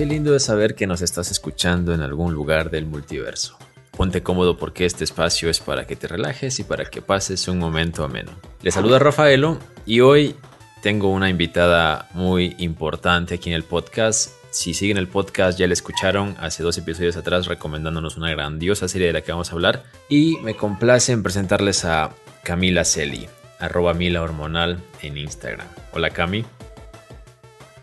Qué 0.00 0.06
lindo 0.06 0.34
es 0.34 0.44
saber 0.44 0.74
que 0.76 0.86
nos 0.86 1.02
estás 1.02 1.30
escuchando 1.30 1.92
en 1.92 2.00
algún 2.00 2.32
lugar 2.32 2.70
del 2.70 2.86
multiverso. 2.86 3.58
Ponte 3.94 4.22
cómodo 4.22 4.56
porque 4.56 4.86
este 4.86 5.04
espacio 5.04 5.50
es 5.50 5.60
para 5.60 5.86
que 5.86 5.94
te 5.94 6.08
relajes 6.08 6.58
y 6.58 6.64
para 6.64 6.86
que 6.86 7.02
pases 7.02 7.48
un 7.48 7.58
momento 7.58 8.02
ameno. 8.02 8.30
Le 8.62 8.70
saluda 8.70 8.98
Rafaelo 8.98 9.58
y 9.84 10.00
hoy 10.00 10.36
tengo 10.80 11.10
una 11.10 11.28
invitada 11.28 12.08
muy 12.14 12.56
importante 12.60 13.34
aquí 13.34 13.50
en 13.50 13.56
el 13.56 13.62
podcast. 13.62 14.30
Si 14.48 14.72
siguen 14.72 14.96
el 14.96 15.06
podcast 15.06 15.58
ya 15.58 15.66
la 15.66 15.74
escucharon 15.74 16.34
hace 16.40 16.62
dos 16.62 16.78
episodios 16.78 17.18
atrás 17.18 17.44
recomendándonos 17.44 18.16
una 18.16 18.30
grandiosa 18.30 18.88
serie 18.88 19.08
de 19.08 19.12
la 19.12 19.20
que 19.20 19.32
vamos 19.32 19.50
a 19.50 19.52
hablar. 19.52 19.82
Y 20.08 20.38
me 20.38 20.56
complace 20.56 21.12
en 21.12 21.22
presentarles 21.22 21.84
a 21.84 22.08
Camila 22.42 22.86
Celi, 22.86 23.28
arroba 23.58 23.92
Mila 23.92 24.22
Hormonal 24.22 24.78
en 25.02 25.18
Instagram. 25.18 25.66
Hola 25.92 26.08
Cami. 26.08 26.46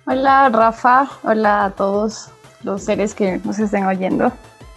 Hola 0.10 0.48
Rafa, 0.48 1.10
hola 1.24 1.66
a 1.66 1.72
todos 1.72 2.30
los 2.64 2.82
seres 2.82 3.14
que 3.14 3.42
nos 3.44 3.60
estén 3.60 3.86
oyendo. 3.86 4.32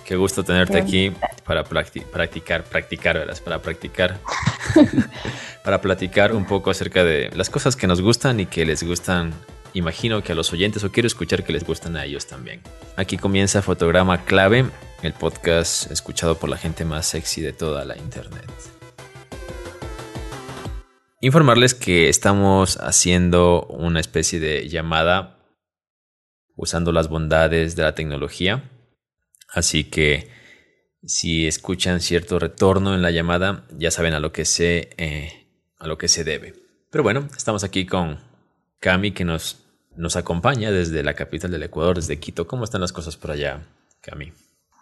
Qué 0.04 0.16
gusto 0.16 0.42
tenerte 0.42 0.76
aquí 0.76 1.12
para 1.44 1.62
practicar, 1.62 2.64
practicar, 2.64 3.16
¿verdad? 3.16 3.38
Para 3.44 3.62
practicar, 3.62 4.18
para 5.62 5.80
platicar 5.80 6.34
un 6.34 6.44
poco 6.46 6.72
acerca 6.72 7.04
de 7.04 7.30
las 7.32 7.48
cosas 7.48 7.76
que 7.76 7.86
nos 7.86 8.00
gustan 8.00 8.40
y 8.40 8.46
que 8.46 8.66
les 8.66 8.82
gustan, 8.82 9.32
imagino 9.72 10.20
que 10.20 10.32
a 10.32 10.34
los 10.34 10.52
oyentes, 10.52 10.82
o 10.82 10.90
quiero 10.90 11.06
escuchar 11.06 11.44
que 11.44 11.52
les 11.52 11.64
gustan 11.64 11.96
a 11.96 12.04
ellos 12.04 12.26
también. 12.26 12.60
Aquí 12.96 13.16
comienza 13.16 13.62
Fotograma 13.62 14.24
Clave, 14.24 14.66
el 15.02 15.12
podcast 15.12 15.92
escuchado 15.92 16.38
por 16.38 16.50
la 16.50 16.56
gente 16.56 16.84
más 16.84 17.06
sexy 17.06 17.40
de 17.40 17.52
toda 17.52 17.84
la 17.84 17.96
internet. 17.96 18.50
Informarles 21.20 21.74
que 21.74 22.08
estamos 22.08 22.78
haciendo 22.78 23.66
una 23.66 24.00
especie 24.00 24.40
de 24.40 24.68
llamada 24.68 25.36
usando 26.56 26.92
las 26.92 27.08
bondades 27.08 27.76
de 27.76 27.82
la 27.82 27.94
tecnología 27.94 28.64
Así 29.52 29.84
que 29.84 30.28
si 31.02 31.46
escuchan 31.46 32.00
cierto 32.00 32.38
retorno 32.38 32.94
en 32.94 33.02
la 33.02 33.10
llamada, 33.10 33.64
ya 33.76 33.90
saben 33.90 34.14
a 34.14 34.20
lo 34.20 34.32
que 34.32 34.44
se, 34.44 34.90
eh, 34.96 35.46
a 35.78 35.86
lo 35.86 35.98
que 35.98 36.08
se 36.08 36.24
debe. 36.24 36.54
Pero 36.90 37.02
bueno, 37.02 37.26
estamos 37.36 37.64
aquí 37.64 37.86
con 37.86 38.18
Cami 38.80 39.12
que 39.12 39.24
nos, 39.24 39.64
nos 39.96 40.16
acompaña 40.16 40.70
desde 40.70 41.02
la 41.02 41.14
capital 41.14 41.50
del 41.50 41.62
Ecuador, 41.62 41.96
desde 41.96 42.20
Quito. 42.20 42.46
¿Cómo 42.46 42.64
están 42.64 42.80
las 42.80 42.92
cosas 42.92 43.16
por 43.16 43.30
allá, 43.30 43.62
Cami? 44.02 44.32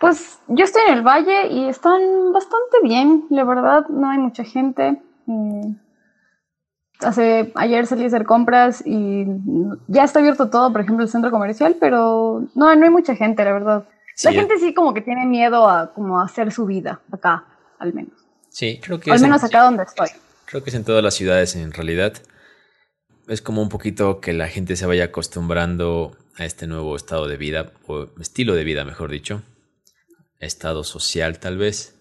Pues 0.00 0.38
yo 0.48 0.64
estoy 0.64 0.82
en 0.88 0.98
el 0.98 1.02
valle 1.02 1.48
y 1.48 1.68
están 1.68 2.32
bastante 2.32 2.78
bien, 2.82 3.24
la 3.30 3.44
verdad, 3.44 3.88
no 3.88 4.10
hay 4.10 4.18
mucha 4.18 4.44
gente. 4.44 5.00
Mm, 5.26 5.72
hace, 7.00 7.52
ayer 7.54 7.86
salí 7.86 8.04
a 8.04 8.06
hacer 8.08 8.24
compras 8.24 8.82
y 8.84 9.24
ya 9.86 10.04
está 10.04 10.18
abierto 10.18 10.50
todo, 10.50 10.72
por 10.72 10.80
ejemplo, 10.80 11.04
el 11.04 11.10
centro 11.10 11.30
comercial, 11.30 11.76
pero 11.80 12.44
no, 12.54 12.74
no 12.74 12.84
hay 12.84 12.90
mucha 12.90 13.14
gente, 13.14 13.44
la 13.44 13.52
verdad 13.52 13.84
la 14.24 14.32
gente 14.32 14.58
sí 14.58 14.74
como 14.74 14.94
que 14.94 15.00
tiene 15.00 15.26
miedo 15.26 15.68
a 15.68 15.92
como 15.92 16.20
hacer 16.20 16.52
su 16.52 16.66
vida 16.66 17.00
acá, 17.12 17.44
al 17.78 17.94
menos. 17.94 18.12
Sí, 18.48 18.80
creo 18.82 18.98
que 18.98 19.12
al 19.12 19.20
menos 19.20 19.44
acá 19.44 19.62
donde 19.62 19.84
estoy. 19.84 20.08
Creo 20.46 20.62
que 20.64 20.70
es 20.70 20.76
en 20.76 20.84
todas 20.84 21.04
las 21.04 21.14
ciudades 21.14 21.54
en 21.54 21.72
realidad. 21.72 22.14
Es 23.28 23.42
como 23.42 23.62
un 23.62 23.68
poquito 23.68 24.20
que 24.20 24.32
la 24.32 24.48
gente 24.48 24.76
se 24.76 24.86
vaya 24.86 25.04
acostumbrando 25.04 26.16
a 26.36 26.44
este 26.44 26.66
nuevo 26.66 26.96
estado 26.96 27.28
de 27.28 27.36
vida, 27.36 27.72
o 27.86 28.06
estilo 28.20 28.54
de 28.54 28.64
vida, 28.64 28.84
mejor 28.84 29.10
dicho. 29.10 29.42
Estado 30.40 30.82
social, 30.84 31.38
tal 31.38 31.58
vez. 31.58 31.97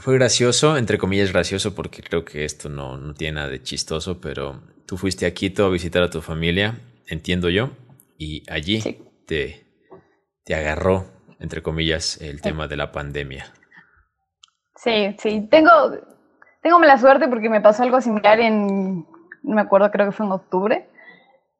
Fue 0.00 0.14
gracioso, 0.14 0.76
entre 0.76 0.96
comillas 0.96 1.32
gracioso, 1.32 1.74
porque 1.74 2.02
creo 2.02 2.24
que 2.24 2.44
esto 2.44 2.68
no, 2.68 2.96
no 2.96 3.14
tiene 3.14 3.36
nada 3.36 3.48
de 3.48 3.62
chistoso, 3.62 4.20
pero 4.20 4.62
tú 4.86 4.96
fuiste 4.96 5.26
a 5.26 5.34
Quito 5.34 5.66
a 5.66 5.70
visitar 5.70 6.02
a 6.02 6.10
tu 6.10 6.22
familia, 6.22 6.78
entiendo 7.06 7.50
yo, 7.50 7.70
y 8.16 8.42
allí 8.50 8.80
te 9.26 9.70
te 10.44 10.54
agarró, 10.54 11.04
entre 11.38 11.62
comillas, 11.62 12.20
el 12.20 12.40
tema 12.40 12.66
de 12.66 12.76
la 12.76 12.90
pandemia. 12.90 13.44
Sí, 14.74 15.14
sí, 15.18 15.46
tengo, 15.50 15.70
tengo 16.62 16.80
la 16.80 16.98
suerte 16.98 17.28
porque 17.28 17.48
me 17.48 17.60
pasó 17.60 17.82
algo 17.82 18.00
similar 18.00 18.40
en, 18.40 19.06
no 19.42 19.54
me 19.54 19.60
acuerdo, 19.60 19.90
creo 19.90 20.06
que 20.06 20.12
fue 20.12 20.26
en 20.26 20.32
octubre, 20.32 20.88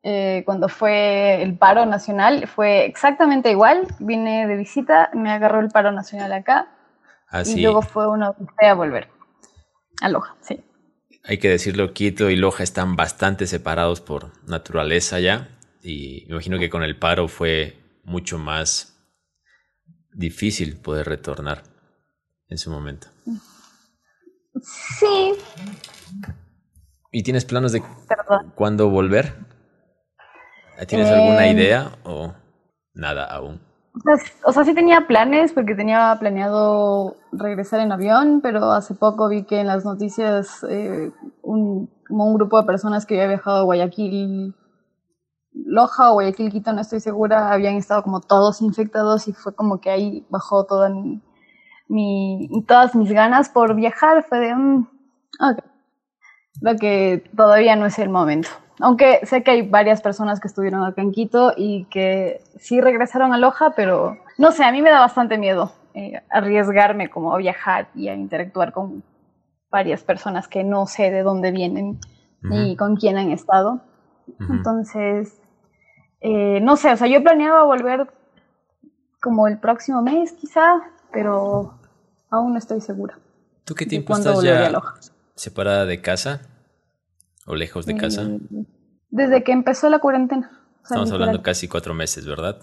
eh, 0.03 0.43
cuando 0.47 0.69
fue 0.69 1.43
el 1.43 1.57
paro 1.57 1.85
nacional, 1.87 2.49
fue 2.49 2.87
exactamente 2.87 3.51
igual, 3.51 3.87
vine 3.99 4.47
de 4.47 4.57
visita, 4.57 5.11
me 5.13 5.31
agarró 5.31 5.61
el 5.61 5.69
paro 5.69 5.93
nacional 5.93 6.33
acá 6.33 6.80
Así. 7.31 7.61
y 7.61 7.63
luego 7.63 7.81
fue 7.83 8.09
una 8.09 8.35
a 8.61 8.75
volver 8.75 9.09
a 10.01 10.09
Loja, 10.09 10.37
sí. 10.41 10.65
Hay 11.25 11.39
que 11.39 11.49
decirlo, 11.49 11.93
Quito 11.93 12.29
y 12.31 12.37
Loja 12.37 12.63
están 12.63 12.97
bastante 12.97 13.47
separados 13.47 14.01
por 14.01 14.33
naturaleza 14.49 15.21
ya 15.21 15.49
y 15.83 16.25
me 16.27 16.35
imagino 16.35 16.59
que 16.59 16.71
con 16.71 16.83
el 16.83 16.99
paro 16.99 17.29
fue 17.29 17.79
mucho 18.05 18.39
más 18.39 18.97
difícil 20.13 20.77
poder 20.77 21.07
retornar 21.07 21.63
en 22.49 22.59
su 22.59 22.71
momento. 22.71 23.09
Sí. 24.99 25.35
¿Y 27.13 27.23
tienes 27.23 27.45
planos 27.45 27.73
de 27.73 27.83
cuándo 28.55 28.89
volver? 28.89 29.35
¿Tienes 30.87 31.09
alguna 31.09 31.47
em, 31.47 31.57
idea 31.57 31.99
o 32.05 32.35
nada 32.95 33.25
aún? 33.25 33.61
O 34.45 34.53
sea, 34.53 34.65
sí 34.65 34.75
tenía 34.75 35.07
planes 35.07 35.53
porque 35.53 35.75
tenía 35.75 36.17
planeado 36.21 37.17
regresar 37.33 37.81
en 37.81 37.93
avión, 37.93 38.41
pero 38.41 38.71
hace 38.71 38.95
poco 38.95 39.29
vi 39.29 39.45
que 39.45 39.61
en 39.61 39.67
las 39.67 39.85
noticias 39.85 40.65
eh, 40.69 41.13
un, 41.43 41.91
un 42.09 42.35
grupo 42.35 42.61
de 42.61 42.67
personas 42.67 43.05
que 43.05 43.15
había 43.15 43.29
viajado 43.29 43.59
a 43.59 43.63
Guayaquil 43.63 44.55
Loja 45.53 46.11
o 46.11 46.15
Guayaquil, 46.15 46.51
Quito, 46.51 46.73
no 46.73 46.81
estoy 46.81 47.01
segura, 47.01 47.53
habían 47.53 47.75
estado 47.75 48.03
como 48.03 48.21
todos 48.21 48.63
infectados 48.63 49.27
y 49.29 49.33
fue 49.33 49.55
como 49.55 49.81
que 49.81 49.91
ahí 49.91 50.27
bajó 50.31 50.65
toda 50.65 50.91
mi, 51.89 52.49
todas 52.67 52.95
mis 52.95 53.13
ganas 53.13 53.49
por 53.49 53.75
viajar. 53.75 54.25
Fue 54.29 54.39
de, 54.39 54.55
un... 54.55 54.89
lo 56.61 56.77
que 56.77 57.25
todavía 57.37 57.77
no 57.77 57.87
es 57.87 57.99
el 57.99 58.11
momento. 58.11 58.49
Aunque 58.81 59.21
sé 59.25 59.43
que 59.43 59.51
hay 59.51 59.63
varias 59.63 60.01
personas 60.01 60.41
que 60.41 60.49
estuvieron 60.49 60.85
acá 60.85 61.03
en 61.03 61.13
Quito 61.13 61.53
y 61.57 61.85
que 61.87 62.43
sí 62.59 62.81
regresaron 62.81 63.33
a 63.33 63.39
Loja, 63.39 63.75
pero 63.77 64.19
no 64.39 64.53
sé, 64.53 64.65
a 64.65 64.73
mí 64.73 64.81
me 64.83 64.91
da 64.91 65.01
bastante 65.01 65.39
miedo 65.39 65.73
eh, 65.95 66.23
arriesgarme 66.31 67.11
como 67.11 67.35
a 67.35 67.39
viajar 67.39 67.89
y 67.95 68.09
a 68.09 68.15
interactuar 68.15 68.73
con 68.73 69.03
varias 69.71 70.03
personas 70.03 70.49
que 70.49 70.65
no 70.65 70.87
sé 70.87 71.11
de 71.11 71.23
dónde 71.23 71.53
vienen 71.53 71.99
ni 72.43 72.75
con 72.75 72.97
quién 72.97 73.19
han 73.19 73.31
estado. 73.33 73.81
Entonces, 74.49 75.41
eh, 76.21 76.61
no 76.63 76.77
sé, 76.77 76.93
o 76.93 76.97
sea, 76.97 77.07
yo 77.07 77.23
planeaba 77.23 77.65
volver 77.65 78.09
como 79.21 79.47
el 79.47 79.59
próximo 79.59 80.01
mes 80.01 80.33
quizá, 80.33 80.81
pero 81.13 81.75
aún 82.31 82.53
no 82.53 82.59
estoy 82.59 82.81
segura. 82.81 83.19
¿Tú 83.65 83.75
qué 83.75 83.85
tiempo 83.85 84.15
estás 84.15 84.43
ya 84.43 84.73
separada 85.35 85.85
de 85.85 86.01
casa 86.01 86.41
o 87.51 87.55
lejos 87.55 87.87
de 87.87 87.97
casa? 87.97 88.23
Mm, 88.23 88.67
desde 89.11 89.43
que 89.43 89.53
empezó 89.53 89.91
la 89.91 89.99
cuarentena. 89.99 90.51
Estamos 90.83 91.11
hablando 91.13 91.43
casi 91.43 91.69
cuatro 91.69 91.95
meses, 91.95 92.27
¿verdad? 92.27 92.57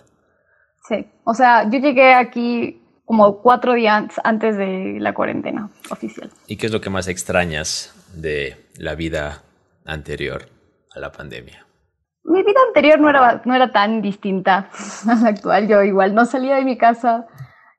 Sí, 0.87 1.05
o 1.23 1.33
sea, 1.33 1.69
yo 1.69 1.79
llegué 1.79 2.13
aquí 2.13 2.81
como 3.05 3.41
cuatro 3.41 3.73
días 3.73 4.05
antes 4.23 4.57
de 4.57 4.97
la 4.99 5.13
cuarentena 5.13 5.69
oficial. 5.91 6.29
¿Y 6.47 6.57
qué 6.57 6.67
es 6.67 6.71
lo 6.71 6.81
que 6.81 6.89
más 6.89 7.07
extrañas 7.07 7.93
de 8.15 8.67
la 8.77 8.95
vida 8.95 9.43
anterior 9.85 10.43
a 10.95 10.99
la 10.99 11.11
pandemia? 11.11 11.67
mi 12.27 12.43
vida 12.43 12.59
anterior 12.67 12.99
no 12.99 13.09
era, 13.09 13.41
no 13.45 13.55
era 13.55 13.71
tan 13.71 14.01
distinta 14.01 14.69
a 15.07 15.15
la 15.15 15.29
actual. 15.29 15.67
Yo 15.67 15.81
igual 15.83 16.13
no 16.13 16.25
salía 16.25 16.55
de 16.55 16.65
mi 16.65 16.77
casa 16.77 17.25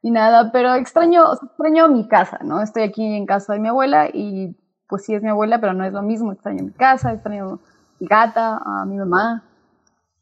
y 0.02 0.10
nada, 0.10 0.50
pero 0.52 0.74
extraño, 0.74 1.24
extraño 1.32 1.88
mi 1.88 2.08
casa, 2.08 2.38
¿no? 2.42 2.62
Estoy 2.62 2.84
aquí 2.84 3.04
en 3.04 3.26
casa 3.26 3.52
de 3.52 3.60
mi 3.60 3.68
abuela 3.68 4.08
y 4.12 4.56
pues 4.88 5.04
sí 5.04 5.14
es 5.14 5.22
mi 5.22 5.28
abuela, 5.28 5.60
pero 5.60 5.74
no 5.74 5.84
es 5.84 5.92
lo 5.92 6.02
mismo. 6.02 6.32
Extraño 6.32 6.64
mi 6.64 6.72
casa, 6.72 7.12
extraño 7.12 7.60
mi 7.98 8.06
gata, 8.06 8.60
a 8.64 8.84
mi 8.86 8.96
mamá. 8.96 9.44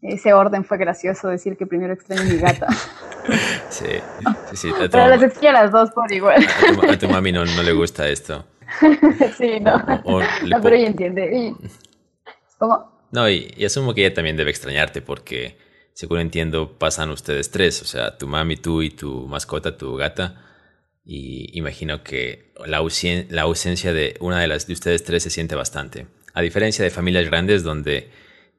Ese 0.02 0.34
orden 0.34 0.64
fue 0.64 0.78
gracioso 0.78 1.28
decir 1.28 1.56
que 1.56 1.66
primero 1.66 1.92
extraño 1.92 2.24
mi 2.24 2.38
gata. 2.38 2.68
Sí, 3.70 3.86
sí, 4.52 4.56
sí. 4.56 4.72
Pero 4.78 5.08
las 5.08 5.20
extraño 5.20 5.52
las 5.52 5.72
dos 5.72 5.90
por 5.90 6.12
igual. 6.12 6.46
A 6.88 6.96
tu, 6.96 7.08
mami 7.08 7.32
no, 7.32 7.44
no, 7.44 7.62
le 7.64 7.72
gusta 7.72 8.08
esto. 8.08 8.44
sí, 9.36 9.58
no. 9.58 9.78
no 9.78 10.62
pero 10.62 10.76
ella 10.76 10.86
entiende. 10.86 11.52
¿Cómo? 12.56 12.92
No, 13.10 13.28
y, 13.28 13.52
asumo 13.64 13.94
que 13.94 14.06
ella 14.06 14.14
también 14.14 14.36
debe 14.36 14.50
extrañarte 14.50 15.02
porque, 15.02 15.58
según 15.92 16.20
entiendo, 16.20 16.78
pasan 16.78 17.10
ustedes 17.10 17.50
tres, 17.50 17.82
o 17.82 17.84
sea, 17.84 18.16
tu 18.16 18.28
mami, 18.28 18.56
tú 18.56 18.80
y 18.82 18.90
tu 18.90 19.26
mascota, 19.26 19.76
tu 19.76 19.96
gata. 19.96 20.45
Y 21.08 21.56
imagino 21.56 22.02
que 22.02 22.52
la, 22.66 22.78
ausencia 22.78 23.92
de 23.92 24.16
una 24.18 24.40
de 24.40 24.48
las 24.48 24.66
de 24.66 24.72
ustedes 24.72 25.04
tres 25.04 25.22
se 25.22 25.30
siente 25.30 25.54
bastante. 25.54 26.08
A 26.34 26.40
diferencia 26.40 26.84
de 26.84 26.90
familias 26.90 27.26
grandes 27.26 27.62
donde 27.62 28.10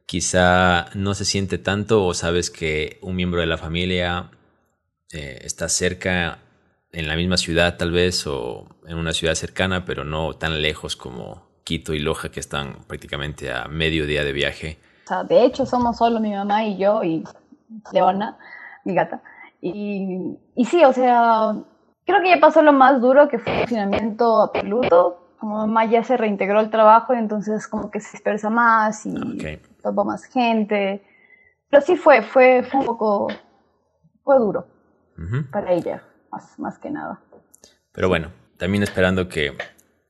quizá 0.05 0.85
no 0.95 1.13
se 1.13 1.25
siente 1.25 1.57
tanto 1.57 2.05
o 2.05 2.13
sabes 2.13 2.49
que 2.49 2.99
un 3.01 3.17
miembro 3.17 3.41
de 3.41 3.47
la 3.47 3.57
familia 3.57 4.31
eh, 5.11 5.39
está 5.43 5.67
cerca 5.67 6.39
en 6.93 7.09
la 7.09 7.17
misma 7.17 7.35
ciudad 7.35 7.75
tal 7.75 7.91
vez 7.91 8.25
o 8.25 8.65
en 8.87 8.95
una 8.95 9.11
ciudad 9.11 9.35
cercana, 9.35 9.83
pero 9.83 10.05
no 10.05 10.33
tan 10.33 10.61
lejos 10.61 10.95
como 10.95 11.49
Quito 11.65 11.93
y 11.93 11.99
Loja, 11.99 12.29
que 12.29 12.39
están 12.39 12.85
prácticamente 12.87 13.51
a 13.51 13.67
medio 13.67 14.05
día 14.05 14.23
de 14.23 14.31
viaje. 14.31 14.79
De 15.27 15.43
hecho, 15.43 15.65
somos 15.65 15.97
solo 15.97 16.21
mi 16.21 16.31
mamá 16.31 16.63
y 16.63 16.77
yo, 16.77 17.03
y 17.03 17.25
Leona, 17.91 18.37
mi 18.85 18.93
gata. 18.93 19.21
Y 19.59 20.37
sí, 20.63 20.85
o 20.85 20.93
sea, 20.93 21.53
creo 22.07 22.21
que 22.21 22.29
ya 22.29 22.39
pasó 22.39 22.61
lo 22.63 22.73
más 22.73 23.01
duro 23.01 23.27
que 23.27 23.37
fue 23.37 23.53
el 23.53 23.59
confinamiento 23.59 24.41
absoluto. 24.41 25.35
Como 25.39 25.57
mamá 25.57 25.85
ya 25.85 26.03
se 26.03 26.17
reintegró 26.17 26.57
al 26.57 26.71
trabajo 26.71 27.13
y 27.13 27.17
entonces 27.17 27.67
como 27.67 27.91
que 27.91 27.99
se 27.99 28.13
dispersa 28.13 28.49
más 28.49 29.05
y 29.05 29.15
Ok. 29.15 29.61
topa 29.83 30.03
más 30.03 30.23
gente. 30.25 31.03
Pero 31.69 31.83
sí 31.83 31.95
fue, 31.95 32.23
fue, 32.23 32.63
fue 32.63 32.79
un 32.79 32.85
poco, 32.87 33.27
fue 34.23 34.39
duro 34.39 34.65
para 35.51 35.73
ella, 35.73 36.01
más, 36.31 36.57
más 36.57 36.79
que 36.79 36.89
nada. 36.89 37.19
Pero 37.91 38.07
bueno, 38.07 38.31
también 38.57 38.83
esperando 38.83 39.27
que 39.27 39.53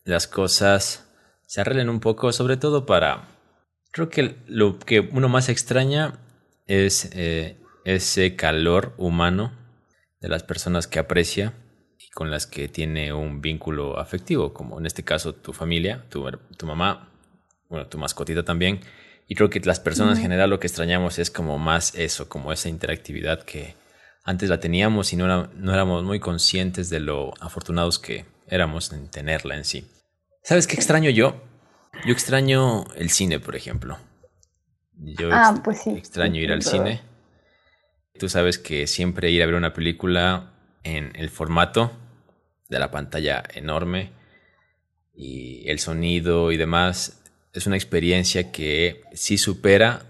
las 0.06 0.28
cosas 0.28 1.10
se 1.46 1.62
arreglen 1.62 1.90
un 1.90 2.00
poco, 2.00 2.32
sobre 2.32 2.58
todo 2.58 2.86
para... 2.86 3.24
Creo 3.92 4.10
que 4.10 4.38
lo 4.48 4.78
que 4.80 5.00
uno 5.00 5.28
más 5.30 5.50
extraña 5.50 6.14
es 6.68 7.10
eh, 7.14 7.58
ese 7.86 8.36
calor 8.36 8.94
humano 8.98 9.52
de 10.22 10.30
las 10.30 10.44
personas 10.44 10.88
que 10.88 11.00
aprecia 11.00 11.54
y 12.00 12.10
con 12.12 12.30
las 12.32 12.46
que 12.48 12.68
tiene 12.68 13.12
un 13.14 13.42
vínculo 13.42 14.00
afectivo, 14.00 14.54
como 14.54 14.80
en 14.80 14.86
este 14.86 15.04
caso 15.04 15.34
tu 15.34 15.54
familia, 15.54 16.06
tu, 16.10 16.26
tu 16.58 16.66
mamá, 16.66 17.10
bueno, 17.70 17.88
tu 17.88 17.98
mascotita 17.98 18.44
también. 18.44 18.80
Y 19.28 19.36
creo 19.36 19.50
que 19.50 19.60
las 19.62 19.80
personas 19.80 20.18
en 20.18 20.24
general 20.24 20.50
lo 20.50 20.60
que 20.60 20.68
extrañamos 20.68 21.20
es 21.20 21.30
como 21.30 21.58
más 21.58 21.96
eso, 21.96 22.30
como 22.30 22.54
esa 22.54 22.70
interactividad 22.70 23.44
que 23.44 23.76
antes 24.24 24.50
la 24.50 24.60
teníamos 24.60 25.12
y 25.12 25.18
no, 25.18 25.26
era- 25.26 25.50
no 25.56 25.74
éramos 25.74 26.04
muy 26.04 26.20
conscientes 26.20 26.90
de 26.90 27.00
lo 27.02 27.34
afortunados 27.42 28.00
que 28.00 28.26
éramos 28.48 28.92
en 28.94 29.10
tenerla 29.10 29.56
en 29.58 29.66
sí. 29.66 29.86
¿Sabes 30.44 30.66
qué 30.68 30.76
extraño 30.76 31.10
yo? 31.10 31.42
Yo 32.06 32.14
extraño 32.14 32.86
el 32.96 33.10
cine, 33.10 33.40
por 33.40 33.56
ejemplo. 33.58 33.98
Yo 34.98 35.30
Ah, 35.32 35.52
ex- 35.54 35.62
pues 35.64 35.82
sí. 35.82 35.90
extraño 35.92 36.40
ir 36.40 36.52
al 36.54 36.62
cine. 36.64 37.02
Tú 38.20 38.30
sabes 38.30 38.58
que 38.58 38.88
siempre 38.88 39.30
ir 39.30 39.44
a 39.44 39.46
ver 39.46 39.56
una 39.56 39.74
película 39.74 40.54
en 40.96 41.12
el 41.16 41.30
formato 41.30 41.92
de 42.70 42.80
la 42.80 42.92
pantalla 42.92 43.44
enorme 43.54 44.12
y 45.14 45.70
el 45.70 45.80
sonido 45.80 46.52
y 46.52 46.58
demás 46.58 47.22
es 47.54 47.68
una 47.68 47.76
experiencia 47.76 48.52
que 48.52 49.02
sí 49.14 49.38
supera 49.38 50.02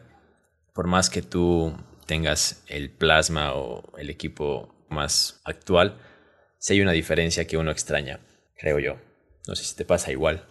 por 0.74 0.86
más 0.88 1.10
que 1.10 1.22
tú 1.24 1.74
tengas 2.06 2.64
el 2.68 2.92
plasma 2.92 3.54
o 3.54 3.98
el 3.98 4.10
equipo 4.10 4.76
más 4.90 5.42
actual, 5.44 5.98
sí 6.60 6.74
hay 6.74 6.82
una 6.82 6.92
diferencia 6.92 7.48
que 7.48 7.58
uno 7.58 7.72
extraña, 7.72 8.20
creo 8.56 8.80
yo. 8.80 8.98
No 9.48 9.56
sé 9.56 9.64
si 9.64 9.76
te 9.76 9.86
pasa 9.86 10.12
igual. 10.12 10.46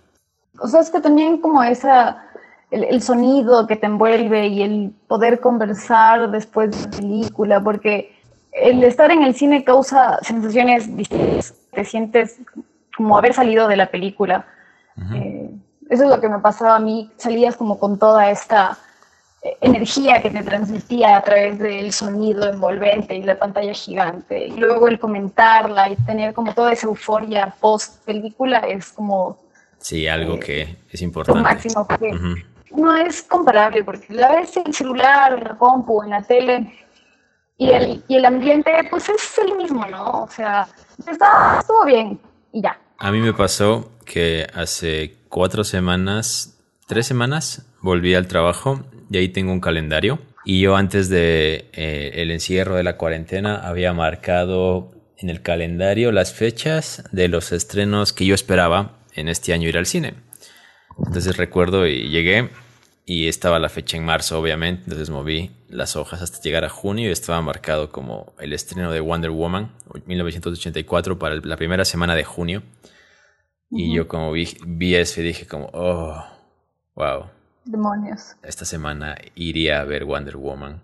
O 0.58 0.66
sea, 0.66 0.80
es 0.80 0.90
que 0.90 1.00
también 1.00 1.38
como 1.40 1.62
esa, 1.62 2.28
el, 2.70 2.84
el 2.84 3.02
sonido 3.02 3.66
que 3.66 3.76
te 3.76 3.86
envuelve 3.86 4.48
y 4.48 4.62
el 4.62 4.92
poder 5.06 5.38
conversar 5.38 6.30
después 6.30 6.70
de 6.70 6.82
la 6.82 6.90
película, 6.90 7.62
porque 7.62 8.15
el 8.56 8.82
estar 8.84 9.10
en 9.10 9.22
el 9.22 9.34
cine 9.34 9.64
causa 9.64 10.18
sensaciones 10.22 10.96
distintas. 10.96 11.54
Te 11.72 11.84
sientes 11.84 12.40
como 12.96 13.16
haber 13.18 13.34
salido 13.34 13.68
de 13.68 13.76
la 13.76 13.86
película. 13.90 14.46
Eh, 15.14 15.50
eso 15.90 16.04
es 16.04 16.08
lo 16.10 16.20
que 16.20 16.28
me 16.28 16.38
pasaba 16.38 16.76
a 16.76 16.80
mí. 16.80 17.10
Salías 17.16 17.56
como 17.56 17.78
con 17.78 17.98
toda 17.98 18.30
esta 18.30 18.78
eh, 19.42 19.56
energía 19.60 20.22
que 20.22 20.30
te 20.30 20.42
transmitía 20.42 21.16
a 21.18 21.22
través 21.22 21.58
del 21.58 21.92
sonido 21.92 22.48
envolvente 22.48 23.14
y 23.14 23.22
la 23.22 23.38
pantalla 23.38 23.74
gigante. 23.74 24.46
Y 24.48 24.52
luego 24.56 24.88
el 24.88 24.98
comentarla 24.98 25.90
y 25.90 25.96
tener 25.96 26.32
como 26.32 26.54
toda 26.54 26.72
esa 26.72 26.86
euforia 26.86 27.54
post 27.60 28.04
película 28.04 28.60
es 28.60 28.90
como 28.92 29.38
Sí, 29.78 30.08
algo 30.08 30.34
Eh, 30.36 30.40
que 30.40 30.62
es 30.90 31.00
lo 31.02 31.04
importante. 31.04 31.42
máximo. 31.42 31.86
No 32.74 32.96
es 32.96 33.22
comparable, 33.22 33.84
porque 33.84 34.12
la 34.14 34.32
ves 34.32 34.56
en 34.56 34.66
el 34.66 34.74
celular, 34.74 35.34
en 35.34 35.44
la 35.44 35.56
compu, 35.56 36.02
en 36.02 36.10
la 36.10 36.22
tele, 36.22 36.72
y 37.58 37.70
el, 37.70 38.02
y 38.08 38.16
el 38.16 38.24
ambiente, 38.24 38.70
pues 38.90 39.08
es 39.08 39.38
el 39.38 39.56
mismo, 39.56 39.86
¿no? 39.86 40.24
O 40.24 40.28
sea, 40.28 40.68
está, 41.10 41.58
estuvo 41.60 41.84
bien, 41.84 42.20
y 42.52 42.62
ya. 42.62 42.78
A 42.98 43.10
mí 43.10 43.20
me 43.20 43.32
pasó 43.32 43.92
que 44.04 44.46
hace 44.54 45.16
cuatro 45.28 45.64
semanas, 45.64 46.58
tres 46.86 47.06
semanas, 47.06 47.66
volví 47.82 48.14
al 48.14 48.26
trabajo 48.26 48.84
y 49.10 49.18
ahí 49.18 49.28
tengo 49.28 49.52
un 49.52 49.60
calendario. 49.60 50.18
Y 50.44 50.60
yo 50.60 50.76
antes 50.76 51.08
de 51.08 51.70
eh, 51.72 52.26
encierro 52.30 52.76
de 52.76 52.84
la 52.84 52.96
cuarentena 52.96 53.66
había 53.66 53.92
marcado 53.92 54.92
en 55.18 55.30
el 55.30 55.42
calendario 55.42 56.12
las 56.12 56.32
fechas 56.32 57.04
de 57.10 57.28
los 57.28 57.52
estrenos 57.52 58.12
que 58.12 58.26
yo 58.26 58.34
esperaba 58.34 58.98
en 59.14 59.28
este 59.28 59.52
año 59.52 59.68
ir 59.68 59.78
al 59.78 59.86
cine. 59.86 60.14
Entonces 60.98 61.36
recuerdo 61.36 61.86
y 61.86 62.08
llegué 62.08 62.50
y 63.08 63.28
estaba 63.28 63.60
la 63.60 63.68
fecha 63.68 63.96
en 63.96 64.04
marzo, 64.04 64.38
obviamente. 64.38 64.82
Entonces 64.82 65.10
moví 65.10 65.52
las 65.68 65.94
hojas 65.94 66.22
hasta 66.22 66.42
llegar 66.42 66.64
a 66.64 66.68
junio 66.68 67.08
y 67.08 67.12
estaba 67.12 67.40
marcado 67.40 67.90
como 67.90 68.34
el 68.40 68.52
estreno 68.52 68.90
de 68.90 68.98
Wonder 68.98 69.30
Woman 69.30 69.72
1984 70.04 71.16
para 71.16 71.36
la 71.36 71.56
primera 71.56 71.84
semana 71.84 72.16
de 72.16 72.24
junio. 72.24 72.64
Y 73.70 73.94
yo 73.94 74.08
como 74.08 74.32
vi, 74.32 74.56
vi 74.66 74.96
eso 74.96 75.20
y 75.20 75.24
dije 75.24 75.46
como, 75.46 75.70
oh, 75.72 76.20
wow, 76.96 77.26
Demonios. 77.64 78.36
esta 78.42 78.64
semana 78.64 79.16
iría 79.34 79.80
a 79.80 79.84
ver 79.84 80.04
Wonder 80.04 80.36
Woman, 80.36 80.82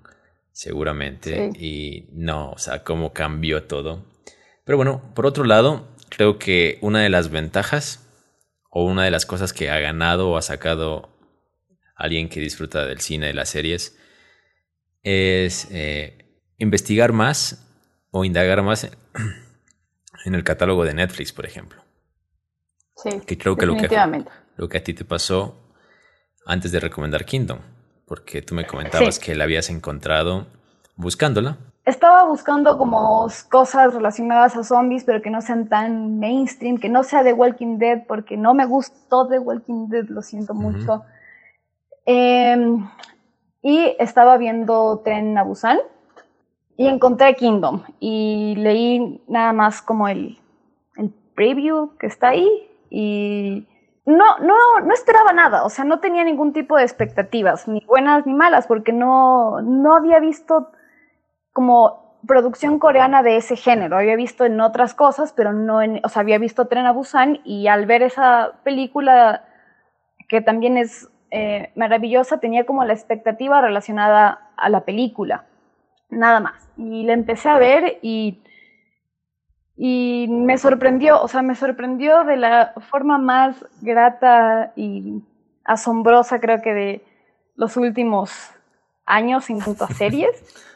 seguramente. 0.53 1.51
Sí. 1.53 1.59
Y 1.65 2.09
no, 2.13 2.53
o 2.53 2.59
sea, 2.59 2.85
cómo 2.85 3.13
cambió 3.13 3.65
todo. 3.65 4.05
Pero 4.65 4.77
bueno, 4.77 5.03
por 5.15 5.27
otro 5.27 5.43
lado, 5.43 5.89
creo 6.09 6.39
que 6.39 6.79
una 6.83 7.01
de 7.01 7.09
las 7.09 7.31
ventajas 7.31 8.07
o 8.71 8.85
una 8.85 9.05
de 9.05 9.11
las 9.11 9.27
cosas 9.27 9.53
que 9.53 9.71
ha 9.71 9.81
ganado 9.81 10.31
o 10.31 10.37
ha 10.37 10.43
sacado 10.43 11.12
alguien 12.03 12.29
que 12.29 12.41
disfruta 12.41 12.85
del 12.85 13.01
cine, 13.01 13.29
de 13.29 13.35
las 13.35 13.49
series, 13.49 13.97
es 15.03 15.69
eh, 15.71 16.41
investigar 16.59 17.13
más 17.13 17.67
o 18.11 18.25
indagar 18.25 18.63
más 18.63 18.85
en, 20.25 20.35
el 20.35 20.45
catálogo 20.45 20.85
de 20.85 20.95
Netflix, 20.95 21.33
por 21.33 21.47
ejemplo. 21.47 21.83
Sí, 22.97 23.21
Que 23.27 23.39
creo 23.39 23.57
que 23.57 23.67
lo 23.67 23.77
que, 23.77 23.89
lo 24.57 24.69
que 24.69 24.79
a 24.79 24.85
ti 24.85 24.95
te 24.95 25.05
pasó 25.05 25.57
antes 26.47 26.73
de 26.73 26.81
recomendar 26.81 27.25
Kingdom, 27.25 27.59
porque 28.07 28.43
tú 28.43 28.55
me 28.55 28.67
comentabas 28.67 29.17
Sí. 29.17 29.21
que 29.23 29.35
la 29.35 29.45
habías 29.45 29.71
encontrado 29.71 30.47
buscándola. 30.97 31.59
Estaba 31.85 32.25
buscando 32.27 32.79
como 32.79 33.29
cosas 33.51 33.93
relacionadas 33.95 34.57
a 34.57 34.63
zombies, 34.63 35.03
pero 35.03 35.21
que 35.21 35.31
no 35.31 35.41
sean 35.41 35.69
tan 35.69 36.21
mainstream, 36.21 36.79
que 36.79 36.89
no 36.89 37.03
sea 37.03 37.25
The 37.25 37.33
Walking 37.33 37.79
Dead, 37.79 38.05
porque 38.07 38.37
no 38.37 38.55
me 38.55 38.67
gustó 38.67 39.27
The 39.27 39.41
Walking 39.41 39.89
Dead, 39.89 40.05
lo 40.09 40.23
siento 40.23 40.53
Ujú. 40.53 40.63
mucho. 40.63 41.03
Em, 42.05 42.89
y 43.63 43.97
estaba 43.99 44.37
viendo 44.37 45.01
Tren 45.05 45.39
a 45.39 45.45
Busan 45.45 45.79
y 46.77 46.89
encontré 46.89 47.35
Kingdom 47.35 47.83
y 48.01 48.55
leí 48.57 49.23
nada 49.29 49.53
más 49.53 49.83
como 49.83 50.09
el, 50.09 50.39
el 50.97 51.15
preview 51.35 51.97
que 51.99 52.07
está 52.07 52.31
ahí 52.31 52.49
y 52.91 53.69
no, 54.05 54.39
no, 54.39 54.81
no 54.85 54.93
esperaba 54.93 55.33
nada, 55.33 55.65
o 55.65 55.71
sea, 55.71 55.85
no 55.85 56.01
tenía 56.01 56.25
ningún 56.25 56.53
tipo 56.53 56.77
de 56.77 56.83
expectativas, 56.83 57.69
ni 57.69 57.85
buenas 57.87 58.27
ni 58.27 58.35
malas, 58.35 58.67
porque 58.67 58.93
no, 58.93 59.63
no 59.63 59.95
había 59.95 60.19
visto 60.19 60.73
como 61.53 62.19
producción 62.27 62.79
coreana 62.79 63.23
de 63.23 63.37
ese 63.37 63.57
género. 63.57 63.97
Había 63.97 64.17
visto 64.17 64.45
en 64.45 64.61
otras 64.61 64.95
cosas, 64.95 65.33
pero 65.33 65.53
no 65.53 65.83
en, 65.83 66.01
o 66.05 66.09
sea, 66.09 66.21
había 66.21 66.39
visto 66.39 66.67
Tren 66.67 66.87
a 66.87 66.93
Busan 66.93 67.41
y 67.45 67.69
al 67.69 67.87
ver 67.87 68.03
esa 68.03 68.61
película 68.65 69.45
que 70.29 70.41
también 70.41 70.77
es 70.77 71.09
eh, 71.35 71.73
maravillosa, 71.77 72.41
tenía 72.41 72.67
como 72.67 72.85
la 72.85 72.93
expectativa 72.93 73.63
relacionada 73.63 74.51
a 74.55 74.69
la 74.69 74.85
película, 74.85 75.47
nada 76.11 76.41
más. 76.41 76.69
Y 76.77 77.05
la 77.05 77.15
empecé 77.15 77.49
a 77.49 77.57
ver 77.57 77.99
y, 78.03 78.43
y 79.75 80.27
me 80.29 80.59
sorprendió, 80.59 81.23
o 81.23 81.29
sea, 81.29 81.41
me 81.41 81.55
sorprendió 81.55 82.25
de 82.25 82.37
la 82.37 82.75
forma 82.91 83.17
más 83.17 83.65
grata 83.81 84.75
y 84.77 85.23
asombrosa, 85.65 86.39
creo 86.39 86.61
que 86.61 86.75
de 86.75 87.05
los 87.57 87.79
últimos 87.79 88.51
años 89.07 89.49
en 89.49 89.61
cuanto 89.61 89.85
a 89.85 89.89
series. 89.95 90.69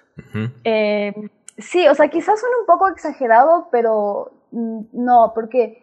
Eh, 0.64 1.12
sí, 1.58 1.86
o 1.86 1.94
sea, 1.94 2.08
quizás 2.08 2.40
suene 2.40 2.56
un 2.60 2.66
poco 2.66 2.88
exagerado, 2.88 3.68
pero 3.70 4.32
mm, 4.52 4.84
no, 4.92 5.32
porque 5.34 5.82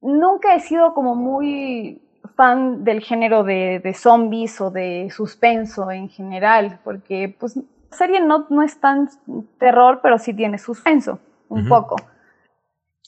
nunca 0.00 0.56
he 0.56 0.60
sido 0.60 0.92
como 0.92 1.14
muy 1.14 2.02
fan 2.36 2.84
del 2.84 3.00
género 3.00 3.42
de, 3.44 3.80
de 3.82 3.94
zombies 3.94 4.60
o 4.60 4.70
de 4.70 5.08
suspenso 5.10 5.90
en 5.90 6.08
general, 6.08 6.78
porque 6.84 7.34
pues 7.40 7.56
la 7.56 7.62
serie 7.96 8.20
no, 8.20 8.46
no 8.50 8.62
es 8.62 8.78
tan 8.78 9.08
terror, 9.58 10.00
pero 10.02 10.18
sí 10.18 10.34
tiene 10.34 10.58
suspenso, 10.58 11.18
un 11.48 11.68
poco. 11.68 11.96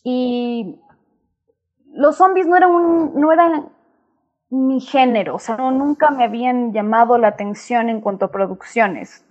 Y 0.04 0.76
los 1.92 2.16
zombies 2.16 2.47
no 2.47 2.56
eran, 2.56 2.70
un- 2.70 3.12
no 3.20 3.32
eran 3.32 3.68
mi 4.50 4.80
género, 4.80 5.35
o 5.35 5.38
sea, 5.38 5.56
no- 5.56 5.70
nunca 5.73 6.11
me 6.11 6.25
habían 6.25 6.73
llamado 6.73 7.18
la 7.18 7.28
atención 7.28 7.88
en 7.90 8.00
cuanto 8.00 8.26
a 8.26 8.30
producciones. 8.30 9.26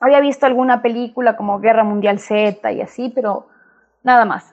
Había 0.00 0.20
visto 0.20 0.46
alguna 0.46 0.82
película 0.82 1.36
como 1.36 1.60
Guerra 1.60 1.84
Mundial 1.84 2.18
Z 2.18 2.72
y 2.72 2.80
así, 2.80 3.10
pero 3.14 3.46
nada 4.02 4.24
más. 4.24 4.52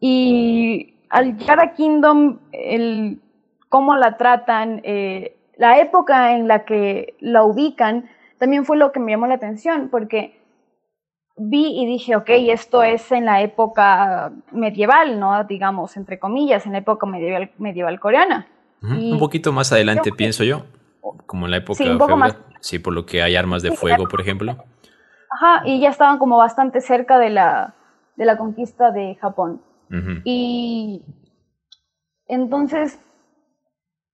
Y 0.00 0.94
al 1.10 1.36
llegar 1.36 1.60
a 1.60 1.74
Kingdom, 1.74 2.38
el, 2.52 3.20
cómo 3.70 3.96
la 3.96 4.18
tratan, 4.18 4.82
eh, 4.84 5.38
la 5.56 5.78
época 5.78 6.36
en 6.36 6.48
la 6.48 6.66
que 6.66 7.14
la 7.20 7.44
ubican, 7.44 8.10
también 8.36 8.66
fue 8.66 8.76
lo 8.76 8.92
que 8.92 9.00
me 9.00 9.12
llamó 9.12 9.26
la 9.26 9.36
atención, 9.36 9.88
porque 9.90 10.38
vi 11.36 11.80
y 11.80 11.86
dije, 11.86 12.16
ok, 12.16 12.28
esto 12.28 12.82
es 12.82 13.10
en 13.12 13.24
la 13.24 13.40
época 13.40 14.32
medieval, 14.50 15.18
¿no? 15.18 15.44
Digamos, 15.44 15.96
entre 15.96 16.18
comillas, 16.18 16.66
en 16.66 16.72
la 16.72 16.78
época 16.78 17.06
medieval, 17.06 17.50
medieval 17.58 17.98
coreana. 18.00 18.48
un 18.82 19.18
poquito 19.18 19.52
más 19.52 19.72
adelante, 19.72 20.10
pienso 20.12 20.42
yo, 20.42 20.66
como 21.26 21.46
en 21.46 21.52
la 21.52 21.58
época 21.58 21.78
sí, 21.78 21.84
feudal. 21.84 22.36
Sí, 22.60 22.78
por 22.78 22.92
lo 22.92 23.06
que 23.06 23.22
hay 23.22 23.36
armas 23.36 23.62
de 23.62 23.70
fuego, 23.70 24.08
por 24.08 24.20
ejemplo. 24.20 24.56
Ajá, 25.30 25.62
y 25.64 25.80
ya 25.80 25.90
estaban 25.90 26.18
como 26.18 26.36
bastante 26.36 26.80
cerca 26.80 27.18
de 27.18 27.30
la, 27.30 27.74
de 28.16 28.24
la 28.24 28.36
conquista 28.36 28.90
de 28.90 29.14
Japón. 29.14 29.62
Y 30.24 31.02
entonces 32.26 33.00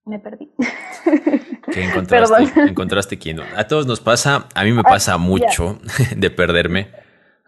me 0.06 0.18
perdí. 0.18 0.50
¿Qué 1.72 1.84
encontraste? 1.84 2.60
encontraste 2.60 3.18
Kingdom. 3.18 3.46
A 3.56 3.66
todos 3.66 3.86
nos 3.86 4.00
pasa, 4.00 4.46
a 4.54 4.64
mí 4.64 4.72
me 4.72 4.80
ah, 4.80 4.88
pasa 4.88 5.18
mucho 5.18 5.78
de 6.16 6.30
perderme. 6.30 6.88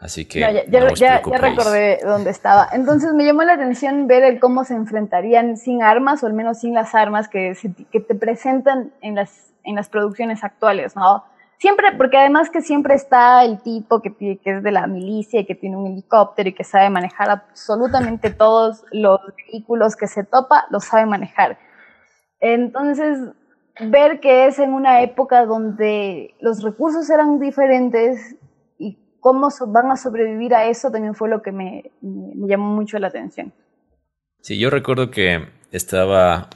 Así 0.00 0.27
que 0.27 0.38
ya, 0.38 0.65
ya, 0.95 1.21
recordé 1.21 1.99
dónde 2.05 2.31
estaba. 2.31 2.69
Entonces 2.73 3.15
me 3.15 3.25
llamó 3.25 3.43
la 3.43 3.55
atención 3.55 4.07
ver 4.07 4.23
el 4.23 4.38
cómo 4.38 4.65
se 4.65 4.75
enfrentarían 4.75 5.57
sin 5.57 5.83
armas, 5.83 6.23
o 6.23 6.27
al 6.27 6.35
menos 6.35 6.61
sin 6.61 6.73
las 6.75 6.95
armas 6.95 7.27
que, 7.29 7.57
que 7.91 7.99
te 7.99 8.15
presentan 8.15 8.93
en 9.00 9.17
las, 9.17 9.53
en 9.65 9.75
las 9.75 9.88
producciones 9.88 10.45
actuales, 10.45 10.95
¿no? 10.95 11.25
Siempre, 11.59 11.91
porque 11.97 12.17
además 12.17 12.49
que 12.50 12.62
siempre 12.62 12.95
está 12.95 13.45
el 13.45 13.61
tipo 13.61 14.00
que, 14.00 14.15
que 14.15 14.38
es 14.45 14.62
de 14.62 14.71
la 14.71 14.87
milicia 14.87 15.41
y 15.41 15.47
que 15.47 15.57
tiene 15.57 15.77
un 15.77 15.88
helicóptero 15.88 16.49
y 16.49 16.53
que 16.53 16.62
sabe 16.62 16.91
manejar 16.91 17.31
absolutamente 17.31 18.31
todos 18.31 18.85
los 18.93 19.21
vehículos 19.37 19.97
que 19.97 20.07
se 20.07 20.23
topa, 20.23 20.67
los 20.71 20.85
sabe 20.85 21.07
manejar. 21.07 21.59
Entonces, 22.40 23.18
ver 23.80 24.21
que 24.21 24.47
es 24.47 24.59
en 24.59 24.73
una 24.73 25.02
época 25.02 25.45
donde 25.47 26.35
los 26.40 26.62
recursos 26.62 27.09
eran 27.11 27.38
diferentes 27.40 28.37
y 28.78 28.99
cómo 29.21 29.49
van 29.68 29.90
a 29.90 29.97
sobrevivir 29.97 30.54
a 30.54 30.66
eso 30.66 30.90
también 30.90 31.14
fue 31.14 31.28
lo 31.28 31.42
que 31.42 31.52
me, 31.52 31.90
me 32.00 32.49
llamó 32.49 32.75
mucho 32.75 32.99
la 32.99 33.09
atención. 33.09 33.52
Sí, 34.40 34.59
yo 34.59 34.71
recuerdo 34.71 35.11
que 35.11 35.49
estaba 35.73 36.49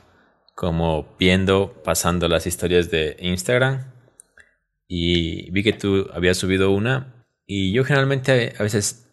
como 0.55 1.07
viendo, 1.19 1.75
pasando 1.85 2.29
las 2.29 2.47
historias 2.47 2.91
de 2.91 3.17
Instagram 3.21 3.93
y 4.87 5.51
vi 5.51 5.63
que 5.63 5.73
tú 5.73 6.07
habías 6.13 6.37
subido 6.37 6.71
una 6.71 7.25
y 7.47 7.73
yo 7.73 7.85
generalmente 7.85 8.53
a 8.59 8.63
veces 8.63 9.09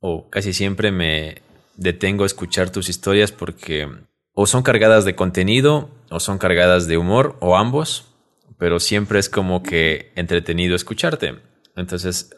o 0.00 0.28
casi 0.28 0.52
siempre 0.52 0.92
me 0.92 1.42
detengo 1.76 2.24
a 2.24 2.26
escuchar 2.26 2.70
tus 2.70 2.88
historias 2.88 3.32
porque 3.32 3.88
o 4.34 4.46
son 4.46 4.62
cargadas 4.62 5.04
de 5.04 5.14
contenido 5.14 5.88
o 6.14 6.20
son 6.20 6.38
cargadas 6.38 6.86
de 6.86 6.96
humor 6.96 7.36
o 7.40 7.56
ambos, 7.56 8.14
pero 8.56 8.78
siempre 8.78 9.18
es 9.18 9.28
como 9.28 9.64
que 9.64 10.12
entretenido 10.14 10.76
escucharte. 10.76 11.40
Entonces 11.74 12.30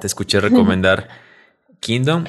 te 0.00 0.06
escuché 0.06 0.38
recomendar 0.38 1.08
Kingdom. 1.80 2.24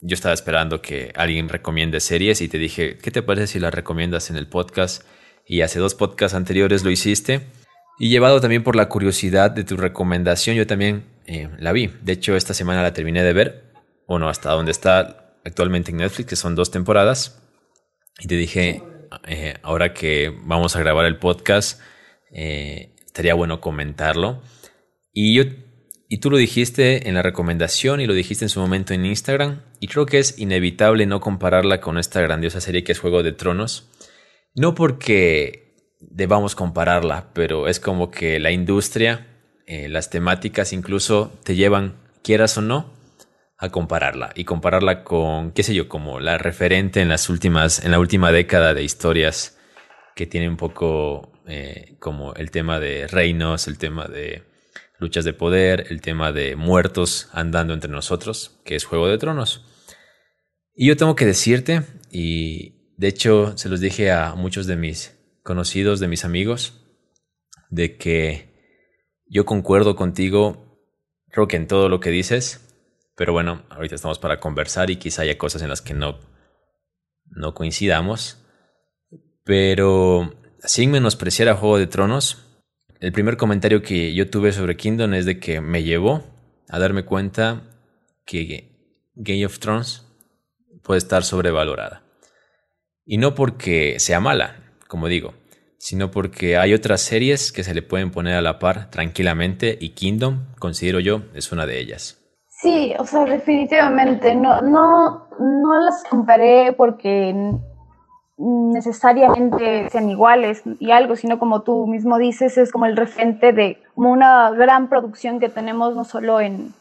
Yo 0.00 0.14
estaba 0.14 0.34
esperando 0.34 0.82
que 0.82 1.12
alguien 1.14 1.48
recomiende 1.48 2.00
series 2.00 2.40
y 2.40 2.48
te 2.48 2.58
dije, 2.58 2.98
¿qué 2.98 3.12
te 3.12 3.22
parece 3.22 3.46
si 3.46 3.60
la 3.60 3.70
recomiendas 3.70 4.30
en 4.30 4.36
el 4.36 4.48
podcast? 4.48 5.04
Y 5.46 5.60
hace 5.60 5.78
dos 5.78 5.94
podcasts 5.94 6.34
anteriores 6.34 6.82
lo 6.82 6.90
hiciste. 6.90 7.46
Y 8.00 8.08
llevado 8.08 8.40
también 8.40 8.64
por 8.64 8.74
la 8.74 8.88
curiosidad 8.88 9.52
de 9.52 9.62
tu 9.62 9.76
recomendación, 9.76 10.56
yo 10.56 10.66
también 10.66 11.04
eh, 11.26 11.50
la 11.60 11.70
vi. 11.70 11.88
De 12.02 12.14
hecho, 12.14 12.34
esta 12.34 12.52
semana 12.52 12.82
la 12.82 12.92
terminé 12.92 13.22
de 13.22 13.32
ver. 13.32 13.72
Bueno, 14.08 14.28
hasta 14.28 14.50
donde 14.50 14.72
está 14.72 15.36
actualmente 15.44 15.92
en 15.92 15.98
Netflix, 15.98 16.30
que 16.30 16.36
son 16.36 16.56
dos 16.56 16.72
temporadas. 16.72 17.40
Y 18.18 18.26
te 18.26 18.34
dije, 18.34 18.82
eh, 19.26 19.54
ahora 19.62 19.92
que 19.92 20.32
vamos 20.44 20.76
a 20.76 20.80
grabar 20.80 21.06
el 21.06 21.18
podcast, 21.18 21.80
eh, 22.32 22.94
estaría 23.04 23.34
bueno 23.34 23.60
comentarlo. 23.60 24.42
Y 25.12 25.34
yo 25.34 25.44
y 26.12 26.18
tú 26.18 26.30
lo 26.30 26.36
dijiste 26.36 27.08
en 27.08 27.14
la 27.14 27.22
recomendación 27.22 28.02
y 28.02 28.06
lo 28.06 28.12
dijiste 28.12 28.44
en 28.44 28.50
su 28.50 28.60
momento 28.60 28.92
en 28.92 29.06
Instagram. 29.06 29.62
Y 29.80 29.86
creo 29.86 30.04
que 30.04 30.18
es 30.18 30.38
inevitable 30.38 31.06
no 31.06 31.20
compararla 31.20 31.80
con 31.80 31.96
esta 31.96 32.20
grandiosa 32.20 32.60
serie 32.60 32.84
que 32.84 32.92
es 32.92 32.98
Juego 32.98 33.22
de 33.22 33.32
Tronos. 33.32 33.88
No 34.54 34.74
porque 34.74 35.74
debamos 36.00 36.54
compararla, 36.54 37.30
pero 37.32 37.66
es 37.66 37.80
como 37.80 38.10
que 38.10 38.38
la 38.40 38.50
industria, 38.50 39.26
eh, 39.66 39.88
las 39.88 40.10
temáticas 40.10 40.74
incluso 40.74 41.32
te 41.44 41.54
llevan, 41.54 41.96
quieras 42.22 42.58
o 42.58 42.60
no, 42.60 42.92
a 43.62 43.70
compararla 43.70 44.32
y 44.34 44.42
compararla 44.42 45.04
con, 45.04 45.52
qué 45.52 45.62
sé 45.62 45.72
yo, 45.72 45.88
como 45.88 46.18
la 46.18 46.36
referente 46.36 47.00
en 47.00 47.08
las 47.08 47.28
últimas, 47.28 47.84
en 47.84 47.92
la 47.92 48.00
última 48.00 48.32
década 48.32 48.74
de 48.74 48.82
historias 48.82 49.56
que 50.16 50.26
tiene 50.26 50.48
un 50.48 50.56
poco 50.56 51.30
eh, 51.46 51.96
como 52.00 52.34
el 52.34 52.50
tema 52.50 52.80
de 52.80 53.06
reinos, 53.06 53.68
el 53.68 53.78
tema 53.78 54.08
de 54.08 54.42
luchas 54.98 55.24
de 55.24 55.32
poder, 55.32 55.86
el 55.90 56.00
tema 56.00 56.32
de 56.32 56.56
muertos 56.56 57.28
andando 57.32 57.72
entre 57.72 57.88
nosotros, 57.88 58.60
que 58.64 58.74
es 58.74 58.84
Juego 58.84 59.06
de 59.06 59.18
Tronos. 59.18 59.64
Y 60.74 60.88
yo 60.88 60.96
tengo 60.96 61.14
que 61.14 61.24
decirte, 61.24 61.82
y 62.10 62.96
de 62.96 63.06
hecho 63.06 63.56
se 63.56 63.68
los 63.68 63.78
dije 63.78 64.10
a 64.10 64.34
muchos 64.34 64.66
de 64.66 64.74
mis 64.74 65.16
conocidos, 65.44 66.00
de 66.00 66.08
mis 66.08 66.24
amigos, 66.24 66.82
de 67.70 67.96
que 67.96 68.88
yo 69.26 69.46
concuerdo 69.46 69.94
contigo, 69.94 70.84
creo 71.30 71.46
que 71.46 71.56
en 71.56 71.68
todo 71.68 71.88
lo 71.88 72.00
que 72.00 72.10
dices, 72.10 72.71
pero 73.14 73.32
bueno, 73.32 73.64
ahorita 73.70 73.94
estamos 73.94 74.18
para 74.18 74.40
conversar 74.40 74.90
y 74.90 74.96
quizá 74.96 75.22
haya 75.22 75.38
cosas 75.38 75.62
en 75.62 75.68
las 75.68 75.82
que 75.82 75.94
no, 75.94 76.18
no 77.26 77.54
coincidamos. 77.54 78.38
Pero 79.44 80.34
sin 80.60 80.90
menospreciar 80.90 81.48
a 81.48 81.56
Juego 81.56 81.78
de 81.78 81.86
Tronos, 81.86 82.44
el 83.00 83.12
primer 83.12 83.36
comentario 83.36 83.82
que 83.82 84.14
yo 84.14 84.30
tuve 84.30 84.52
sobre 84.52 84.76
Kingdom 84.76 85.14
es 85.14 85.26
de 85.26 85.40
que 85.40 85.60
me 85.60 85.82
llevó 85.82 86.24
a 86.68 86.78
darme 86.78 87.04
cuenta 87.04 87.62
que 88.24 89.10
Game 89.14 89.44
of 89.44 89.58
Thrones 89.58 90.06
puede 90.82 90.98
estar 90.98 91.24
sobrevalorada. 91.24 92.04
Y 93.04 93.18
no 93.18 93.34
porque 93.34 93.98
sea 93.98 94.20
mala, 94.20 94.56
como 94.86 95.08
digo, 95.08 95.34
sino 95.78 96.12
porque 96.12 96.56
hay 96.56 96.74
otras 96.74 97.02
series 97.02 97.50
que 97.50 97.64
se 97.64 97.74
le 97.74 97.82
pueden 97.82 98.12
poner 98.12 98.36
a 98.36 98.42
la 98.42 98.60
par 98.60 98.88
tranquilamente 98.90 99.76
y 99.80 99.90
Kingdom, 99.90 100.54
considero 100.60 101.00
yo, 101.00 101.24
es 101.34 101.50
una 101.50 101.66
de 101.66 101.80
ellas. 101.80 102.21
Sí, 102.62 102.94
o 102.96 103.04
sea, 103.04 103.24
definitivamente. 103.24 104.36
No, 104.36 104.62
no, 104.62 105.26
no 105.40 105.80
las 105.80 106.04
comparé 106.08 106.72
porque 106.72 107.34
necesariamente 108.38 109.90
sean 109.90 110.08
iguales 110.08 110.62
y 110.78 110.92
algo, 110.92 111.16
sino 111.16 111.40
como 111.40 111.62
tú 111.62 111.88
mismo 111.88 112.18
dices, 112.18 112.56
es 112.58 112.70
como 112.70 112.86
el 112.86 112.96
referente 112.96 113.52
de 113.52 113.82
como 113.96 114.12
una 114.12 114.50
gran 114.52 114.88
producción 114.88 115.40
que 115.40 115.48
tenemos 115.48 115.96
no 115.96 116.04
solo 116.04 116.40
en 116.40 116.72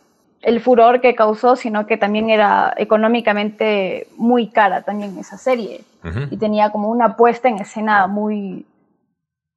el 0.44 0.62
furor 0.62 1.02
que 1.02 1.16
causó, 1.16 1.56
sino 1.56 1.88
que 1.88 1.98
también 1.98 2.30
era 2.30 2.74
económicamente 2.78 4.08
muy 4.18 4.50
cara 4.50 4.84
también 4.84 5.18
esa 5.18 5.38
serie 5.38 5.84
y 6.30 6.38
tenía 6.38 6.72
como 6.72 6.90
una 6.90 7.16
puesta 7.16 7.50
en 7.50 7.60
escena 7.60 8.06
muy, 8.08 8.68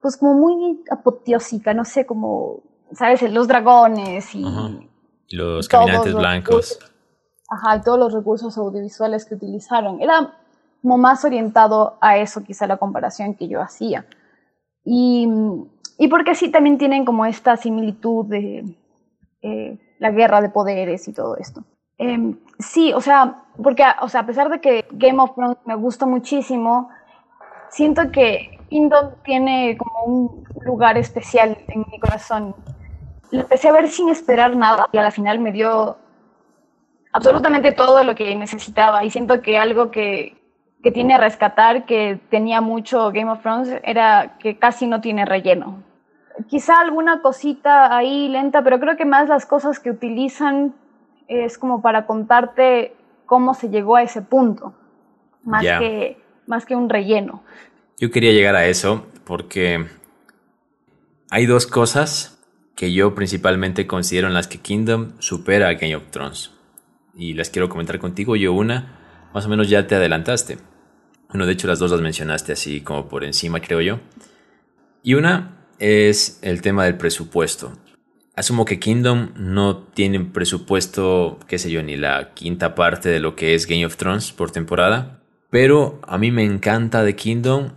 pues 0.00 0.16
como 0.16 0.34
muy 0.34 0.82
apoteósica, 0.90 1.74
no 1.74 1.84
sé, 1.84 2.04
como, 2.06 2.60
¿sabes? 2.92 3.22
Los 3.30 3.48
dragones 3.48 4.34
y 4.34 4.44
los 5.30 5.68
caminantes 5.68 6.14
blancos. 6.14 6.78
ajá, 7.48 7.76
y 7.76 7.80
todos 7.82 7.98
los 7.98 8.12
recursos 8.12 8.56
audiovisuales 8.58 9.24
que 9.24 9.34
utilizaron. 9.34 10.00
Era 10.00 10.34
como 10.82 10.98
más 10.98 11.24
orientado 11.24 11.96
a 12.00 12.18
eso, 12.18 12.42
quizá 12.44 12.66
la 12.66 12.76
comparación 12.76 13.34
que 13.34 13.48
yo 13.48 13.60
hacía. 13.60 14.06
Y, 14.84 15.28
y 15.98 16.08
porque 16.08 16.34
sí 16.34 16.50
también 16.50 16.76
tienen 16.76 17.04
como 17.04 17.24
esta 17.24 17.56
similitud 17.56 18.26
de 18.26 18.76
eh, 19.42 19.78
la 19.98 20.10
guerra 20.10 20.40
de 20.40 20.50
poderes 20.50 21.08
y 21.08 21.12
todo 21.12 21.36
esto. 21.36 21.64
Em, 21.96 22.38
sí, 22.58 22.92
o 22.92 23.00
sea, 23.00 23.44
porque 23.62 23.84
o 24.02 24.08
sea, 24.08 24.20
a 24.20 24.26
pesar 24.26 24.50
de 24.50 24.60
que 24.60 24.86
Game 24.92 25.22
of 25.22 25.34
Thrones 25.34 25.58
me 25.64 25.74
gusta 25.76 26.06
muchísimo, 26.06 26.90
siento 27.70 28.10
que 28.10 28.58
Kingdom 28.68 29.12
tiene 29.24 29.78
como 29.78 30.04
un 30.04 30.44
lugar 30.62 30.98
especial 30.98 31.56
en 31.68 31.84
mi 31.90 31.98
corazón 32.00 32.54
lo 33.34 33.40
empecé 33.40 33.68
a 33.68 33.72
ver 33.72 33.88
sin 33.88 34.08
esperar 34.08 34.54
nada 34.54 34.88
y 34.92 34.98
a 34.98 35.02
la 35.02 35.10
final 35.10 35.40
me 35.40 35.50
dio 35.50 35.96
absolutamente 37.12 37.72
todo 37.72 38.04
lo 38.04 38.14
que 38.14 38.34
necesitaba 38.36 39.04
y 39.04 39.10
siento 39.10 39.42
que 39.42 39.58
algo 39.58 39.90
que, 39.90 40.36
que 40.84 40.92
tiene 40.92 41.14
a 41.14 41.18
rescatar, 41.18 41.84
que 41.84 42.20
tenía 42.30 42.60
mucho 42.60 43.10
Game 43.10 43.28
of 43.28 43.42
Thrones, 43.42 43.80
era 43.82 44.36
que 44.38 44.56
casi 44.56 44.86
no 44.86 45.00
tiene 45.00 45.24
relleno. 45.24 45.82
Quizá 46.48 46.80
alguna 46.80 47.22
cosita 47.22 47.96
ahí 47.96 48.28
lenta, 48.28 48.62
pero 48.62 48.78
creo 48.78 48.96
que 48.96 49.04
más 49.04 49.28
las 49.28 49.46
cosas 49.46 49.80
que 49.80 49.90
utilizan 49.90 50.72
es 51.26 51.58
como 51.58 51.82
para 51.82 52.06
contarte 52.06 52.94
cómo 53.26 53.54
se 53.54 53.68
llegó 53.68 53.96
a 53.96 54.02
ese 54.02 54.22
punto, 54.22 54.74
más, 55.42 55.62
que, 55.62 56.20
más 56.46 56.66
que 56.66 56.76
un 56.76 56.88
relleno. 56.88 57.42
Yo 57.98 58.12
quería 58.12 58.30
llegar 58.30 58.54
a 58.54 58.66
eso 58.66 59.06
porque 59.24 59.86
hay 61.30 61.46
dos 61.46 61.66
cosas 61.66 62.33
que 62.74 62.92
yo 62.92 63.14
principalmente 63.14 63.86
considero 63.86 64.28
en 64.28 64.34
las 64.34 64.48
que 64.48 64.58
Kingdom 64.58 65.12
supera 65.18 65.68
a 65.68 65.74
Game 65.74 65.96
of 65.96 66.10
Thrones. 66.10 66.50
Y 67.16 67.34
las 67.34 67.50
quiero 67.50 67.68
comentar 67.68 67.98
contigo. 67.98 68.36
Yo 68.36 68.52
una, 68.52 69.28
más 69.32 69.46
o 69.46 69.48
menos 69.48 69.68
ya 69.68 69.86
te 69.86 69.94
adelantaste. 69.94 70.58
Bueno, 71.28 71.46
de 71.46 71.52
hecho 71.52 71.68
las 71.68 71.78
dos 71.78 71.90
las 71.90 72.00
mencionaste 72.00 72.52
así 72.52 72.80
como 72.80 73.08
por 73.08 73.24
encima, 73.24 73.60
creo 73.60 73.80
yo. 73.80 74.00
Y 75.02 75.14
una 75.14 75.66
es 75.78 76.38
el 76.42 76.62
tema 76.62 76.84
del 76.84 76.96
presupuesto. 76.96 77.72
asumo 78.36 78.64
que 78.64 78.80
Kingdom 78.80 79.30
no 79.36 79.78
tiene 79.78 80.20
presupuesto, 80.20 81.38
qué 81.46 81.58
sé 81.58 81.70
yo, 81.70 81.82
ni 81.82 81.96
la 81.96 82.34
quinta 82.34 82.74
parte 82.74 83.08
de 83.08 83.20
lo 83.20 83.36
que 83.36 83.54
es 83.54 83.66
Game 83.66 83.86
of 83.86 83.96
Thrones 83.96 84.32
por 84.32 84.50
temporada. 84.50 85.22
Pero 85.50 86.00
a 86.02 86.18
mí 86.18 86.32
me 86.32 86.44
encanta 86.44 87.04
de 87.04 87.14
Kingdom 87.14 87.72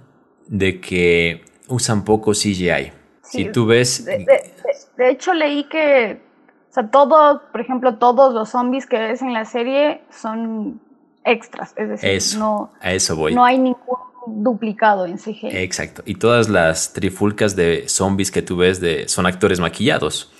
de 0.48 0.80
que 0.80 1.46
usan 1.68 2.06
poco 2.06 2.32
CGI. 2.32 2.92
si 3.24 3.51
tú 3.51 3.66
ves... 3.66 4.06
De, 4.06 4.54
hecho 5.00 5.34
leí 5.34 5.66
que, 5.66 6.22
o 6.70 6.74
sea, 6.74 6.89
todos, 6.89 7.42
por 7.51 7.62
ejemplo, 7.62 7.96
todos 7.98 8.34
los 8.34 8.50
zombies 8.50 8.86
que 8.86 8.98
ves 9.00 9.22
en 9.22 9.34
la 9.34 9.46
serie 9.46 10.01
son 10.10 10.82
extras. 11.24 11.74
Es 11.75 11.89
decir, 11.89 12.39
no, 12.39 12.72
a 12.82 12.94
eso 12.94 13.16
voy. 13.16 13.36
no 13.36 13.46
hay 13.46 13.58
ningún 13.58 13.98
duplicado 14.27 15.06
en 15.06 15.18
CGI. 15.18 15.50
Exacto. 15.51 16.04
Y 16.06 16.16
todas 16.16 16.50
las 16.50 16.94
trifulcas 16.94 17.56
de 17.56 17.88
zombies 17.88 18.32
que 18.32 18.42
tú 18.42 18.58
ves 18.58 18.80
de, 18.80 19.08
son 19.08 19.25
actores 19.25 19.60
maquillados. 19.60 20.32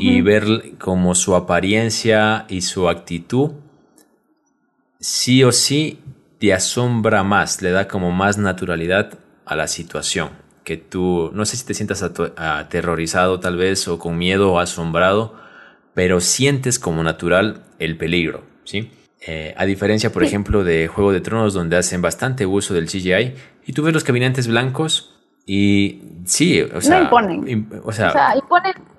Y 0.00 0.20
ver 0.20 0.76
como 0.80 1.14
su 1.14 1.36
apariencia 1.36 2.44
y 2.48 2.62
su 2.62 2.88
actitud, 2.88 3.52
sí 4.98 5.44
o 5.44 5.52
sí 5.52 6.00
te 6.40 6.52
asombra 6.52 7.22
más, 7.22 7.62
le 7.62 7.70
da 7.70 7.86
como 7.86 8.10
más 8.10 8.36
naturalidad 8.36 9.16
a 9.44 9.54
la 9.54 9.68
situación. 9.68 10.30
Que 10.66 10.76
tú, 10.76 11.30
no 11.32 11.44
sé 11.44 11.56
si 11.56 11.64
te 11.64 11.74
sientas 11.74 12.02
aterrorizado 12.02 13.38
tal 13.38 13.56
vez 13.56 13.86
o 13.86 14.00
con 14.00 14.18
miedo 14.18 14.52
o 14.52 14.58
asombrado, 14.58 15.36
pero 15.94 16.18
sientes 16.18 16.80
como 16.80 17.04
natural 17.04 17.62
el 17.78 17.96
peligro, 17.96 18.42
¿sí? 18.64 18.90
Eh, 19.20 19.54
a 19.56 19.64
diferencia, 19.64 20.10
por 20.12 20.24
ejemplo, 20.24 20.64
de 20.64 20.88
Juego 20.88 21.12
de 21.12 21.20
Tronos, 21.20 21.54
donde 21.54 21.76
hacen 21.76 22.02
bastante 22.02 22.46
uso 22.46 22.74
del 22.74 22.86
CGI, 22.86 23.34
y 23.64 23.72
tú 23.74 23.84
ves 23.84 23.94
los 23.94 24.02
caminantes 24.02 24.48
blancos 24.48 25.14
y 25.46 26.02
sí, 26.24 26.60
o 26.62 26.80
sea... 26.80 26.98
No 26.98 27.04
imponen. 27.04 27.70
o 27.84 27.92
sea, 27.92 28.34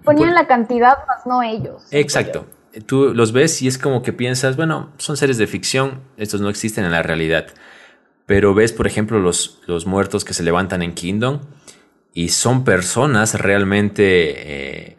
ponían 0.06 0.36
la 0.36 0.48
cantidad, 0.48 1.06
más 1.06 1.26
no 1.26 1.44
ellos. 1.44 1.84
Exacto 1.92 2.46
tú 2.86 3.14
los 3.14 3.32
ves 3.32 3.62
y 3.62 3.68
es 3.68 3.78
como 3.78 4.02
que 4.02 4.14
piensas, 4.14 4.56
bueno, 4.56 4.92
son 4.98 5.18
seres 5.18 5.38
de 5.38 5.48
ficción, 5.48 6.02
estos 6.18 6.42
no 6.42 6.50
existen 6.50 6.86
en 6.86 6.92
la 6.92 7.02
realidad. 7.02 7.48
Pero 8.28 8.54
ves, 8.54 8.72
por 8.74 8.86
ejemplo, 8.86 9.20
los, 9.20 9.60
los 9.66 9.88
muertos 9.88 10.24
que 10.24 10.36
se 10.36 10.44
levantan 10.44 10.84
en 10.84 10.94
Kingdom 10.94 11.40
y 12.14 12.30
son 12.30 12.64
personas 12.64 13.40
realmente 13.40 14.92
eh, 14.92 14.98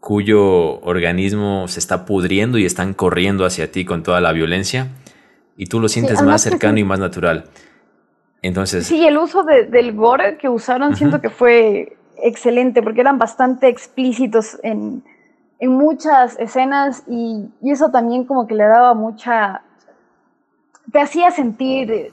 cuyo 0.00 0.80
organismo 0.80 1.68
se 1.68 1.78
está 1.78 2.04
pudriendo 2.04 2.58
y 2.58 2.66
están 2.66 2.92
corriendo 2.92 3.46
hacia 3.46 3.72
ti 3.72 3.86
con 3.86 4.02
toda 4.02 4.20
la 4.20 4.32
violencia 4.32 4.88
y 5.56 5.66
tú 5.66 5.80
lo 5.80 5.88
sientes 5.88 6.20
más 6.22 6.42
cercano 6.42 6.78
y 6.78 6.84
más 6.84 6.98
natural. 6.98 7.44
Entonces. 8.42 8.86
Sí, 8.86 9.06
el 9.06 9.16
uso 9.16 9.44
del 9.44 9.92
gore 9.94 10.36
que 10.36 10.48
usaron 10.48 10.96
siento 10.96 11.20
que 11.20 11.30
fue 11.30 11.96
excelente 12.20 12.82
porque 12.82 13.00
eran 13.00 13.18
bastante 13.18 13.68
explícitos 13.68 14.58
en, 14.62 15.04
en 15.60 15.70
muchas 15.70 16.36
escenas 16.40 17.04
y, 17.06 17.48
eso 17.62 17.90
también 17.90 18.24
como 18.24 18.48
que 18.48 18.54
le 18.54 18.64
daba 18.64 18.94
mucha, 18.94 19.62
te 20.90 21.00
hacía 21.00 21.30
sentir 21.30 22.12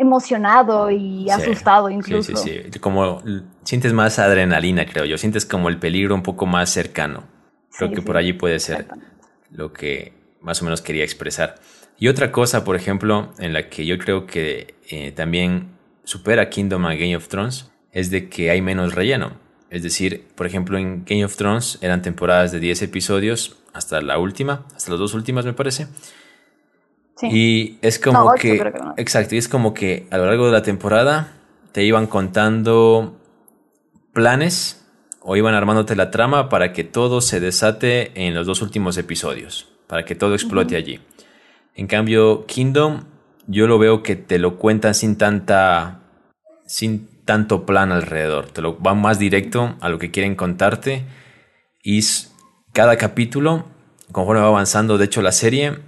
emocionado 0.00 0.90
y 0.90 1.28
asustado 1.28 1.90
incluso. 1.90 2.34
Sí, 2.36 2.50
sí, 2.50 2.70
sí, 2.72 2.78
como 2.80 3.22
sientes 3.64 3.92
más 3.92 4.18
adrenalina, 4.18 4.86
creo 4.86 5.04
yo, 5.04 5.18
sientes 5.18 5.44
como 5.44 5.68
el 5.68 5.78
peligro 5.78 6.14
un 6.14 6.22
poco 6.22 6.46
más 6.46 6.70
cercano. 6.70 7.24
Creo 7.76 7.92
que 7.92 8.02
por 8.02 8.16
allí 8.16 8.32
puede 8.32 8.58
ser 8.58 8.86
lo 9.50 9.72
que 9.72 10.12
más 10.40 10.60
o 10.62 10.64
menos 10.64 10.80
quería 10.80 11.04
expresar. 11.04 11.56
Y 11.98 12.08
otra 12.08 12.32
cosa, 12.32 12.64
por 12.64 12.76
ejemplo, 12.76 13.32
en 13.38 13.52
la 13.52 13.68
que 13.68 13.84
yo 13.84 13.98
creo 13.98 14.26
que 14.26 14.74
eh, 14.88 15.12
también 15.12 15.68
supera 16.04 16.48
Kingdom 16.48 16.86
a 16.86 16.94
Game 16.94 17.14
of 17.14 17.28
Thrones, 17.28 17.70
es 17.92 18.10
de 18.10 18.28
que 18.28 18.50
hay 18.50 18.62
menos 18.62 18.94
relleno. 18.94 19.32
Es 19.68 19.82
decir, 19.82 20.26
por 20.34 20.46
ejemplo, 20.46 20.78
en 20.78 21.04
Game 21.04 21.24
of 21.24 21.36
Thrones 21.36 21.78
eran 21.82 22.02
temporadas 22.02 22.52
de 22.52 22.58
10 22.58 22.82
episodios 22.82 23.58
hasta 23.72 24.00
la 24.00 24.18
última, 24.18 24.66
hasta 24.74 24.90
las 24.90 24.98
dos 24.98 25.14
últimas 25.14 25.44
me 25.44 25.52
parece. 25.52 25.86
Sí. 27.20 27.28
Y 27.30 27.78
es 27.82 27.98
como 27.98 28.32
que, 28.34 28.72
exacto, 28.96 29.34
y 29.34 29.38
es 29.38 29.48
como 29.48 29.74
que 29.74 30.06
a 30.10 30.16
lo 30.16 30.26
largo 30.26 30.46
de 30.46 30.52
la 30.52 30.62
temporada 30.62 31.32
te 31.72 31.84
iban 31.84 32.06
contando 32.06 33.20
planes 34.12 34.86
o 35.20 35.36
iban 35.36 35.54
armándote 35.54 35.96
la 35.96 36.10
trama 36.10 36.48
para 36.48 36.72
que 36.72 36.82
todo 36.84 37.20
se 37.20 37.40
desate 37.40 38.26
en 38.26 38.34
los 38.34 38.46
dos 38.46 38.62
últimos 38.62 38.96
episodios, 38.96 39.68
para 39.86 40.04
que 40.04 40.14
todo 40.14 40.34
explote 40.34 40.76
allí. 40.76 41.00
En 41.74 41.86
cambio, 41.86 42.46
Kingdom, 42.46 43.04
yo 43.46 43.66
lo 43.66 43.78
veo 43.78 44.02
que 44.02 44.16
te 44.16 44.38
lo 44.38 44.56
cuentan 44.56 44.94
sin 44.94 45.16
tanta, 45.16 46.00
sin 46.66 47.06
tanto 47.24 47.66
plan 47.66 47.92
alrededor, 47.92 48.46
te 48.46 48.62
lo 48.62 48.76
van 48.76 49.00
más 49.00 49.18
directo 49.18 49.76
a 49.80 49.88
lo 49.88 49.98
que 49.98 50.10
quieren 50.10 50.34
contarte 50.34 51.04
y 51.82 52.00
cada 52.72 52.96
capítulo, 52.96 53.66
conforme 54.10 54.42
va 54.42 54.48
avanzando, 54.48 54.98
de 54.98 55.04
hecho 55.04 55.22
la 55.22 55.32
serie 55.32 55.78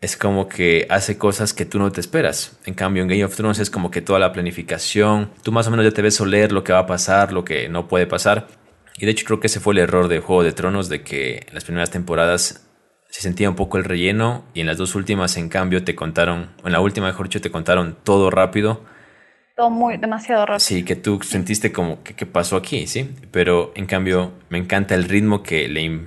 es 0.00 0.16
como 0.16 0.48
que 0.48 0.86
hace 0.90 1.18
cosas 1.18 1.54
que 1.54 1.64
tú 1.64 1.78
no 1.78 1.90
te 1.90 2.00
esperas. 2.00 2.58
En 2.64 2.74
cambio, 2.74 3.02
en 3.02 3.08
Game 3.08 3.24
of 3.24 3.34
Thrones 3.34 3.58
es 3.58 3.70
como 3.70 3.90
que 3.90 4.00
toda 4.00 4.18
la 4.18 4.32
planificación, 4.32 5.30
tú 5.42 5.52
más 5.52 5.66
o 5.66 5.70
menos 5.70 5.84
ya 5.84 5.92
te 5.92 6.02
ves 6.02 6.20
oler 6.20 6.52
lo 6.52 6.64
que 6.64 6.72
va 6.72 6.80
a 6.80 6.86
pasar, 6.86 7.32
lo 7.32 7.44
que 7.44 7.68
no 7.68 7.88
puede 7.88 8.06
pasar. 8.06 8.48
Y 8.96 9.06
de 9.06 9.12
hecho 9.12 9.26
creo 9.26 9.40
que 9.40 9.46
ese 9.48 9.60
fue 9.60 9.74
el 9.74 9.78
error 9.78 10.08
de 10.08 10.20
Juego 10.20 10.42
de 10.42 10.52
Tronos, 10.52 10.88
de 10.88 11.02
que 11.02 11.46
en 11.48 11.54
las 11.54 11.64
primeras 11.64 11.90
temporadas 11.90 12.66
se 13.10 13.20
sentía 13.22 13.48
un 13.48 13.56
poco 13.56 13.78
el 13.78 13.84
relleno 13.84 14.44
y 14.54 14.60
en 14.60 14.66
las 14.66 14.76
dos 14.76 14.94
últimas, 14.94 15.36
en 15.36 15.48
cambio, 15.48 15.84
te 15.84 15.94
contaron, 15.94 16.50
en 16.64 16.72
la 16.72 16.80
última, 16.80 17.06
mejor 17.06 17.26
dicho, 17.28 17.40
te 17.40 17.50
contaron 17.50 17.96
todo 18.04 18.30
rápido 18.30 18.82
muy, 19.68 19.96
demasiado 19.96 20.46
rápido. 20.46 20.60
Sí, 20.60 20.84
que 20.84 20.94
tú 20.94 21.18
sentiste 21.22 21.72
como 21.72 22.02
que 22.04 22.14
qué 22.14 22.26
pasó 22.26 22.56
aquí, 22.56 22.86
¿sí? 22.86 23.10
Pero 23.32 23.72
en 23.74 23.86
cambio 23.86 24.32
me 24.48 24.58
encanta 24.58 24.94
el 24.94 25.04
ritmo 25.04 25.42
que 25.42 25.66
le, 25.68 26.06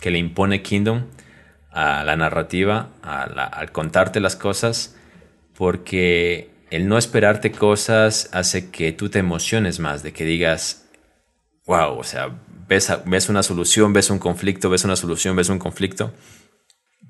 que 0.00 0.10
le 0.10 0.18
impone 0.18 0.62
Kingdom 0.62 1.04
a 1.72 2.04
la 2.04 2.16
narrativa, 2.16 2.88
a 3.02 3.22
al 3.22 3.72
contarte 3.72 4.20
las 4.20 4.36
cosas, 4.36 4.96
porque 5.56 6.50
el 6.70 6.88
no 6.88 6.98
esperarte 6.98 7.52
cosas 7.52 8.28
hace 8.32 8.70
que 8.70 8.92
tú 8.92 9.08
te 9.08 9.18
emociones 9.18 9.78
más, 9.78 10.02
de 10.02 10.12
que 10.12 10.24
digas, 10.24 10.88
wow, 11.66 11.98
o 11.98 12.04
sea, 12.04 12.30
ves, 12.68 12.90
ves 13.04 13.28
una 13.28 13.42
solución, 13.42 13.92
ves 13.92 14.10
un 14.10 14.18
conflicto, 14.18 14.70
ves 14.70 14.84
una 14.84 14.96
solución, 14.96 15.36
ves 15.36 15.48
un 15.48 15.58
conflicto, 15.58 16.12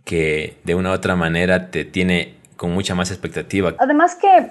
que 0.05 0.59
de 0.64 0.75
una 0.75 0.90
u 0.90 0.92
otra 0.92 1.16
manera 1.16 1.70
te 1.70 1.85
tiene 1.85 2.37
con 2.57 2.72
mucha 2.72 2.94
más 2.94 3.11
expectativa. 3.11 3.75
Además 3.79 4.16
que 4.16 4.51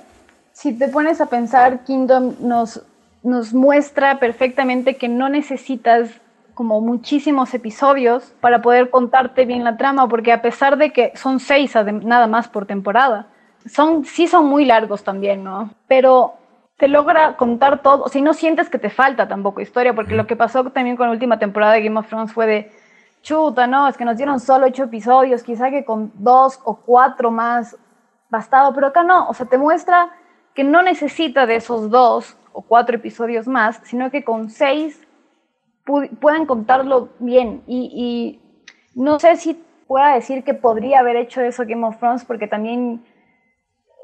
si 0.54 0.74
te 0.74 0.88
pones 0.88 1.22
a 1.22 1.28
pensar, 1.28 1.84
Kingdom 1.84 2.36
nos, 2.40 2.82
nos 3.24 3.54
muestra 3.54 4.20
perfectamente 4.20 4.96
que 4.96 5.08
no 5.08 5.30
necesitas 5.30 6.10
como 6.54 6.82
muchísimos 6.82 7.54
episodios 7.54 8.34
para 8.42 8.62
poder 8.62 8.90
contarte 8.90 9.46
bien 9.46 9.64
la 9.64 9.78
trama, 9.78 10.08
porque 10.08 10.32
a 10.32 10.42
pesar 10.42 10.78
de 10.78 10.92
que 10.92 11.12
son 11.16 11.40
seis 11.40 11.74
nada 12.04 12.28
más 12.28 12.48
por 12.48 12.66
temporada, 12.66 13.28
son, 13.66 14.06
sí 14.06 14.28
son 14.28 14.46
muy 14.46 14.66
largos 14.66 15.04
también, 15.04 15.44
¿no? 15.44 15.70
Pero 15.88 16.36
te 16.78 16.88
logra 16.88 17.38
contar 17.38 17.82
todo, 17.82 18.08
si 18.10 18.22
no 18.22 18.34
sientes 18.34 18.70
que 18.70 18.80
te 18.80 18.90
falta 18.90 19.28
tampoco 19.28 19.62
historia, 19.62 19.94
porque 19.94 20.16
lo 20.16 20.26
que 20.26 20.36
pasó 20.36 20.64
también 20.72 20.98
con 20.98 21.08
la 21.08 21.14
última 21.14 21.38
temporada 21.38 21.74
de 21.74 21.84
Game 21.84 22.00
of 22.00 22.08
Thrones 22.08 22.34
fue 22.34 22.48
de, 22.48 22.72
chuta, 23.22 23.68
no, 23.68 23.88
es 23.88 23.98
que 23.98 24.06
nos 24.06 24.18
dieron 24.18 24.40
solo 24.40 24.68
ocho 24.68 24.86
episodios, 24.86 25.44
quizá 25.44 25.70
que 25.70 25.86
con 25.86 26.12
dos 26.16 26.60
o 26.64 26.76
cuatro 26.76 27.30
más 27.30 27.78
bastado, 28.30 28.74
pero 28.74 28.88
acá 28.88 29.04
no, 29.04 29.30
o 29.30 29.34
sea, 29.34 29.46
te 29.46 29.58
muestra 29.58 30.10
que 30.56 30.64
no 30.64 30.82
necesita 30.82 31.46
de 31.46 31.58
esos 31.58 31.90
dos 31.90 32.36
o 32.54 32.62
cuatro 32.62 32.96
episodios 32.96 33.48
más, 33.48 33.80
sino 33.84 34.10
que 34.10 34.24
con 34.24 34.50
seis 34.50 35.08
pueden 35.84 36.46
contarlo 36.46 37.10
bien. 37.20 37.64
Y, 37.68 38.40
no 38.94 39.20
sé 39.20 39.38
si 39.38 39.62
pueda 39.88 40.14
decir 40.14 40.44
que 40.44 40.54
podría 40.54 41.00
haber 41.00 41.16
hecho 41.16 41.42
eso 41.42 41.64
Game 41.66 41.86
of 41.86 41.98
Thrones, 41.98 42.26
porque 42.26 42.48
también 42.48 43.04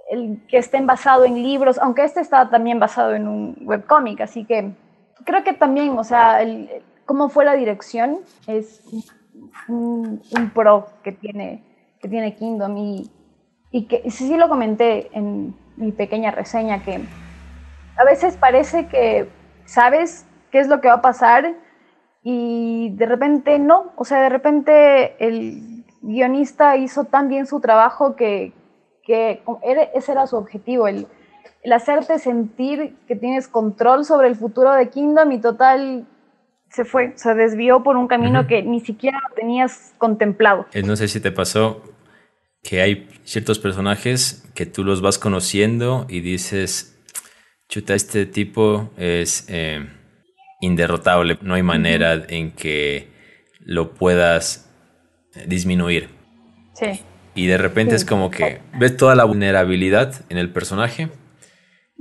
el 0.10 0.42
que 0.48 0.58
estén 0.58 0.88
basado 0.88 1.26
en 1.26 1.44
libros, 1.44 1.78
aunque 1.80 2.04
este 2.04 2.22
está 2.22 2.50
también 2.50 2.80
basado 2.80 3.14
en 3.14 3.28
un 3.28 3.58
webcómic, 3.62 4.22
así 4.22 4.46
que 4.46 4.72
creo 5.26 5.44
que 5.44 5.52
también, 5.52 5.98
o 6.00 6.04
sea, 6.06 6.42
el, 6.42 6.70
cómo 7.06 7.28
fue 7.28 7.44
la 7.44 7.56
dirección 7.56 8.20
es 8.48 8.82
un, 9.68 10.22
pro 10.54 10.88
que 11.04 11.12
tiene, 11.12 11.64
que 12.00 12.08
tiene 12.08 12.36
Kingdom 12.36 12.78
y, 12.78 13.12
y 13.72 13.88
que 13.88 14.10
sí 14.10 14.38
lo 14.38 14.48
comenté 14.48 15.10
en, 15.12 15.54
mi 15.78 15.92
pequeña 15.92 16.32
reseña, 16.32 16.84
que 16.84 17.00
a 17.98 18.04
veces 18.04 18.36
parece 18.36 18.88
que 18.88 19.30
sabes 19.66 20.26
qué 20.52 20.60
es 20.60 20.68
lo 20.68 20.82
que 20.82 20.88
va 20.88 20.96
a 20.96 21.02
pasar 21.02 21.54
y 22.30 22.90
de 22.90 23.06
repente 23.06 23.58
no, 23.58 23.94
o 23.96 24.04
sea, 24.04 24.22
de 24.22 24.28
repente 24.28 25.16
el 25.26 25.86
guionista 26.02 26.76
hizo 26.76 27.06
tan 27.06 27.30
bien 27.30 27.48
su 27.48 27.62
trabajo 27.62 28.18
que, 28.18 28.52
que 29.02 29.42
ese 29.96 30.12
era 30.12 30.28
su 30.28 30.36
objetivo, 30.36 30.90
el, 30.90 31.08
el 31.64 31.72
hacerte 31.72 32.20
sentir 32.20 32.98
que 33.08 33.16
tienes 33.16 33.48
control 33.48 34.04
sobre 34.04 34.28
el 34.28 34.36
futuro 34.36 34.74
de 34.74 34.90
Kingdom 34.90 35.32
y 35.32 35.40
total 35.40 36.06
se 36.70 36.84
fue, 36.84 37.14
se 37.16 37.34
desvió 37.34 37.82
por 37.82 37.96
un 37.96 38.10
camino 38.10 38.46
que 38.46 38.62
ni 38.62 38.82
siquiera 38.82 39.22
tenías 39.34 39.94
contemplado. 39.98 40.66
Eh, 40.74 40.84
no 40.84 40.98
sé 40.98 41.08
si 41.08 41.22
te 41.22 41.32
pasó, 41.32 41.82
que 42.62 42.82
hay 42.82 43.08
ciertos 43.24 43.58
personajes 43.58 44.46
que 44.54 44.66
tú 44.66 44.84
los 44.84 45.00
vas 45.00 45.18
conociendo 45.18 46.06
y 46.10 46.20
dices, 46.20 47.00
chuta, 47.70 47.94
este 47.94 48.26
tipo 48.26 48.90
es, 48.98 49.46
eh, 49.48 49.88
inderrotable, 50.62 51.38
no 51.42 51.54
hay 51.54 51.64
manera 51.64 52.14
en 52.28 52.52
que 52.52 53.10
lo 53.60 53.94
puedas 53.94 54.70
disminuir. 55.46 56.10
Sí. 56.74 57.02
Y 57.36 57.48
de 57.48 57.58
repente 57.58 57.96
es 57.96 58.04
como 58.04 58.32
que 58.32 58.62
ves 58.80 58.98
toda 58.98 59.16
la 59.16 59.24
vulnerabilidad 59.26 60.14
en 60.30 60.38
el 60.38 60.52
personaje 60.52 61.10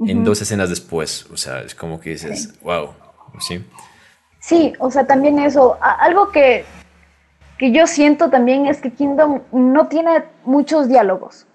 en 0.06 0.24
dos 0.24 0.40
escenas 0.40 0.70
después. 0.70 1.26
O 1.30 1.36
sea, 1.36 1.60
es 1.60 1.74
como 1.74 2.00
que 2.00 2.10
dices, 2.10 2.58
wow, 2.62 2.94
¿sí? 3.40 3.64
Sí, 4.40 4.72
o 4.78 4.90
sea, 4.90 5.06
también 5.06 5.38
eso. 5.38 5.78
Algo 5.80 6.30
que, 6.30 6.64
que 7.58 7.72
yo 7.72 7.86
siento 7.86 8.30
también 8.30 8.66
es 8.66 8.80
que 8.80 8.92
Kingdom 8.92 9.42
no 9.52 9.88
tiene 9.88 10.24
muchos 10.44 10.88
diálogos. 10.88 11.46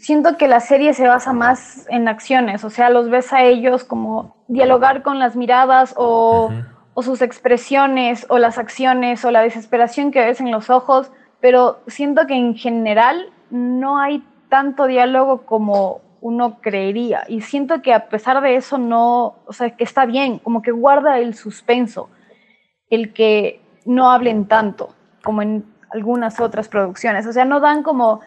Siento 0.00 0.36
que 0.36 0.48
la 0.48 0.60
serie 0.60 0.94
se 0.94 1.06
basa 1.06 1.32
más 1.32 1.86
en 1.90 2.08
acciones, 2.08 2.64
o 2.64 2.70
sea, 2.70 2.90
los 2.90 3.10
ves 3.10 3.32
a 3.32 3.42
ellos 3.44 3.84
como 3.84 4.36
dialogar 4.48 5.02
con 5.02 5.18
las 5.18 5.36
miradas 5.36 5.94
o, 5.96 6.50
o 6.94 7.02
sus 7.02 7.22
expresiones 7.22 8.26
o 8.28 8.38
las 8.38 8.58
acciones 8.58 9.24
o 9.24 9.30
la 9.30 9.42
desesperación 9.42 10.10
que 10.10 10.20
ves 10.20 10.40
en 10.40 10.50
los 10.50 10.70
ojos 10.70 11.12
pero 11.40 11.80
siento 11.86 12.26
que 12.26 12.34
en 12.34 12.54
general 12.54 13.32
no 13.50 13.98
hay 13.98 14.24
tanto 14.48 14.86
diálogo 14.86 15.46
como 15.46 16.02
uno 16.20 16.60
creería. 16.60 17.24
Y 17.28 17.40
siento 17.40 17.80
que 17.80 17.94
a 17.94 18.08
pesar 18.08 18.42
de 18.42 18.56
eso 18.56 18.76
no, 18.76 19.36
o 19.46 19.52
sea, 19.52 19.70
que 19.70 19.84
está 19.84 20.04
bien, 20.04 20.38
como 20.38 20.60
que 20.60 20.70
guarda 20.70 21.18
el 21.18 21.34
suspenso, 21.34 22.10
el 22.90 23.14
que 23.14 23.62
no 23.86 24.10
hablen 24.10 24.46
tanto 24.46 24.94
como 25.24 25.40
en 25.42 25.64
algunas 25.90 26.40
otras 26.40 26.68
producciones. 26.68 27.26
O 27.26 27.32
sea, 27.32 27.46
no 27.46 27.60
dan 27.60 27.82
como 27.82 28.20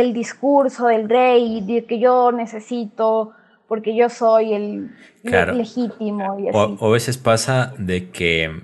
el 0.00 0.12
discurso 0.12 0.86
del 0.86 1.08
rey 1.08 1.60
de 1.62 1.84
que 1.84 1.98
yo 1.98 2.32
necesito 2.32 3.32
porque 3.68 3.96
yo 3.96 4.08
soy 4.08 4.52
el 4.52 4.90
legítimo. 5.22 6.38
Y 6.38 6.48
así. 6.48 6.76
O, 6.80 6.86
a 6.86 6.92
veces 6.92 7.16
pasa 7.16 7.74
de 7.78 8.10
que 8.10 8.62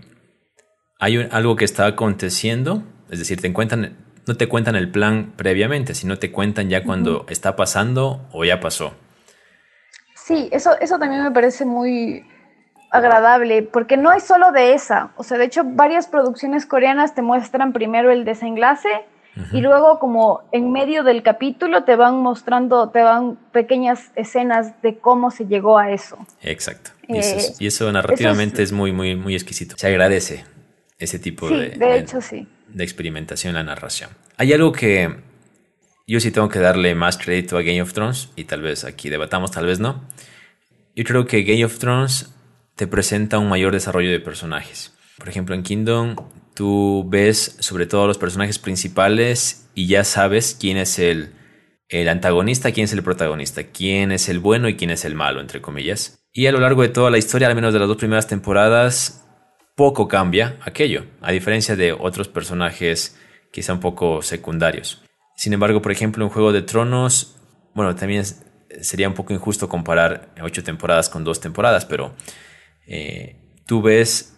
hay 0.99 1.29
algo 1.31 1.57
que 1.57 1.65
está 1.65 1.87
aconteciendo 1.87 2.83
es 3.11 3.19
decir, 3.19 3.41
te 3.41 3.53
cuentan, 3.53 3.97
no 4.27 4.37
te 4.37 4.49
cuentan 4.49 4.77
el 4.77 4.91
plan 4.91 5.33
previamente, 5.37 5.95
sino 5.95 6.19
te 6.19 6.31
cuentan 6.31 6.69
ya 6.69 6.85
cuando 6.85 7.27
está 7.29 7.57
pasando 7.57 8.29
o 8.33 8.45
ya 8.45 8.61
pasó. 8.61 8.95
Sí, 10.15 10.49
eso, 10.53 10.79
eso 10.81 10.99
también 10.99 11.25
me 11.25 11.33
parece 11.33 11.65
muy 11.65 12.25
agradable, 12.93 13.63
porque 13.63 13.97
no 13.97 14.13
es 14.13 14.23
solo 14.23 14.53
de 14.53 14.75
esa. 14.75 15.11
O 15.17 15.25
sea, 15.25 15.39
de 15.39 15.45
hecho, 15.45 15.63
varias 15.65 16.07
producciones 16.07 16.67
coreanas 16.67 17.15
te 17.15 17.23
muestran 17.23 17.73
primero 17.73 18.13
el 18.13 18.25
desenlace 18.25 18.89
y 19.53 19.61
luego 19.61 19.99
como 19.99 20.43
en 20.53 20.73
medio 20.73 21.03
del 21.03 21.23
capítulo 21.23 21.85
te 21.85 21.97
van 21.97 22.17
mostrando, 22.17 22.91
te 22.91 23.03
van 23.03 23.37
pequeñas 23.53 24.11
escenas 24.17 24.81
de 24.83 24.99
cómo 24.99 25.31
se 25.31 25.47
llegó 25.47 25.79
a 25.79 25.91
eso. 25.91 26.19
Exacto. 26.43 26.91
Y 27.09 27.19
eso, 27.67 27.89
eh, 27.89 27.93
narrativamente 27.93 28.63
es, 28.63 28.73
muy, 28.73 28.93
muy, 28.93 29.17
muy 29.17 29.35
exquisito. 29.35 29.77
Se 29.79 29.87
agradece 29.87 30.45
ese 30.99 31.19
tipo 31.19 31.49
de... 31.49 31.71
De 31.71 31.99
hecho, 31.99 32.21
sí 32.21 32.47
de 32.73 32.85
experimentación 32.85 33.51
en 33.51 33.57
la 33.57 33.75
narración. 33.75 34.11
Hay 34.37 34.53
algo 34.53 34.73
que 34.73 35.17
yo 36.07 36.21
sí 36.21 36.31
tengo 36.31 36.49
que 36.49 36.59
darle 36.59 36.95
más 36.95 37.19
crédito 37.19 37.57
a 37.57 37.63
Game 37.63 37.83
of 37.83 37.93
Thrones, 37.93 38.31
y 38.37 38.45
tal 38.45 38.63
vez 38.63 38.85
aquí 38.85 39.09
debatamos, 39.09 39.51
tal 39.51 39.67
vez 39.67 39.81
no. 39.81 40.03
Yo 40.97 41.05
creo 41.05 41.27
que 41.27 41.43
Game 41.43 41.65
of 41.65 41.79
Thrones 41.79 42.33
te 42.75 42.87
presenta 42.87 43.39
un 43.39 43.49
mayor 43.49 43.73
desarrollo 43.73 44.11
de 44.11 44.21
personajes. 44.21 44.93
Por 45.19 45.29
ejemplo, 45.29 45.55
en 45.55 45.63
Kingdom 45.63 46.17
tú 46.61 47.07
ves 47.09 47.57
sobre 47.61 47.87
todo 47.87 48.07
los 48.07 48.19
personajes 48.19 48.59
principales 48.59 49.71
y 49.75 49.87
ya 49.87 50.05
sabes 50.05 50.55
quién 50.61 50.77
es 50.77 50.99
el, 50.99 51.33
el 51.89 52.07
antagonista, 52.07 52.71
quién 52.71 52.85
es 52.85 52.93
el 52.93 53.03
protagonista, 53.03 53.63
quién 53.69 54.13
es 54.13 54.29
el 54.29 54.41
bueno 54.41 54.69
y 54.69 54.77
quién 54.77 54.91
es 54.91 55.07
el 55.07 55.15
malo, 55.15 55.41
entre 55.41 55.63
comillas. 55.63 56.23
Y 56.35 56.49
a 56.49 56.53
lo 56.53 56.61
largo 56.61 56.83
de 56.83 56.91
toda 56.91 57.11
la 57.11 57.17
historia, 57.17 57.49
al 57.49 57.55
menos 57.55 57.73
de 57.73 57.79
las 57.79 57.89
dos 57.89 57.97
primeras 57.97 58.27
temporadas, 58.27 59.27
poco 59.75 60.07
cambia 60.07 60.59
aquello, 60.61 61.07
a 61.23 61.33
diferencia 61.33 61.77
de 61.77 61.95
otros 61.95 62.29
personajes 62.29 63.19
quizá 63.51 63.73
un 63.73 63.81
poco 63.81 64.21
secundarios. 64.21 65.03
Sin 65.37 65.55
embargo, 65.55 65.81
por 65.81 65.93
ejemplo, 65.93 66.27
en 66.27 66.31
Juego 66.31 66.53
de 66.53 66.61
Tronos, 66.61 67.39
bueno, 67.75 67.97
también 67.97 68.23
sería 68.83 69.09
un 69.09 69.15
poco 69.15 69.33
injusto 69.33 69.67
comparar 69.67 70.35
ocho 70.43 70.63
temporadas 70.63 71.09
con 71.09 71.25
dos 71.25 71.41
temporadas, 71.41 71.87
pero 71.87 72.15
eh, 72.87 73.63
tú 73.65 73.81
ves 73.81 74.37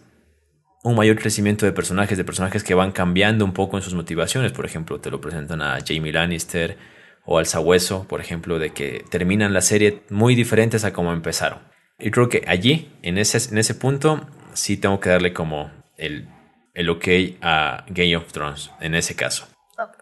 un 0.83 0.95
mayor 0.95 1.17
crecimiento 1.17 1.65
de 1.65 1.71
personajes, 1.71 2.17
de 2.17 2.25
personajes 2.25 2.63
que 2.63 2.75
van 2.75 2.91
cambiando 2.91 3.45
un 3.45 3.53
poco 3.53 3.77
en 3.77 3.83
sus 3.83 3.95
motivaciones. 3.95 4.51
Por 4.51 4.65
ejemplo, 4.65 4.99
te 4.99 5.09
lo 5.09 5.21
presentan 5.21 5.61
a 5.61 5.79
Jamie 5.85 6.11
Lannister 6.11 6.77
o 7.25 7.39
al 7.39 7.45
Sabueso, 7.45 8.05
por 8.07 8.19
ejemplo, 8.19 8.59
de 8.59 8.71
que 8.71 9.05
terminan 9.09 9.53
la 9.53 9.61
serie 9.61 10.03
muy 10.09 10.35
diferentes 10.35 10.83
a 10.83 10.91
como 10.91 11.13
empezaron. 11.13 11.59
Y 11.97 12.11
creo 12.11 12.27
que 12.27 12.43
allí, 12.47 12.91
en 13.01 13.17
ese, 13.17 13.49
en 13.49 13.57
ese 13.57 13.75
punto, 13.75 14.27
sí 14.51 14.75
tengo 14.75 14.99
que 14.99 15.09
darle 15.09 15.31
como 15.31 15.71
el, 15.97 16.27
el 16.73 16.89
ok 16.89 17.07
a 17.41 17.85
Game 17.87 18.17
of 18.17 18.31
Thrones 18.33 18.71
en 18.81 18.93
ese 18.93 19.15
caso. 19.15 19.47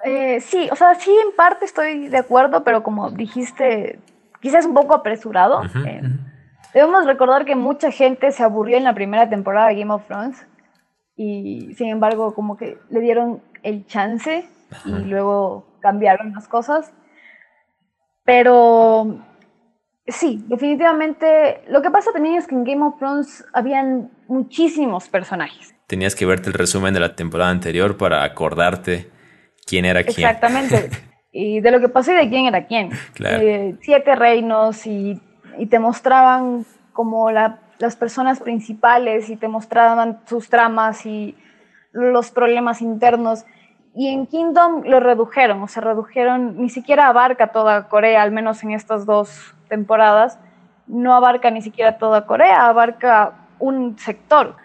Eh, 0.03 0.41
sí, 0.41 0.67
o 0.71 0.75
sea, 0.75 0.95
sí 0.95 1.11
en 1.11 1.35
parte 1.35 1.65
estoy 1.65 2.07
de 2.07 2.17
acuerdo, 2.17 2.63
pero 2.63 2.81
como 2.81 3.11
dijiste, 3.11 3.99
quizás 4.41 4.65
un 4.65 4.73
poco 4.73 4.95
apresurado. 4.95 5.61
Eh, 5.85 6.01
debemos 6.73 7.05
recordar 7.05 7.45
que 7.45 7.55
mucha 7.55 7.91
gente 7.91 8.31
se 8.31 8.41
aburrió 8.41 8.77
en 8.77 8.83
la 8.83 8.95
primera 8.95 9.29
temporada 9.29 9.67
de 9.67 9.75
Game 9.75 9.93
of 9.93 10.07
Thrones 10.07 10.47
y 11.21 11.73
sin 11.75 11.87
embargo 11.87 12.33
como 12.33 12.57
que 12.57 12.77
le 12.89 12.99
dieron 12.99 13.41
el 13.63 13.85
chance 13.85 14.45
y 14.85 14.91
luego 15.05 15.65
cambiaron 15.81 16.33
las 16.33 16.47
cosas. 16.47 16.93
Pero 18.23 19.19
Sí, 20.07 20.43
definitivamente. 20.47 21.61
Lo 21.69 21.81
que 21.81 21.91
pasa 21.91 22.11
también 22.11 22.35
es 22.35 22.47
que 22.47 22.55
en 22.55 22.63
Game 22.63 22.83
of 22.83 22.97
Thrones 22.97 23.45
habían 23.53 24.11
muchísimos 24.27 25.07
personajes. 25.07 25.75
Tenías 25.87 26.15
que 26.15 26.25
verte 26.25 26.49
el 26.49 26.53
resumen 26.53 26.93
de 26.93 26.99
la 26.99 27.15
temporada 27.15 27.51
anterior 27.51 27.97
para 27.97 28.23
acordarte 28.23 29.09
quién 29.65 29.85
era 29.85 30.03
quién. 30.03 30.27
Exactamente. 30.27 30.89
y 31.31 31.59
de 31.59 31.71
lo 31.71 31.79
que 31.79 31.89
pasó 31.89 32.11
y 32.11 32.15
de 32.15 32.29
quién 32.29 32.45
era 32.45 32.65
quién. 32.65 32.89
Claro. 33.13 33.41
Eh, 33.41 33.75
siete 33.81 34.15
reinos 34.15 34.85
y, 34.87 35.21
te 35.69 35.79
mostraban 35.79 36.65
como 36.93 37.29
las 37.81 37.95
personas 37.95 38.39
principales 38.39 39.29
y 39.29 39.35
te 39.35 39.47
mostraban 39.47 40.21
sus 40.25 40.49
tramas 40.49 41.05
y 41.05 41.35
los 41.91 42.31
problemas 42.31 42.81
internos. 42.81 43.45
Y 43.93 44.07
en 44.07 44.27
Kingdom 44.27 44.83
lo 44.85 44.99
redujeron, 44.99 45.61
o 45.61 45.67
sea, 45.67 45.81
redujeron, 45.81 46.57
ni 46.57 46.69
siquiera 46.69 47.07
abarca 47.07 47.47
toda 47.47 47.89
Corea, 47.89 48.21
al 48.21 48.31
menos 48.31 48.63
en 48.63 48.71
estas 48.71 49.05
dos 49.05 49.55
temporadas, 49.67 50.39
no 50.87 51.13
abarca 51.13 51.51
ni 51.51 51.61
siquiera 51.61 51.97
toda 51.97 52.25
Corea, 52.25 52.67
abarca 52.67 53.47
un 53.59 53.97
sector. 53.97 54.55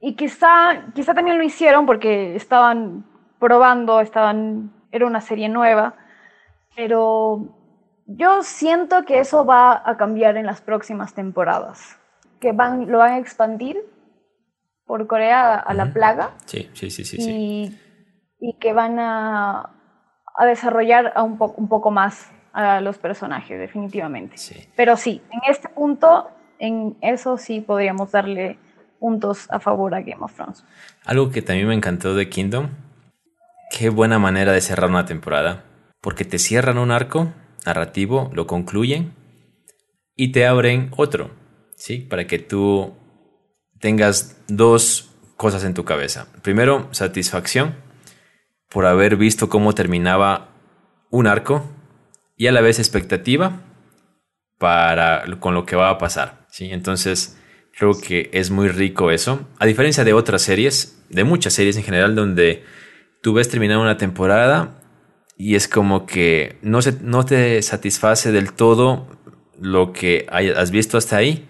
Y 0.00 0.14
quizá, 0.14 0.84
quizá 0.94 1.14
también 1.14 1.38
lo 1.38 1.44
hicieron 1.44 1.86
porque 1.86 2.36
estaban 2.36 3.06
probando, 3.38 4.00
estaban, 4.00 4.72
era 4.92 5.06
una 5.06 5.20
serie 5.20 5.48
nueva, 5.48 5.94
pero 6.74 7.48
yo 8.06 8.42
siento 8.42 9.04
que 9.04 9.18
eso 9.18 9.44
va 9.44 9.82
a 9.84 9.96
cambiar 9.96 10.36
en 10.36 10.46
las 10.46 10.60
próximas 10.60 11.14
temporadas, 11.14 11.98
que 12.40 12.52
van, 12.52 12.90
lo 12.90 12.98
van 12.98 13.12
a 13.12 13.18
expandir 13.18 13.76
por 14.84 15.06
Corea 15.06 15.54
a 15.54 15.74
la 15.74 15.92
plaga. 15.92 16.36
Sí, 16.44 16.70
sí, 16.74 16.90
sí, 16.90 17.04
sí. 17.04 17.16
Y, 17.20 17.78
y 18.38 18.58
que 18.58 18.72
van 18.72 18.98
a, 18.98 19.70
a 20.36 20.46
desarrollar 20.46 21.12
a 21.16 21.22
un, 21.22 21.36
un 21.56 21.68
poco 21.68 21.90
más 21.90 22.30
a 22.52 22.80
los 22.80 22.96
personajes, 22.98 23.58
definitivamente. 23.58 24.36
Pero 24.76 24.96
sí, 24.96 25.22
en 25.30 25.40
este 25.50 25.68
punto, 25.68 26.30
en 26.58 26.96
eso 27.02 27.36
sí 27.36 27.60
podríamos 27.60 28.12
darle 28.12 28.58
puntos 28.98 29.46
a 29.50 29.60
favor 29.60 29.94
a 29.94 30.00
Game 30.00 30.22
of 30.22 30.34
Thrones. 30.34 30.64
Algo 31.04 31.30
que 31.30 31.42
también 31.42 31.68
me 31.68 31.74
encantó 31.74 32.14
de 32.14 32.30
Kingdom, 32.30 32.70
qué 33.70 33.90
buena 33.90 34.18
manera 34.18 34.52
de 34.52 34.60
cerrar 34.62 34.88
una 34.88 35.04
temporada, 35.04 35.64
porque 36.00 36.24
te 36.24 36.38
cierran 36.38 36.78
un 36.78 36.90
arco 36.90 37.32
narrativo, 37.66 38.30
lo 38.32 38.46
concluyen 38.46 39.12
y 40.14 40.32
te 40.32 40.46
abren 40.46 40.90
otro, 40.96 41.32
¿sí? 41.76 41.98
Para 41.98 42.26
que 42.26 42.38
tú 42.38 42.94
tengas 43.78 44.42
dos 44.48 45.10
cosas 45.36 45.64
en 45.64 45.74
tu 45.74 45.84
cabeza. 45.84 46.26
Primero, 46.42 46.88
satisfacción 46.92 47.76
por 48.68 48.86
haber 48.86 49.16
visto 49.16 49.48
cómo 49.48 49.74
terminaba 49.74 50.48
un 51.10 51.26
arco 51.26 51.64
y 52.36 52.48
a 52.48 52.52
la 52.52 52.60
vez 52.60 52.78
expectativa 52.78 53.62
para 54.58 55.24
con 55.38 55.54
lo 55.54 55.64
que 55.64 55.76
va 55.76 55.90
a 55.90 55.98
pasar. 55.98 56.46
¿sí? 56.50 56.70
Entonces, 56.70 57.38
creo 57.76 57.92
que 58.00 58.30
es 58.32 58.50
muy 58.50 58.68
rico 58.68 59.10
eso. 59.10 59.46
A 59.58 59.66
diferencia 59.66 60.04
de 60.04 60.12
otras 60.12 60.42
series, 60.42 61.02
de 61.10 61.24
muchas 61.24 61.52
series 61.52 61.76
en 61.76 61.84
general, 61.84 62.14
donde 62.14 62.64
tú 63.22 63.34
ves 63.34 63.48
terminar 63.48 63.78
una 63.78 63.96
temporada 63.96 64.80
y 65.36 65.54
es 65.54 65.68
como 65.68 66.06
que 66.06 66.58
no, 66.62 66.80
se, 66.80 66.92
no 67.02 67.24
te 67.24 67.60
satisface 67.62 68.32
del 68.32 68.52
todo 68.52 69.06
lo 69.60 69.92
que 69.92 70.26
has 70.30 70.70
visto 70.70 70.98
hasta 70.98 71.16
ahí. 71.16 71.48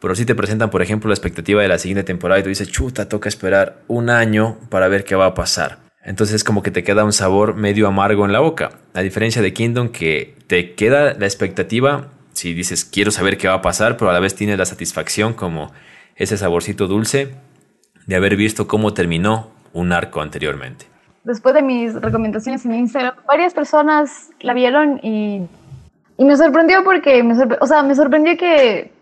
Pero 0.00 0.14
sí 0.14 0.24
te 0.24 0.36
presentan, 0.36 0.70
por 0.70 0.80
ejemplo, 0.80 1.08
la 1.08 1.14
expectativa 1.14 1.60
de 1.60 1.68
la 1.68 1.78
siguiente 1.78 2.04
temporada 2.04 2.38
y 2.38 2.44
tú 2.44 2.48
dices, 2.50 2.70
chuta, 2.70 3.08
toca 3.08 3.28
esperar 3.28 3.82
un 3.88 4.10
año 4.10 4.56
para 4.68 4.86
ver 4.86 5.04
qué 5.04 5.16
va 5.16 5.26
a 5.26 5.34
pasar. 5.34 5.78
Entonces 6.04 6.44
como 6.44 6.62
que 6.62 6.70
te 6.70 6.84
queda 6.84 7.04
un 7.04 7.12
sabor 7.12 7.54
medio 7.54 7.88
amargo 7.88 8.24
en 8.24 8.32
la 8.32 8.38
boca. 8.38 8.70
A 8.94 9.00
diferencia 9.00 9.42
de 9.42 9.52
Kingdom 9.52 9.88
que 9.88 10.36
te 10.46 10.74
queda 10.74 11.14
la 11.14 11.26
expectativa, 11.26 12.08
si 12.32 12.54
dices 12.54 12.84
quiero 12.84 13.10
saber 13.10 13.38
qué 13.38 13.48
va 13.48 13.54
a 13.54 13.62
pasar, 13.62 13.96
pero 13.96 14.10
a 14.10 14.12
la 14.12 14.20
vez 14.20 14.36
tienes 14.36 14.56
la 14.56 14.66
satisfacción 14.66 15.34
como 15.34 15.72
ese 16.14 16.36
saborcito 16.36 16.86
dulce 16.86 17.34
de 18.06 18.16
haber 18.16 18.36
visto 18.36 18.68
cómo 18.68 18.94
terminó 18.94 19.50
un 19.72 19.92
arco 19.92 20.22
anteriormente. 20.22 20.86
Después 21.24 21.54
de 21.54 21.62
mis 21.62 21.94
recomendaciones 21.94 22.64
en 22.64 22.74
Instagram, 22.74 23.14
varias 23.26 23.52
personas 23.52 24.30
la 24.40 24.54
vieron 24.54 25.00
y, 25.02 25.42
y 26.16 26.24
me 26.24 26.36
sorprendió 26.36 26.84
porque, 26.84 27.22
me 27.22 27.34
o 27.60 27.66
sea, 27.66 27.82
me 27.82 27.94
sorprendió 27.94 28.36
que 28.38 28.92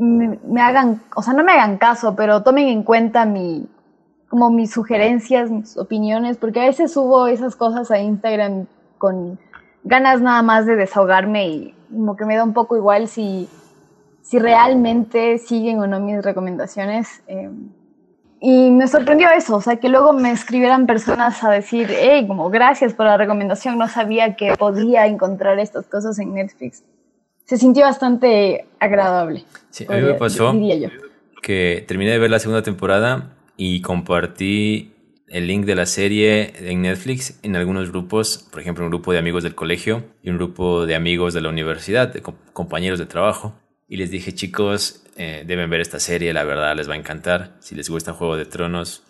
me, 0.00 0.62
hagan, 0.62 1.02
o 1.14 1.22
sea, 1.22 1.34
no 1.34 1.44
me 1.44 1.52
hagan 1.52 1.78
caso, 1.78 2.16
pero 2.16 2.42
tomen 2.42 2.68
en 2.68 2.82
cuenta 2.82 3.24
mi, 3.26 3.68
como 4.28 4.50
mis 4.50 4.70
sugerencias, 4.70 5.50
mis 5.50 5.76
opiniones, 5.76 6.36
porque 6.36 6.60
a 6.60 6.66
veces 6.66 6.92
subo 6.92 7.26
esas 7.26 7.54
cosas 7.54 7.90
a 7.90 7.98
Instagram 7.98 8.66
con 8.98 9.38
ganas 9.84 10.20
nada 10.20 10.42
más 10.42 10.66
de 10.66 10.76
desahogarme 10.76 11.48
y 11.48 11.74
como 11.90 12.16
que 12.16 12.24
me 12.24 12.36
da 12.36 12.44
un 12.44 12.52
poco 12.52 12.76
igual 12.76 13.08
si, 13.08 13.48
si 14.22 14.38
realmente 14.38 15.38
siguen 15.38 15.80
o 15.80 15.86
no 15.86 16.00
mis 16.00 16.22
recomendaciones. 16.22 17.22
Eh, 17.26 17.50
y 18.42 18.70
me 18.70 18.88
sorprendió 18.88 19.28
eso, 19.36 19.56
o 19.56 19.60
sea, 19.60 19.76
que 19.76 19.90
luego 19.90 20.14
me 20.14 20.30
escribieran 20.30 20.86
personas 20.86 21.44
a 21.44 21.50
decir, 21.50 21.88
hey, 21.90 22.26
como 22.26 22.48
gracias 22.48 22.94
por 22.94 23.04
la 23.04 23.18
recomendación, 23.18 23.76
no 23.76 23.86
sabía 23.86 24.34
que 24.34 24.54
podía 24.56 25.06
encontrar 25.06 25.58
estas 25.58 25.86
cosas 25.86 26.18
en 26.18 26.32
Netflix 26.32 26.82
se 27.50 27.56
sintió 27.56 27.84
bastante 27.84 28.64
agradable. 28.78 29.44
Sí, 29.70 29.86
a 29.88 29.94
mí 29.94 30.02
me 30.02 30.14
pasó 30.14 30.52
que 31.42 31.84
terminé 31.86 32.10
de 32.10 32.18
ver 32.18 32.30
la 32.30 32.38
segunda 32.38 32.62
temporada 32.62 33.36
y 33.56 33.80
compartí 33.80 34.92
el 35.28 35.46
link 35.46 35.64
de 35.64 35.76
la 35.76 35.86
serie 35.86 36.52
en 36.58 36.82
Netflix 36.82 37.38
en 37.42 37.54
algunos 37.54 37.90
grupos, 37.90 38.48
por 38.50 38.60
ejemplo, 38.60 38.84
un 38.84 38.90
grupo 38.90 39.12
de 39.12 39.18
amigos 39.18 39.44
del 39.44 39.54
colegio 39.54 40.04
y 40.22 40.30
un 40.30 40.36
grupo 40.36 40.86
de 40.86 40.96
amigos 40.96 41.34
de 41.34 41.40
la 41.40 41.48
universidad, 41.48 42.12
de 42.12 42.20
compañeros 42.52 42.98
de 42.98 43.06
trabajo. 43.06 43.54
Y 43.88 43.96
les 43.96 44.10
dije, 44.10 44.34
chicos, 44.34 45.04
eh, 45.16 45.44
deben 45.46 45.70
ver 45.70 45.80
esta 45.80 46.00
serie, 46.00 46.32
la 46.32 46.44
verdad 46.44 46.76
les 46.76 46.88
va 46.88 46.94
a 46.94 46.96
encantar. 46.96 47.56
Si 47.60 47.74
les 47.74 47.88
gusta 47.88 48.12
Juego 48.12 48.36
de 48.36 48.44
Tronos, 48.44 49.04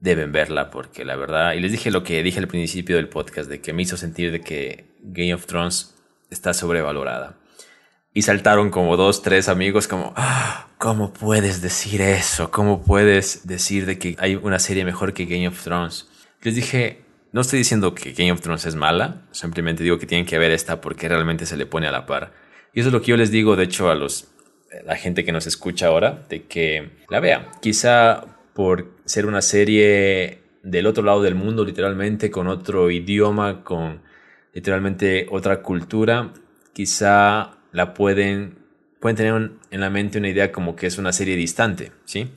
deben 0.00 0.32
verla, 0.32 0.70
porque 0.70 1.04
la 1.04 1.16
verdad... 1.16 1.54
Y 1.54 1.60
les 1.60 1.72
dije 1.72 1.90
lo 1.90 2.02
que 2.02 2.22
dije 2.22 2.38
al 2.38 2.48
principio 2.48 2.96
del 2.96 3.08
podcast, 3.08 3.48
de 3.48 3.60
que 3.60 3.72
me 3.72 3.82
hizo 3.82 3.96
sentir 3.96 4.30
de 4.30 4.40
que 4.40 4.84
Game 5.00 5.34
of 5.34 5.46
Thrones 5.46 5.94
está 6.30 6.54
sobrevalorada. 6.54 7.38
Y 8.16 8.22
saltaron 8.22 8.70
como 8.70 8.96
dos, 8.96 9.20
tres 9.20 9.46
amigos 9.46 9.88
como, 9.88 10.14
ah, 10.16 10.68
¿cómo 10.78 11.12
puedes 11.12 11.60
decir 11.60 12.00
eso? 12.00 12.50
¿Cómo 12.50 12.82
puedes 12.82 13.46
decir 13.46 13.84
de 13.84 13.98
que 13.98 14.16
hay 14.18 14.36
una 14.36 14.58
serie 14.58 14.86
mejor 14.86 15.12
que 15.12 15.26
Game 15.26 15.46
of 15.46 15.62
Thrones? 15.62 16.08
Les 16.40 16.54
dije, 16.54 17.02
no 17.32 17.42
estoy 17.42 17.58
diciendo 17.58 17.94
que 17.94 18.12
Game 18.12 18.32
of 18.32 18.40
Thrones 18.40 18.64
es 18.64 18.74
mala, 18.74 19.26
simplemente 19.32 19.82
digo 19.82 19.98
que 19.98 20.06
tienen 20.06 20.24
que 20.24 20.38
ver 20.38 20.50
esta 20.50 20.80
porque 20.80 21.10
realmente 21.10 21.44
se 21.44 21.58
le 21.58 21.66
pone 21.66 21.88
a 21.88 21.92
la 21.92 22.06
par. 22.06 22.32
Y 22.72 22.80
eso 22.80 22.88
es 22.88 22.94
lo 22.94 23.02
que 23.02 23.08
yo 23.08 23.18
les 23.18 23.30
digo, 23.30 23.54
de 23.54 23.64
hecho, 23.64 23.90
a 23.90 23.94
los, 23.94 24.28
la 24.86 24.96
gente 24.96 25.22
que 25.22 25.32
nos 25.32 25.46
escucha 25.46 25.88
ahora, 25.88 26.24
de 26.30 26.44
que 26.44 26.92
la 27.10 27.20
vea. 27.20 27.52
Quizá 27.60 28.24
por 28.54 28.92
ser 29.04 29.26
una 29.26 29.42
serie 29.42 30.40
del 30.62 30.86
otro 30.86 31.04
lado 31.04 31.20
del 31.20 31.34
mundo, 31.34 31.66
literalmente, 31.66 32.30
con 32.30 32.46
otro 32.46 32.90
idioma, 32.90 33.62
con 33.62 34.00
literalmente 34.54 35.26
otra 35.30 35.60
cultura, 35.60 36.32
quizá 36.72 37.55
la 37.76 37.92
pueden, 37.92 38.56
pueden 39.00 39.16
tener 39.16 39.50
en 39.70 39.80
la 39.80 39.90
mente 39.90 40.16
una 40.16 40.30
idea 40.30 40.50
como 40.50 40.76
que 40.76 40.86
es 40.86 40.96
una 40.96 41.12
serie 41.12 41.36
distante, 41.36 41.92
¿sí? 42.06 42.30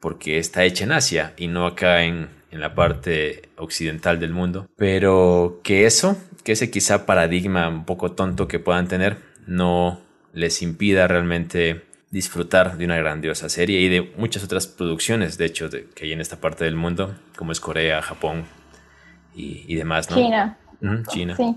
Porque 0.00 0.38
está 0.38 0.64
hecha 0.64 0.84
en 0.84 0.92
Asia 0.92 1.34
y 1.36 1.46
no 1.46 1.66
acá 1.66 2.04
en, 2.04 2.30
en 2.50 2.60
la 2.60 2.74
parte 2.74 3.50
occidental 3.58 4.18
del 4.18 4.32
mundo. 4.32 4.66
Pero 4.76 5.60
que 5.62 5.84
eso, 5.84 6.16
que 6.42 6.52
ese 6.52 6.70
quizá 6.70 7.04
paradigma 7.04 7.68
un 7.68 7.84
poco 7.84 8.12
tonto 8.12 8.48
que 8.48 8.60
puedan 8.60 8.88
tener, 8.88 9.18
no 9.46 10.00
les 10.32 10.62
impida 10.62 11.06
realmente 11.06 11.84
disfrutar 12.10 12.78
de 12.78 12.86
una 12.86 12.96
grandiosa 12.96 13.50
serie 13.50 13.80
y 13.82 13.90
de 13.90 14.14
muchas 14.16 14.42
otras 14.42 14.66
producciones, 14.66 15.36
de 15.36 15.44
hecho, 15.44 15.68
que 15.68 16.06
hay 16.06 16.12
en 16.12 16.22
esta 16.22 16.40
parte 16.40 16.64
del 16.64 16.76
mundo, 16.76 17.14
como 17.36 17.52
es 17.52 17.60
Corea, 17.60 18.00
Japón 18.00 18.46
y, 19.36 19.66
y 19.68 19.74
demás, 19.74 20.08
¿no? 20.10 20.16
China. 20.16 20.58
China. 21.10 21.36
Sí. 21.36 21.56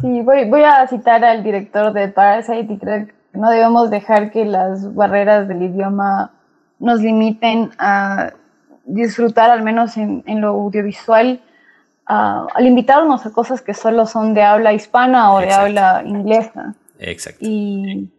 Sí, 0.00 0.20
voy, 0.22 0.48
voy 0.48 0.62
a 0.62 0.86
citar 0.88 1.24
al 1.24 1.42
director 1.42 1.92
de 1.92 2.08
Parasite 2.08 2.72
y 2.72 2.78
creo 2.78 3.06
que 3.06 3.14
no 3.32 3.50
debemos 3.50 3.90
dejar 3.90 4.30
que 4.30 4.44
las 4.44 4.94
barreras 4.94 5.48
del 5.48 5.62
idioma 5.62 6.32
nos 6.78 7.00
limiten 7.00 7.70
a 7.78 8.32
disfrutar, 8.84 9.50
al 9.50 9.62
menos 9.62 9.96
en, 9.96 10.22
lo 10.40 10.48
audiovisual, 10.48 11.40
al 12.04 12.66
invitarnos 12.66 13.26
a 13.26 13.32
cosas 13.32 13.62
que 13.62 13.74
solo 13.74 14.06
son 14.06 14.34
de 14.34 14.42
habla 14.42 14.72
hispana 14.72 15.32
o 15.32 15.40
de 15.40 15.52
habla 15.52 16.02
inglesa. 16.04 16.74
Exacto. 16.98 17.40
Y, 17.40 18.10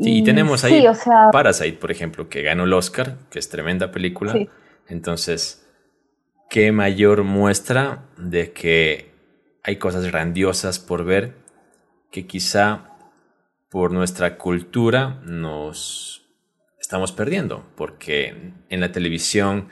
sí, 0.00 0.18
y 0.18 0.24
tenemos 0.24 0.64
ahí 0.64 0.84
Parasite, 1.32 1.76
por 1.76 1.90
ejemplo, 1.90 2.28
que 2.28 2.42
ganó 2.42 2.64
el 2.64 2.72
Oscar, 2.72 3.16
que 3.30 3.38
es 3.38 3.48
tremenda 3.48 3.90
película. 3.90 4.34
Entonces, 4.88 5.66
¿qué 6.48 6.72
mayor 6.72 7.24
muestra 7.24 8.04
de 8.16 8.52
que 8.52 9.17
hay 9.62 9.76
cosas 9.76 10.04
grandiosas 10.06 10.78
por 10.78 11.04
ver 11.04 11.36
que 12.10 12.26
quizá 12.26 12.96
por 13.70 13.92
nuestra 13.92 14.38
cultura 14.38 15.20
nos 15.24 16.26
estamos 16.80 17.12
perdiendo, 17.12 17.66
porque 17.76 18.52
en 18.70 18.80
la 18.80 18.92
televisión, 18.92 19.68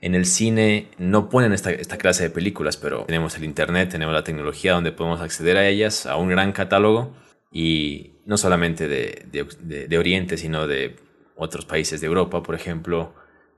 en 0.00 0.14
el 0.14 0.24
cine 0.24 0.88
no 0.98 1.28
ponen 1.28 1.52
esta, 1.52 1.74
clase 1.98 2.24
de 2.24 2.30
películas, 2.30 2.76
pero 2.76 3.04
tenemos 3.06 3.36
el 3.36 3.44
Internet, 3.44 3.90
tenemos 3.90 4.14
la 4.14 4.22
tecnología 4.22 4.74
donde 4.74 4.92
podemos 4.92 5.20
acceder 5.20 5.56
a 5.56 5.66
ellas, 5.66 6.06
a 6.06 6.16
un 6.16 6.28
gran 6.28 6.52
catálogo, 6.52 7.12
y 7.50 8.12
no 8.24 8.36
solamente 8.36 8.86
de, 8.86 9.98
Oriente, 9.98 10.36
sino 10.36 10.68
de 10.68 10.96
otros 11.34 11.64
países 11.64 12.00
de 12.00 12.06
Europa, 12.06 12.42
por 12.42 12.54
ejemplo, 12.54 13.14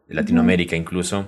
de 0.09 0.15
Latinoamérica 0.15 0.75
incluso. 0.75 1.27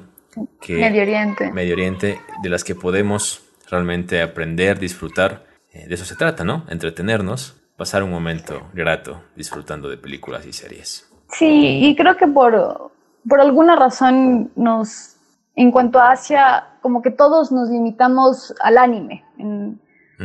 Que, 0.60 0.76
Medio 0.76 1.02
Oriente. 1.02 1.52
Medio 1.52 1.74
Oriente, 1.74 2.18
de 2.42 2.48
las 2.48 2.64
que 2.64 2.74
podemos 2.74 3.42
realmente 3.74 4.22
aprender, 4.22 4.78
disfrutar. 4.78 5.44
Eh, 5.72 5.87
de 5.88 5.94
eso 5.94 6.04
se 6.04 6.16
trata, 6.16 6.44
¿no? 6.44 6.64
Entretenernos, 6.68 7.60
pasar 7.76 8.02
un 8.02 8.10
momento 8.10 8.68
grato 8.72 9.22
disfrutando 9.37 9.88
de 9.88 9.96
películas 9.96 10.46
y 10.46 10.52
series. 10.52 11.10
Sí, 11.28 11.80
y 11.84 11.96
creo 11.96 12.16
que 12.16 12.28
por, 12.28 12.92
por 13.28 13.40
alguna 13.40 13.74
razón 13.76 14.52
nos, 14.54 15.16
en 15.56 15.72
cuanto 15.72 15.98
a 15.98 16.12
Asia, 16.12 16.68
como 16.80 17.02
que 17.02 17.10
todos 17.10 17.50
nos 17.50 17.68
limitamos 17.68 18.54
al 18.60 18.78
anime, 18.78 19.24
en, 19.38 19.80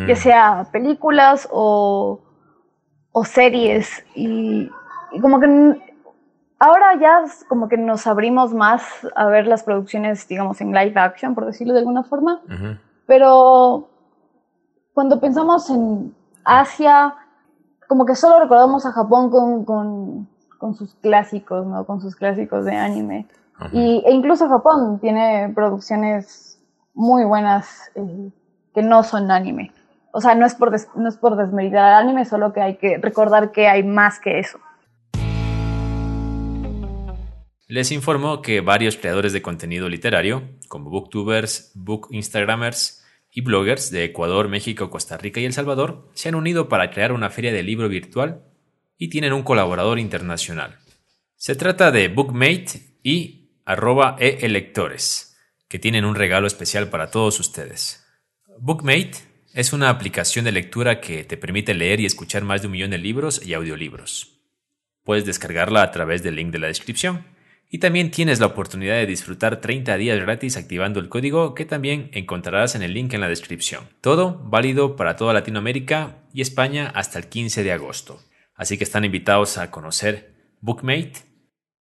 ya 0.07 0.13
mm. 0.13 0.17
sea 0.17 0.67
películas 0.71 1.47
o, 1.51 2.21
o 3.11 3.25
series, 3.25 4.05
y, 4.13 4.69
como 5.21 5.39
que 5.39 5.47
ahora 6.59 6.95
ya 6.99 7.23
como 7.47 7.67
que 7.67 7.77
nos 7.77 8.05
abrimos 8.05 8.53
más 8.53 8.83
a 9.15 9.25
ver 9.25 9.47
las 9.47 9.63
producciones, 9.63 10.27
digamos, 10.27 10.61
en 10.61 10.71
live 10.71 10.93
action, 10.95 11.33
por 11.33 11.47
decirlo 11.47 11.73
de 11.73 11.79
alguna 11.79 12.03
forma. 12.03 12.41
Pero 13.09 13.89
cuando 14.93 15.19
pensamos 15.19 15.67
en 15.71 16.13
Asia, 16.45 17.15
como 17.87 18.05
que 18.05 18.13
solo 18.13 18.39
recordamos 18.39 18.85
a 18.85 18.91
Japón 18.91 19.31
con, 19.65 20.75
sus 20.75 20.93
clásicos, 20.93 21.65
¿no? 21.65 21.87
Con 21.87 22.01
sus 22.01 22.15
clásicos 22.15 22.65
de 22.65 22.75
anime. 22.75 23.27
y, 23.73 24.03
e 24.05 24.11
incluso 24.11 24.47
Japón 24.47 24.99
tiene 24.99 25.51
producciones 25.55 26.61
muy 26.93 27.25
buenas 27.25 27.89
eh, 27.95 28.29
que 28.75 28.83
no 28.83 29.01
son 29.01 29.31
anime. 29.31 29.73
O 30.11 30.21
sea, 30.21 30.35
no 30.35 30.45
es, 30.45 30.53
por 30.53 30.71
no 30.95 31.09
es 31.09 31.17
por 31.17 31.35
desmeritar 31.35 31.85
al 31.85 32.03
anime, 32.03 32.25
solo 32.25 32.53
que 32.53 32.61
hay 32.61 32.77
que 32.77 32.99
recordar 32.99 33.51
que 33.51 33.67
hay 33.67 33.81
más 33.81 34.19
que 34.19 34.37
eso. 34.37 34.59
Les 37.65 37.91
informo 37.91 38.43
que 38.43 38.61
varios 38.61 38.97
creadores 38.97 39.33
de 39.33 39.41
contenido 39.41 39.89
literario, 39.89 40.43
como 40.67 40.91
booktubers, 40.91 41.71
book 41.73 42.07
instagramers, 42.11 42.98
y 43.31 43.41
bloggers 43.41 43.91
de 43.91 44.05
Ecuador, 44.05 44.47
México, 44.47 44.89
Costa 44.89 45.17
Rica 45.17 45.39
y 45.39 45.45
El 45.45 45.53
Salvador 45.53 46.09
se 46.13 46.29
han 46.29 46.35
unido 46.35 46.69
para 46.69 46.91
crear 46.91 47.11
una 47.11 47.29
feria 47.29 47.53
de 47.53 47.63
libro 47.63 47.89
virtual 47.89 48.43
y 48.97 49.09
tienen 49.09 49.33
un 49.33 49.43
colaborador 49.43 49.99
internacional. 49.99 50.79
Se 51.35 51.55
trata 51.55 51.91
de 51.91 52.07
Bookmate 52.09 52.97
y 53.01 53.51
arroba 53.65 54.17
electores, 54.19 55.37
que 55.67 55.79
tienen 55.79 56.03
un 56.03 56.15
regalo 56.15 56.47
especial 56.47 56.89
para 56.89 57.11
todos 57.11 57.39
ustedes. 57.39 58.05
Bookmate 58.59 59.29
es 59.53 59.73
una 59.73 59.89
aplicación 59.89 60.45
de 60.45 60.51
lectura 60.51 60.99
que 60.99 61.23
te 61.23 61.37
permite 61.37 61.73
leer 61.73 61.99
y 61.99 62.05
escuchar 62.05 62.43
más 62.43 62.61
de 62.61 62.67
un 62.67 62.73
millón 62.73 62.91
de 62.91 62.97
libros 62.97 63.45
y 63.45 63.53
audiolibros. 63.53 64.39
Puedes 65.03 65.25
descargarla 65.25 65.81
a 65.81 65.91
través 65.91 66.23
del 66.23 66.35
link 66.35 66.51
de 66.51 66.59
la 66.59 66.67
descripción. 66.67 67.25
Y 67.71 67.77
también 67.77 68.09
tienes 68.09 68.39
la 68.39 68.47
oportunidad 68.47 68.95
de 68.95 69.05
disfrutar 69.05 69.61
30 69.61 69.95
días 69.97 70.19
gratis 70.19 70.57
activando 70.57 70.99
el 70.99 71.07
código 71.07 71.53
que 71.53 71.65
también 71.65 72.09
encontrarás 72.13 72.73
en 72.73 72.81
el 72.81 72.95
link 72.95 73.13
en 73.13 73.21
la 73.21 73.29
descripción. 73.29 73.83
Todo 74.01 74.41
válido 74.43 74.95
para 74.95 75.15
toda 75.15 75.33
Latinoamérica 75.33 76.15
y 76.33 76.41
España 76.41 76.91
hasta 76.95 77.19
el 77.19 77.27
15 77.27 77.63
de 77.63 77.71
agosto. 77.71 78.19
Así 78.55 78.79
que 78.79 78.83
están 78.83 79.05
invitados 79.05 79.59
a 79.59 79.69
conocer 79.69 80.33
Bookmate. 80.61 81.13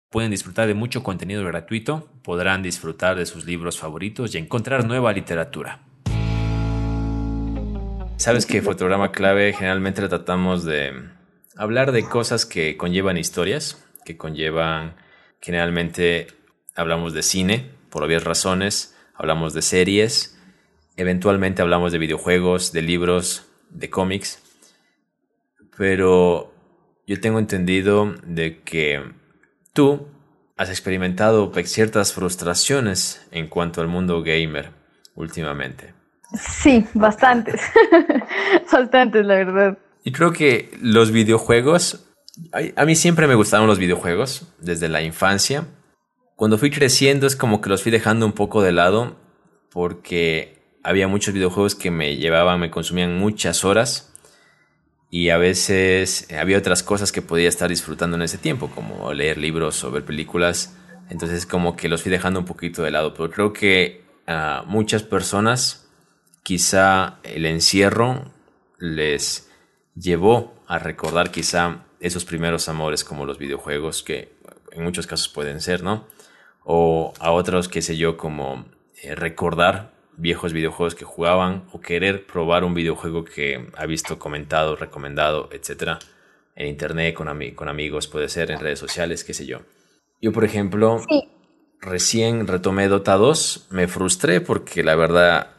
Pueden 0.09 0.31
disfrutar 0.31 0.67
de 0.67 0.73
mucho 0.73 1.03
contenido 1.03 1.43
gratuito, 1.43 2.09
podrán 2.23 2.63
disfrutar 2.63 3.17
de 3.17 3.25
sus 3.25 3.45
libros 3.45 3.77
favoritos 3.77 4.33
y 4.33 4.37
encontrar 4.37 4.85
nueva 4.85 5.11
literatura. 5.11 5.81
Sabes 8.15 8.45
que 8.45 8.61
Fotograma 8.61 9.11
Clave 9.11 9.51
generalmente 9.51 10.07
tratamos 10.07 10.63
de 10.63 10.93
hablar 11.57 11.91
de 11.91 12.07
cosas 12.07 12.45
que 12.45 12.77
conllevan 12.77 13.17
historias 13.17 13.83
que 14.03 14.17
conllevan, 14.17 14.95
generalmente 15.43 16.27
hablamos 16.73 17.13
de 17.13 17.21
cine, 17.21 17.69
por 17.89 18.03
obvias 18.03 18.23
razones, 18.23 18.95
hablamos 19.13 19.53
de 19.53 19.61
series, 19.61 20.39
eventualmente 20.95 21.61
hablamos 21.61 21.91
de 21.91 21.97
videojuegos, 21.97 22.71
de 22.71 22.81
libros, 22.81 23.45
de 23.69 23.89
cómics, 23.89 24.41
pero 25.77 26.53
yo 27.05 27.19
tengo 27.19 27.39
entendido 27.39 28.15
de 28.25 28.61
que 28.61 29.03
tú 29.73 30.07
has 30.55 30.69
experimentado 30.69 31.51
ciertas 31.65 32.13
frustraciones 32.13 33.27
en 33.31 33.49
cuanto 33.49 33.81
al 33.81 33.89
mundo 33.89 34.23
gamer 34.23 34.71
últimamente. 35.13 35.93
Sí, 36.39 36.85
bastantes. 36.93 37.61
bastantes, 38.71 39.25
la 39.25 39.35
verdad. 39.35 39.77
Y 40.05 40.13
creo 40.13 40.31
que 40.31 40.71
los 40.81 41.11
videojuegos, 41.11 42.12
a 42.75 42.85
mí 42.85 42.95
siempre 42.95 43.27
me 43.27 43.35
gustaron 43.35 43.67
los 43.67 43.79
videojuegos 43.79 44.47
desde 44.59 44.89
la 44.89 45.01
infancia. 45.01 45.67
Cuando 46.35 46.57
fui 46.57 46.71
creciendo 46.71 47.27
es 47.27 47.35
como 47.35 47.61
que 47.61 47.69
los 47.69 47.83
fui 47.83 47.91
dejando 47.91 48.25
un 48.25 48.33
poco 48.33 48.61
de 48.61 48.71
lado 48.71 49.17
porque 49.69 50.77
había 50.83 51.07
muchos 51.07 51.33
videojuegos 51.33 51.75
que 51.75 51.91
me 51.91 52.17
llevaban, 52.17 52.59
me 52.59 52.71
consumían 52.71 53.17
muchas 53.17 53.63
horas 53.63 54.13
y 55.09 55.29
a 55.29 55.37
veces 55.37 56.27
había 56.35 56.57
otras 56.57 56.81
cosas 56.81 57.11
que 57.11 57.21
podía 57.21 57.47
estar 57.47 57.69
disfrutando 57.69 58.15
en 58.15 58.23
ese 58.23 58.39
tiempo, 58.39 58.71
como 58.73 59.13
leer 59.13 59.37
libros 59.37 59.83
o 59.83 59.91
ver 59.91 60.03
películas. 60.03 60.75
Entonces 61.09 61.45
como 61.45 61.75
que 61.75 61.87
los 61.87 62.01
fui 62.01 62.11
dejando 62.11 62.39
un 62.39 62.45
poquito 62.45 62.81
de 62.81 62.89
lado, 62.89 63.13
pero 63.13 63.29
creo 63.29 63.53
que 63.53 64.03
a 64.25 64.63
muchas 64.65 65.03
personas 65.03 65.87
quizá 66.41 67.19
el 67.23 67.45
encierro 67.45 68.31
les 68.79 69.49
llevó 69.95 70.55
a 70.67 70.79
recordar 70.79 71.29
quizá 71.29 71.85
esos 72.03 72.25
primeros 72.25 72.67
amores 72.67 73.05
como 73.05 73.25
los 73.25 73.37
videojuegos 73.37 74.03
que 74.03 74.33
en 74.71 74.83
muchos 74.83 75.07
casos 75.07 75.29
pueden 75.29 75.61
ser, 75.61 75.83
¿no? 75.83 76.05
O 76.65 77.13
a 77.19 77.31
otros, 77.31 77.69
qué 77.69 77.81
sé 77.81 77.95
yo, 77.95 78.17
como 78.17 78.65
eh, 79.01 79.15
recordar 79.15 79.93
viejos 80.17 80.51
videojuegos 80.51 80.95
que 80.95 81.05
jugaban 81.05 81.65
o 81.71 81.79
querer 81.79 82.27
probar 82.27 82.65
un 82.65 82.73
videojuego 82.73 83.23
que 83.23 83.69
ha 83.77 83.85
visto 83.85 84.19
comentado, 84.19 84.75
recomendado, 84.75 85.49
etcétera, 85.53 85.99
en 86.55 86.67
internet, 86.67 87.15
con, 87.15 87.27
con 87.55 87.69
amigos, 87.69 88.07
puede 88.07 88.27
ser, 88.27 88.51
en 88.51 88.59
redes 88.59 88.79
sociales, 88.79 89.23
qué 89.23 89.33
sé 89.33 89.45
yo. 89.45 89.61
Yo, 90.21 90.33
por 90.33 90.43
ejemplo, 90.43 91.01
recién 91.79 92.47
retomé 92.47 92.89
Dota 92.89 93.15
2, 93.15 93.67
me 93.71 93.87
frustré 93.87 94.41
porque 94.41 94.83
la 94.83 94.95
verdad 94.95 95.53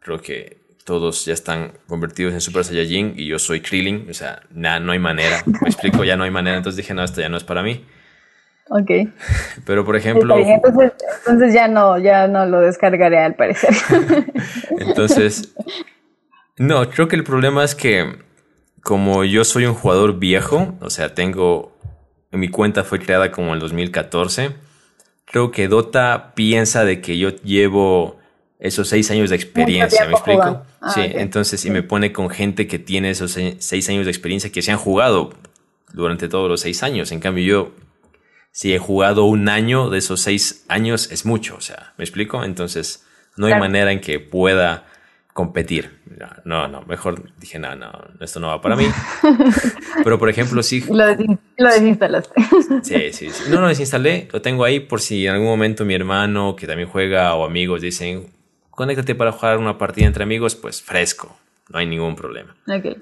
creo 0.00 0.20
que 0.20 0.61
todos 0.84 1.24
ya 1.24 1.32
están 1.32 1.72
convertidos 1.86 2.34
en 2.34 2.40
Super 2.40 2.64
Saiyajin 2.64 3.14
y 3.16 3.26
yo 3.26 3.38
soy 3.38 3.60
Krillin, 3.60 4.08
o 4.10 4.14
sea, 4.14 4.42
nada, 4.50 4.80
no 4.80 4.92
hay 4.92 4.98
manera, 4.98 5.42
me 5.46 5.68
explico, 5.68 6.04
ya 6.04 6.16
no 6.16 6.24
hay 6.24 6.30
manera, 6.30 6.56
entonces 6.56 6.76
dije, 6.76 6.94
no, 6.94 7.04
esto 7.04 7.20
ya 7.20 7.28
no 7.28 7.36
es 7.36 7.44
para 7.44 7.62
mí. 7.62 7.84
Ok. 8.72 8.90
Pero 9.66 9.84
por 9.84 9.96
ejemplo. 9.96 10.36
Entonces, 10.38 11.54
ya 11.54 11.68
no, 11.68 11.98
ya 11.98 12.26
no 12.26 12.46
lo 12.46 12.60
descargaré 12.60 13.18
al 13.18 13.34
parecer. 13.34 13.70
entonces. 14.78 15.54
No, 16.56 16.88
creo 16.88 17.08
que 17.08 17.16
el 17.16 17.24
problema 17.24 17.64
es 17.64 17.74
que 17.74 18.18
como 18.82 19.24
yo 19.24 19.44
soy 19.44 19.66
un 19.66 19.74
jugador 19.74 20.18
viejo, 20.18 20.74
o 20.80 20.90
sea, 20.90 21.14
tengo. 21.14 21.72
Mi 22.30 22.48
cuenta 22.48 22.82
fue 22.82 22.98
creada 22.98 23.30
como 23.30 23.48
en 23.48 23.54
el 23.54 23.60
2014. 23.60 24.54
Creo 25.26 25.50
que 25.50 25.68
Dota 25.68 26.32
piensa 26.34 26.84
de 26.86 27.02
que 27.02 27.18
yo 27.18 27.28
llevo 27.28 28.16
esos 28.58 28.88
seis 28.88 29.10
años 29.10 29.28
de 29.28 29.36
experiencia, 29.36 30.06
¿me 30.06 30.12
explico? 30.12 30.62
Ah, 30.82 30.92
sí, 30.92 31.00
entonces, 31.04 31.64
y 31.64 31.70
me 31.70 31.82
pone 31.82 32.12
con 32.12 32.28
gente 32.28 32.66
que 32.66 32.78
tiene 32.78 33.10
esos 33.10 33.38
seis 33.58 33.88
años 33.88 34.04
de 34.04 34.10
experiencia 34.10 34.50
que 34.50 34.62
se 34.62 34.72
han 34.72 34.78
jugado 34.78 35.30
durante 35.92 36.28
todos 36.28 36.50
los 36.50 36.60
seis 36.60 36.82
años. 36.82 37.12
En 37.12 37.20
cambio, 37.20 37.44
yo 37.44 37.72
si 38.50 38.74
he 38.74 38.78
jugado 38.78 39.24
un 39.24 39.48
año 39.48 39.90
de 39.90 39.98
esos 39.98 40.20
seis 40.20 40.64
años 40.68 41.10
es 41.10 41.24
mucho, 41.24 41.56
o 41.56 41.60
sea, 41.60 41.94
¿me 41.96 42.04
explico? 42.04 42.44
Entonces, 42.44 43.06
no 43.36 43.46
hay 43.46 43.54
manera 43.54 43.92
en 43.92 44.00
que 44.00 44.20
pueda 44.20 44.84
competir. 45.32 46.02
No, 46.44 46.68
no, 46.68 46.82
mejor 46.82 47.32
dije, 47.38 47.58
no, 47.58 47.74
no, 47.74 47.90
esto 48.20 48.40
no 48.40 48.48
va 48.48 48.60
para 48.60 48.76
mí. 48.76 48.86
Pero, 50.04 50.18
por 50.18 50.28
ejemplo, 50.28 50.62
sí. 50.62 50.84
Lo, 50.90 51.70
desinstalaste. 51.70 52.34
Sí, 52.82 53.12
sí, 53.12 53.30
sí. 53.30 53.44
No, 53.48 53.60
lo 53.60 53.68
desinstalé, 53.68 54.28
lo 54.32 54.42
tengo 54.42 54.64
ahí 54.64 54.80
por 54.80 55.00
si 55.00 55.26
en 55.26 55.34
algún 55.34 55.48
momento 55.48 55.84
mi 55.84 55.94
hermano, 55.94 56.56
que 56.56 56.66
también 56.66 56.88
juega, 56.88 57.34
o 57.34 57.44
amigos 57.44 57.80
dicen, 57.80 58.28
conéctate 58.72 59.14
para 59.14 59.32
jugar 59.32 59.58
una 59.58 59.78
partida 59.78 60.06
entre 60.06 60.24
amigos, 60.24 60.56
pues 60.56 60.82
fresco, 60.82 61.38
no 61.68 61.78
hay 61.78 61.86
ningún 61.86 62.16
problema. 62.16 62.56
Ok. 62.66 62.96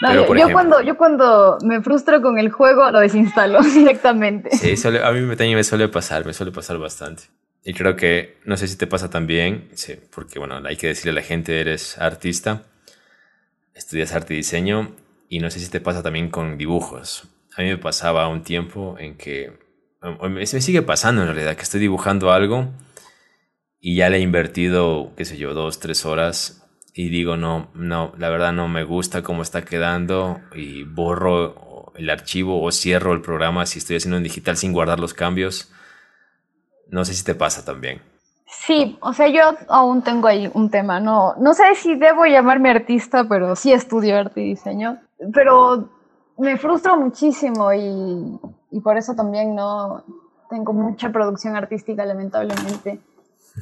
yo, 0.36 0.52
cuando, 0.52 0.82
yo 0.82 0.96
cuando 0.96 1.58
me 1.62 1.82
frustro 1.82 2.20
con 2.22 2.38
el 2.38 2.50
juego 2.50 2.90
lo 2.90 3.00
desinstalo 3.00 3.62
directamente. 3.74 4.50
Sí, 4.56 4.74
a 4.88 5.12
mí 5.12 5.20
me, 5.20 5.36
me 5.36 5.64
suele 5.64 5.88
pasar, 5.88 6.24
me 6.24 6.32
suele 6.32 6.50
pasar 6.50 6.78
bastante. 6.78 7.24
Y 7.62 7.74
creo 7.74 7.94
que, 7.94 8.38
no 8.44 8.56
sé 8.56 8.68
si 8.68 8.76
te 8.76 8.86
pasa 8.86 9.10
también, 9.10 9.68
sí, 9.74 9.94
porque 10.14 10.38
bueno, 10.38 10.60
hay 10.64 10.76
que 10.76 10.86
decirle 10.86 11.10
a 11.10 11.14
la 11.14 11.26
gente, 11.26 11.60
eres 11.60 11.98
artista, 11.98 12.62
estudias 13.74 14.14
arte 14.14 14.34
y 14.34 14.38
diseño, 14.38 14.92
y 15.28 15.40
no 15.40 15.50
sé 15.50 15.60
si 15.60 15.68
te 15.68 15.80
pasa 15.80 16.02
también 16.02 16.30
con 16.30 16.56
dibujos. 16.56 17.24
A 17.56 17.62
mí 17.62 17.68
me 17.68 17.76
pasaba 17.76 18.28
un 18.28 18.44
tiempo 18.44 18.96
en 18.98 19.16
que, 19.16 19.52
me 20.30 20.46
sigue 20.46 20.82
pasando 20.82 21.22
en 21.22 21.28
realidad, 21.28 21.56
que 21.56 21.62
estoy 21.62 21.80
dibujando 21.80 22.32
algo 22.32 22.70
y 23.86 23.94
ya 23.94 24.10
le 24.10 24.16
he 24.16 24.20
invertido, 24.20 25.12
qué 25.14 25.24
sé 25.24 25.36
yo, 25.36 25.54
dos, 25.54 25.78
tres 25.78 26.04
horas 26.06 26.68
y 26.92 27.08
digo, 27.08 27.36
no, 27.36 27.68
no, 27.72 28.10
la 28.18 28.30
verdad 28.30 28.52
no 28.52 28.66
me 28.66 28.82
gusta 28.82 29.22
cómo 29.22 29.42
está 29.42 29.64
quedando 29.64 30.40
y 30.56 30.82
borro 30.82 31.92
el 31.94 32.10
archivo 32.10 32.60
o 32.64 32.72
cierro 32.72 33.12
el 33.12 33.22
programa 33.22 33.64
si 33.64 33.78
estoy 33.78 33.98
haciendo 33.98 34.16
en 34.16 34.24
digital 34.24 34.56
sin 34.56 34.72
guardar 34.72 34.98
los 34.98 35.14
cambios. 35.14 35.70
No 36.90 37.04
sé 37.04 37.14
si 37.14 37.22
te 37.22 37.36
pasa 37.36 37.64
también. 37.64 38.02
Sí, 38.48 38.98
o 39.02 39.12
sea, 39.12 39.28
yo 39.28 39.56
aún 39.68 40.02
tengo 40.02 40.26
ahí 40.26 40.50
un 40.52 40.68
tema. 40.68 40.98
No, 40.98 41.36
no 41.36 41.54
sé 41.54 41.76
si 41.76 41.94
debo 41.94 42.26
llamarme 42.26 42.70
artista, 42.70 43.28
pero 43.28 43.54
sí 43.54 43.72
estudio 43.72 44.18
arte 44.18 44.40
y 44.40 44.48
diseño. 44.48 44.98
Pero 45.32 45.90
me 46.38 46.56
frustro 46.56 46.96
muchísimo 46.96 47.72
y, 47.72 48.40
y 48.72 48.80
por 48.80 48.96
eso 48.96 49.14
también 49.14 49.54
no 49.54 50.02
tengo 50.50 50.72
mucha 50.72 51.12
producción 51.12 51.54
artística, 51.54 52.04
lamentablemente 52.04 53.00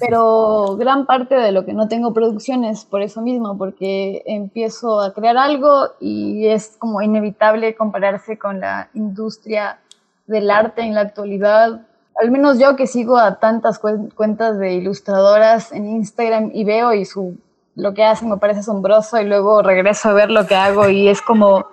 pero 0.01 0.77
gran 0.79 1.07
parte 1.07 1.35
de 1.35 1.53
lo 1.53 1.65
que 1.65 1.73
no 1.73 1.89
tengo 1.89 2.13
producción 2.13 2.65
es 2.65 2.85
por 2.85 3.03
eso 3.03 3.23
mismo, 3.23 3.57
porque 3.57 4.23
empiezo 4.27 5.01
a 5.01 5.13
crear 5.13 5.37
algo 5.37 5.91
y 6.01 6.47
es 6.47 6.77
como 6.79 7.03
inevitable 7.03 7.75
compararse 7.75 8.39
con 8.39 8.61
la 8.61 8.89
industria 8.95 9.79
del 10.27 10.51
arte 10.51 10.83
en 10.83 10.95
la 10.95 11.03
actualidad. 11.03 11.87
Al 12.21 12.31
menos 12.31 12.59
yo 12.59 12.77
que 12.77 12.87
sigo 12.87 13.19
a 13.19 13.39
tantas 13.39 13.79
cuentas 13.79 14.59
de 14.59 14.75
ilustradoras 14.75 15.73
en 15.73 15.89
Instagram 15.89 16.51
y 16.55 16.65
veo 16.65 16.93
y 16.93 17.05
su, 17.05 17.37
lo 17.75 17.93
que 17.93 18.05
hacen 18.05 18.31
me 18.31 18.37
parece 18.37 18.61
asombroso 18.61 19.21
y 19.21 19.25
luego 19.25 19.63
regreso 19.63 20.11
a 20.11 20.13
ver 20.13 20.31
lo 20.31 20.47
que 20.47 20.55
hago 20.55 20.89
y 20.89 21.09
es 21.09 21.21
como, 21.21 21.67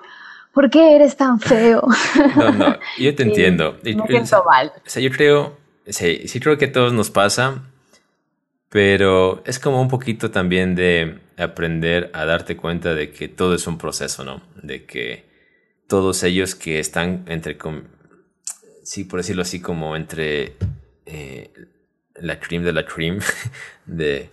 ¿por 0.52 0.70
qué 0.70 0.96
eres 0.96 1.16
tan 1.16 1.40
feo? 1.40 1.88
No, 2.36 2.52
no, 2.52 2.76
yo 2.98 3.16
te 3.16 3.24
entiendo. 3.24 3.76
Me 3.84 3.94
siento 3.94 4.44
mal. 4.44 4.72
O 4.76 4.90
sea, 4.90 5.02
yo 5.02 5.12
creo, 5.12 5.54
sí, 5.88 6.28
sí 6.28 6.40
creo 6.40 6.58
que 6.58 6.66
a 6.66 6.72
todos 6.72 6.92
nos 6.92 7.12
pasa 7.12 7.62
pero 8.72 9.44
es 9.46 9.60
como 9.60 9.82
un 9.82 9.90
poquito 9.90 10.32
también 10.32 10.76
de 10.76 11.20
aprender 11.38 12.10
a 12.14 12.24
darte 12.24 12.56
cuenta 12.56 12.96
de 12.96 13.12
que 13.12 13.28
todo 13.28 13.54
es 13.54 13.68
un 13.68 13.78
proceso, 13.78 14.24
¿no? 14.24 14.42
De 14.64 14.86
que 14.86 15.26
todos 15.88 16.24
ellos 16.24 16.56
que 16.56 16.80
están 16.80 17.26
entre, 17.28 17.58
sí, 18.84 19.04
por 19.04 19.20
decirlo 19.20 19.42
así, 19.42 19.60
como 19.60 19.98
entre 19.98 20.56
eh, 21.06 21.52
la 22.15 22.40
cream 22.40 22.63
de 22.63 22.72
la 22.72 22.86
cream 22.86 23.19
de, 23.86 24.30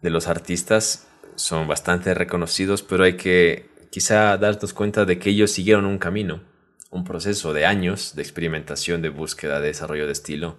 de 0.00 0.10
los 0.10 0.26
artistas 0.26 1.06
son 1.36 1.68
bastante 1.68 2.14
reconocidos, 2.14 2.82
pero 2.82 3.04
hay 3.04 3.16
que 3.16 3.68
quizá 3.90 4.36
darnos 4.38 4.72
cuenta 4.72 5.04
de 5.04 5.20
que 5.20 5.30
ellos 5.30 5.52
siguieron 5.52 5.86
un 5.86 5.98
camino, 5.98 6.42
un 6.90 7.04
proceso 7.04 7.52
de 7.52 7.64
años 7.64 8.16
de 8.16 8.22
experimentación, 8.22 9.02
de 9.02 9.10
búsqueda, 9.10 9.60
de 9.60 9.68
desarrollo 9.68 10.06
de 10.06 10.12
estilo 10.12 10.58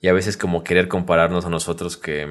y 0.00 0.08
a 0.08 0.12
veces 0.12 0.36
como 0.36 0.64
querer 0.64 0.88
compararnos 0.88 1.44
a 1.44 1.50
nosotros 1.50 1.96
que 1.96 2.28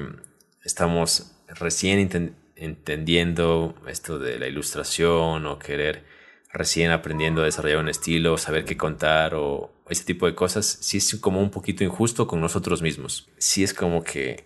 estamos 0.64 1.32
recién 1.48 2.34
entendiendo 2.56 3.74
esto 3.86 4.18
de 4.18 4.38
la 4.38 4.46
ilustración 4.46 5.46
o 5.46 5.58
querer 5.58 6.04
recién 6.52 6.90
aprendiendo 6.90 7.42
a 7.42 7.44
desarrollar 7.44 7.78
un 7.78 7.88
estilo, 7.88 8.38
saber 8.38 8.64
qué 8.64 8.76
contar 8.76 9.34
o 9.34 9.72
ese 9.88 10.04
tipo 10.04 10.26
de 10.26 10.34
cosas, 10.34 10.78
sí 10.80 10.96
es 10.96 11.16
como 11.16 11.40
un 11.40 11.50
poquito 11.50 11.84
injusto 11.84 12.26
con 12.26 12.40
nosotros 12.40 12.82
mismos. 12.82 13.28
Sí 13.38 13.62
es 13.62 13.74
como 13.74 14.02
que 14.02 14.44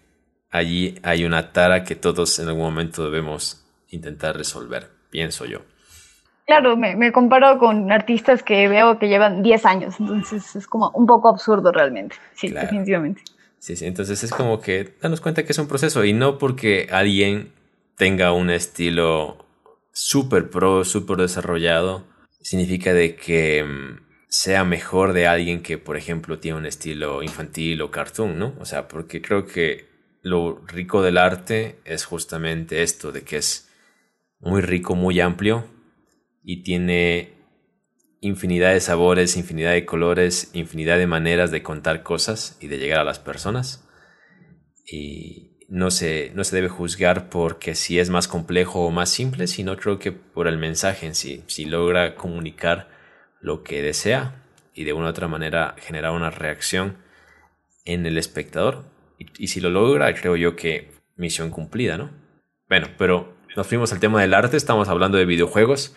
allí 0.50 0.98
hay 1.02 1.24
una 1.24 1.52
tara 1.52 1.84
que 1.84 1.94
todos 1.94 2.38
en 2.38 2.48
algún 2.48 2.64
momento 2.64 3.04
debemos 3.04 3.64
intentar 3.88 4.36
resolver, 4.36 4.90
pienso 5.10 5.46
yo. 5.46 5.62
Claro, 6.50 6.76
me, 6.76 7.12
comparo 7.12 7.58
con 7.58 7.92
artistas 7.92 8.42
que 8.42 8.66
veo 8.66 8.98
que 8.98 9.06
llevan 9.06 9.40
10 9.40 9.64
años, 9.66 9.94
entonces 10.00 10.56
es 10.56 10.66
como 10.66 10.90
un 10.96 11.06
poco 11.06 11.28
absurdo 11.28 11.70
realmente, 11.70 12.16
sí, 12.34 12.48
definitivamente. 12.48 13.22
Sí, 13.60 13.76
sí, 13.76 13.86
entonces 13.86 14.24
es 14.24 14.32
como 14.32 14.60
que 14.60 14.96
danos 15.00 15.20
cuenta 15.20 15.44
que 15.44 15.52
es 15.52 15.58
un 15.60 15.68
proceso 15.68 16.04
y 16.04 16.12
no 16.12 16.38
porque 16.38 16.88
alguien 16.90 17.52
tenga 17.96 18.32
un 18.32 18.50
estilo 18.50 19.46
súper 19.92 20.50
pro, 20.50 20.84
súper 20.84 21.18
desarrollado, 21.18 22.02
significa 22.40 22.92
de 22.92 23.14
que 23.14 23.62
mm, 23.62 24.00
sea 24.26 24.64
mejor 24.64 25.12
de 25.12 25.28
alguien 25.28 25.62
que, 25.62 25.78
por 25.78 25.96
ejemplo, 25.96 26.40
tiene 26.40 26.58
un 26.58 26.66
estilo 26.66 27.22
infantil 27.22 27.80
o 27.80 27.92
cartoon, 27.92 28.40
¿no? 28.40 28.54
O 28.58 28.64
sea, 28.64 28.88
porque 28.88 29.22
creo 29.22 29.46
que 29.46 29.86
lo 30.22 30.60
rico 30.66 31.00
del 31.00 31.16
arte 31.16 31.78
es 31.84 32.04
justamente 32.04 32.82
esto, 32.82 33.12
de 33.12 33.22
que 33.22 33.36
es 33.36 33.70
muy 34.40 34.62
rico, 34.62 34.96
muy 34.96 35.20
amplio 35.20 35.78
y 36.42 36.62
tiene 36.62 37.34
infinidad 38.20 38.72
de 38.72 38.80
sabores, 38.80 39.36
infinidad 39.36 39.72
de 39.72 39.86
colores, 39.86 40.50
infinidad 40.52 40.98
de 40.98 41.06
maneras 41.06 41.50
de 41.50 41.62
contar 41.62 42.02
cosas 42.02 42.58
y 42.60 42.68
de 42.68 42.78
llegar 42.78 43.00
a 43.00 43.04
las 43.04 43.18
personas. 43.18 43.88
Y 44.86 45.58
no 45.68 45.90
se, 45.90 46.32
no 46.34 46.44
se 46.44 46.56
debe 46.56 46.68
juzgar 46.68 47.30
porque 47.30 47.74
si 47.74 47.98
es 47.98 48.10
más 48.10 48.28
complejo 48.28 48.84
o 48.84 48.90
más 48.90 49.08
simple, 49.08 49.46
sino 49.46 49.76
creo 49.76 49.98
que 49.98 50.12
por 50.12 50.48
el 50.48 50.58
mensaje 50.58 51.06
en 51.06 51.14
sí, 51.14 51.44
si 51.46 51.64
logra 51.64 52.16
comunicar 52.16 52.88
lo 53.40 53.62
que 53.62 53.82
desea 53.82 54.44
y 54.74 54.84
de 54.84 54.92
una 54.92 55.06
u 55.06 55.10
otra 55.10 55.28
manera 55.28 55.74
generar 55.78 56.12
una 56.12 56.30
reacción 56.30 56.96
en 57.84 58.06
el 58.06 58.18
espectador. 58.18 58.84
Y, 59.18 59.48
si 59.48 59.60
lo 59.60 59.68
logra, 59.68 60.14
creo 60.14 60.36
yo 60.36 60.56
que 60.56 60.92
misión 61.16 61.50
cumplida, 61.50 61.98
¿no? 61.98 62.10
Bueno, 62.68 62.88
pero 62.96 63.36
nos 63.54 63.66
fuimos 63.66 63.92
al 63.92 64.00
tema 64.00 64.22
del 64.22 64.32
arte, 64.32 64.56
estamos 64.56 64.88
hablando 64.88 65.18
de 65.18 65.26
videojuegos, 65.26 65.94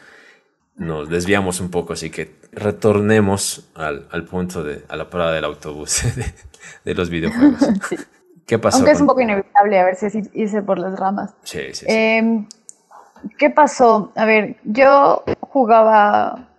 nos 0.76 1.09
desviamos 1.09 1.59
un 1.59 1.69
poco, 1.69 1.93
así 1.93 2.09
que 2.09 2.36
retornemos 2.51 3.69
al, 3.76 4.26
punto 4.26 4.63
de, 4.63 4.84
a 4.89 4.95
la 4.95 5.09
parada 5.09 5.34
del 5.34 5.45
autobús 5.45 6.03
de, 6.86 6.93
los 6.95 7.09
videojuegos. 7.09 7.59
¿Qué 8.45 8.59
pasó? 8.59 8.78
Aunque 8.78 8.91
es 8.91 9.01
un 9.01 9.07
poco 9.07 9.21
inevitable, 9.21 9.80
a 9.80 9.86
ver 9.86 9.95
si 9.95 10.07
hice 10.34 10.61
por 10.61 10.78
las 10.78 10.99
ramas. 10.99 11.34
Sí, 11.43 11.59
sí, 11.71 11.74
sí. 11.74 11.86
Em, 11.88 12.45
¿Qué 13.38 13.49
pasó? 13.49 14.11
A 14.15 14.26
ver, 14.26 14.57
yo 14.63 15.24
jugaba 15.39 16.49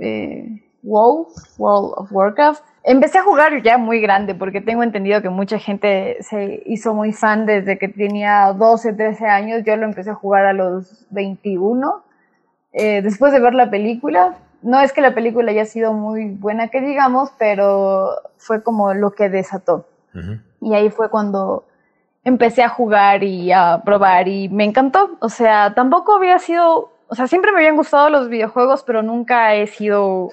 eh, 0.00 0.62
WoW, 0.82 1.28
World 1.58 1.92
of 1.96 2.12
Warcraft. 2.12 2.64
Empecé 2.82 3.18
a 3.18 3.22
jugar 3.22 3.62
ya 3.62 3.78
muy 3.78 4.00
grande 4.00 4.34
porque 4.34 4.60
tengo 4.60 4.82
entendido 4.82 5.20
que 5.20 5.28
mucha 5.28 5.58
gente 5.58 6.16
se 6.22 6.62
hizo 6.66 6.94
muy 6.94 7.12
fan 7.12 7.46
desde 7.46 7.78
que 7.78 7.88
tenía 7.88 8.52
12, 8.52 8.94
13 8.94 9.26
años. 9.26 9.62
Yo 9.64 9.76
lo 9.76 9.84
empecé 9.84 10.10
a 10.10 10.14
jugar 10.14 10.46
a 10.46 10.52
los 10.52 11.06
21. 11.10 12.02
Eh, 12.72 13.02
después 13.02 13.32
de 13.32 13.40
ver 13.40 13.54
la 13.54 13.70
película, 13.70 14.36
no 14.62 14.80
es 14.80 14.92
que 14.92 15.00
la 15.00 15.14
película 15.14 15.50
haya 15.50 15.64
sido 15.64 15.92
muy 15.92 16.30
buena 16.30 16.68
que 16.68 16.80
digamos, 16.80 17.30
pero 17.38 18.10
fue 18.36 18.62
como 18.62 18.94
lo 18.94 19.12
que 19.12 19.28
desató. 19.28 19.86
Y 20.60 20.74
ahí 20.74 20.90
fue 20.90 21.10
cuando 21.10 21.64
empecé 22.24 22.64
a 22.64 22.68
jugar 22.68 23.22
y 23.22 23.52
a 23.52 23.82
probar 23.84 24.26
y 24.26 24.48
me 24.48 24.64
encantó. 24.64 25.16
O 25.20 25.28
sea, 25.28 25.74
tampoco 25.74 26.16
había 26.16 26.40
sido 26.40 26.90
o 27.08 27.14
sea, 27.14 27.26
siempre 27.26 27.52
me 27.52 27.58
habían 27.58 27.76
gustado 27.76 28.10
los 28.10 28.28
videojuegos, 28.28 28.82
pero 28.84 29.02
nunca 29.02 29.54
he 29.54 29.66
sido 29.66 30.28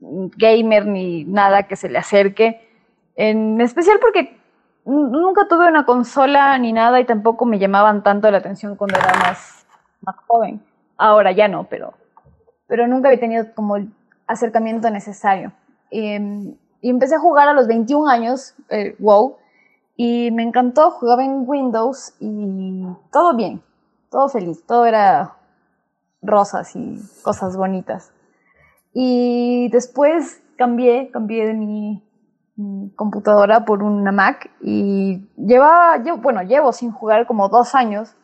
gamer 0.00 0.86
ni 0.86 1.24
nada 1.24 1.62
que 1.64 1.76
se 1.76 1.88
le 1.88 1.98
acerque. 1.98 2.68
En 3.14 3.60
especial 3.60 3.98
porque 4.00 4.36
nunca 4.84 5.46
tuve 5.48 5.68
una 5.68 5.86
consola 5.86 6.58
ni 6.58 6.72
nada 6.72 7.00
y 7.00 7.04
tampoco 7.04 7.46
me 7.46 7.60
llamaban 7.60 8.02
tanto 8.02 8.30
la 8.30 8.38
atención 8.38 8.74
cuando 8.74 8.98
era 8.98 9.14
más, 9.14 9.64
más 10.02 10.16
joven. 10.26 10.60
Ahora 10.96 11.32
ya 11.32 11.48
no, 11.48 11.64
pero, 11.64 11.94
pero 12.66 12.86
nunca 12.86 13.08
había 13.08 13.20
tenido 13.20 13.54
como 13.54 13.76
el 13.76 13.92
acercamiento 14.26 14.90
necesario. 14.90 15.52
Em, 15.90 16.56
y, 16.80 16.90
empecé 16.90 17.16
a 17.16 17.20
jugar 17.20 17.48
a 17.48 17.52
los 17.52 17.66
21 17.66 18.08
años, 18.08 18.54
eh, 18.70 18.96
WoW, 18.98 19.36
y 19.96 20.30
me 20.30 20.42
encantó, 20.42 20.90
jugaba 20.90 21.24
en 21.24 21.44
Windows 21.46 22.14
y 22.20 22.84
todo 23.12 23.34
bien, 23.34 23.62
todo 24.10 24.28
feliz, 24.28 24.64
todo 24.66 24.86
era 24.86 25.36
rosas 26.22 26.76
y 26.76 27.00
cosas 27.22 27.56
bonitas. 27.56 28.12
Y 28.92 29.68
después 29.70 30.42
cambié, 30.56 31.10
cambié 31.10 31.46
de 31.46 31.54
mi, 31.54 32.02
computadora 32.96 33.66
por 33.66 33.82
una 33.82 34.12
Mac 34.12 34.50
y 34.62 35.28
llevaba, 35.36 36.02
yo, 36.02 36.16
bueno, 36.16 36.42
llevo 36.42 36.72
sin 36.72 36.90
jugar 36.90 37.26
como 37.26 37.50
dos 37.50 37.74
años. 37.74 38.16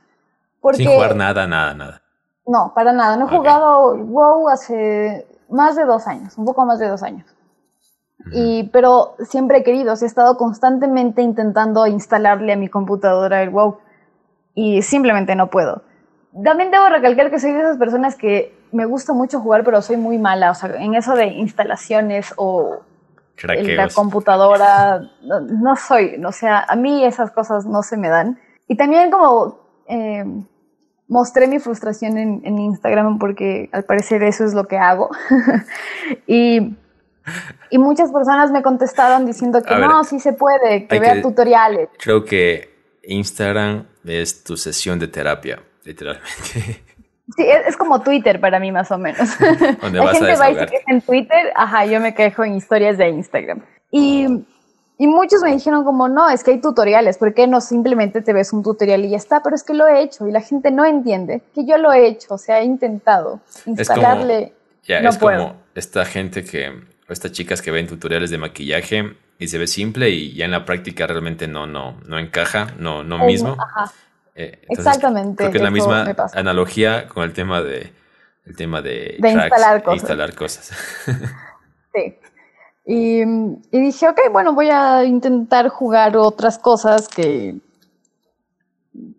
sin 0.72 0.88
jugar 0.88 1.16
nada, 1.16 1.46
nada, 1.46 1.74
nada. 1.74 2.01
No, 2.46 2.72
para 2.74 2.92
nada. 2.92 3.16
No 3.16 3.26
he 3.26 3.36
jugado 3.36 3.96
WoW 3.96 4.48
hace 4.48 5.26
más 5.48 5.76
de 5.76 5.84
dos 5.84 6.06
años, 6.06 6.36
un 6.38 6.44
poco 6.44 6.64
más 6.64 6.78
de 6.78 6.88
dos 6.88 7.02
años. 7.02 7.26
Y, 8.32 8.70
pero 8.72 9.14
siempre 9.24 9.58
he 9.58 9.64
querido, 9.64 9.94
he 9.94 10.06
estado 10.06 10.36
constantemente 10.36 11.22
intentando 11.22 11.86
instalarle 11.86 12.52
a 12.52 12.56
mi 12.56 12.68
computadora 12.68 13.42
el 13.42 13.50
WoW 13.50 13.78
y 14.54 14.82
simplemente 14.82 15.34
no 15.34 15.48
puedo 15.48 15.82
también 16.44 16.70
debo 16.70 16.88
recalcar 16.88 17.30
que 17.30 17.38
soy 17.38 17.52
de 17.52 17.60
esas 17.60 17.76
personas 17.76 18.16
que 18.16 18.54
me 18.72 18.86
gusta 18.86 19.12
mucho 19.12 19.40
jugar, 19.40 19.64
pero 19.64 19.82
soy 19.82 19.96
muy 19.96 20.18
mala. 20.18 20.50
O 20.50 20.54
sea, 20.54 20.70
en 20.76 20.94
eso 20.94 21.14
de 21.14 21.26
instalaciones 21.26 22.32
o 22.36 22.80
la 23.42 23.88
computadora, 23.88 25.10
no, 25.22 25.76
soy. 25.76 26.22
O 26.24 26.32
sea, 26.32 26.64
a 26.66 26.76
mí 26.76 27.04
esas 27.04 27.30
cosas 27.32 27.66
no 27.66 27.82
se 27.82 27.96
me 27.96 28.08
dan. 28.08 28.38
Y 28.66 28.76
también 28.76 29.10
como 29.10 29.58
eh, 29.86 30.24
mostré 31.12 31.46
mi 31.46 31.58
frustración 31.58 32.16
en, 32.16 32.58
Instagram 32.58 33.18
porque 33.18 33.68
al 33.72 33.84
parecer 33.84 34.22
eso 34.22 34.44
es 34.44 34.54
lo 34.54 34.66
que 34.66 34.78
hago. 34.78 35.10
y, 36.26 36.74
y, 37.70 37.78
muchas 37.78 38.10
personas 38.10 38.50
me 38.50 38.62
contestaron 38.62 39.26
diciendo 39.26 39.62
que 39.62 39.76
no, 39.76 40.02
sí 40.04 40.18
se 40.18 40.32
puede, 40.32 40.86
que 40.86 40.98
vea 40.98 41.20
tutoriales. 41.20 41.90
Creo 42.02 42.24
que 42.24 42.74
Instagram 43.04 43.86
es 44.04 44.42
tu 44.42 44.56
sesión 44.56 44.98
de 44.98 45.08
terapia 45.08 45.60
literalmente. 45.84 46.82
Sí, 47.36 47.46
es, 47.46 47.78
como 47.78 48.02
Twitter 48.02 48.40
para 48.40 48.60
mí 48.60 48.72
más 48.72 48.90
o 48.90 48.98
menos. 48.98 49.40
La 49.40 50.08
gente 50.08 50.36
va 50.36 50.50
y 50.50 50.54
se 50.54 50.66
queja 50.66 50.84
en 50.88 51.00
Twitter, 51.00 51.52
ajá, 51.54 51.86
yo 51.86 51.98
me 51.98 52.14
quejo 52.14 52.44
en 52.44 52.56
historias 52.56 52.98
de 52.98 53.08
Instagram. 53.08 53.62
Y, 53.90 54.44
y, 55.02 55.06
muchos 55.06 55.42
me 55.42 55.52
dijeron 55.52 55.84
como, 55.84 56.08
no, 56.08 56.30
es 56.30 56.44
que 56.44 56.52
hay 56.52 56.60
tutoriales, 56.60 57.18
¿por 57.18 57.34
qué 57.34 57.46
no 57.46 57.60
simplemente 57.60 58.22
te 58.22 58.32
ves 58.32 58.52
un 58.52 58.62
tutorial 58.62 59.04
y 59.04 59.10
ya 59.10 59.16
está? 59.16 59.42
Pero 59.42 59.56
es 59.56 59.62
que 59.62 59.74
lo 59.74 59.86
he 59.86 60.02
hecho 60.02 60.26
y 60.28 60.32
la 60.32 60.40
gente 60.40 60.70
no 60.70 60.84
entiende 60.84 61.42
que 61.54 61.64
yo 61.64 61.78
lo 61.78 61.92
he 61.92 62.06
hecho, 62.06 62.34
o 62.34 62.38
sea, 62.38 62.60
he 62.60 62.64
intentado 62.64 63.40
instalarle. 63.66 64.52
Es 64.86 65.18
como, 65.18 65.30
es 65.30 65.38
como 65.38 65.56
esta 65.74 66.04
gente 66.04 66.44
que, 66.44 66.72
estas 67.08 67.32
chicas 67.32 67.62
que 67.62 67.70
ven 67.70 67.86
tutoriales 67.86 68.30
de 68.30 68.38
maquillaje 68.38 69.16
y 69.38 69.48
se 69.48 69.58
ve 69.58 69.66
simple 69.66 70.10
y 70.10 70.34
ya 70.34 70.44
en 70.44 70.50
la 70.50 70.64
práctica 70.64 71.06
realmente 71.06 71.46
no, 71.46 71.66
no, 71.66 72.00
no 72.06 72.18
encaja, 72.18 72.68
no, 72.78 73.02
no 73.02 73.24
mismo. 73.24 73.56
Ajá. 73.58 73.92
Eh, 74.34 74.62
Exactamente. 74.68 75.36
Creo 75.36 75.50
que 75.50 75.58
es 75.58 75.64
la 75.64 75.70
misma 75.70 76.14
analogía 76.34 77.06
con 77.08 77.24
el 77.24 77.32
tema 77.32 77.60
de 77.60 77.92
el 78.46 78.56
tema 78.56 78.82
de, 78.82 79.16
instalar 79.18 79.82
cosas. 79.82 80.00
Instalar 80.00 80.34
cosas. 80.34 80.70
sí. 81.94 82.18
Y, 82.84 83.24
dije, 83.70 84.08
ok, 84.08 84.20
bueno, 84.32 84.54
voy 84.54 84.68
a 84.70 85.04
intentar 85.04 85.68
jugar 85.68 86.16
otras 86.16 86.58
cosas 86.58 87.08
que 87.08 87.56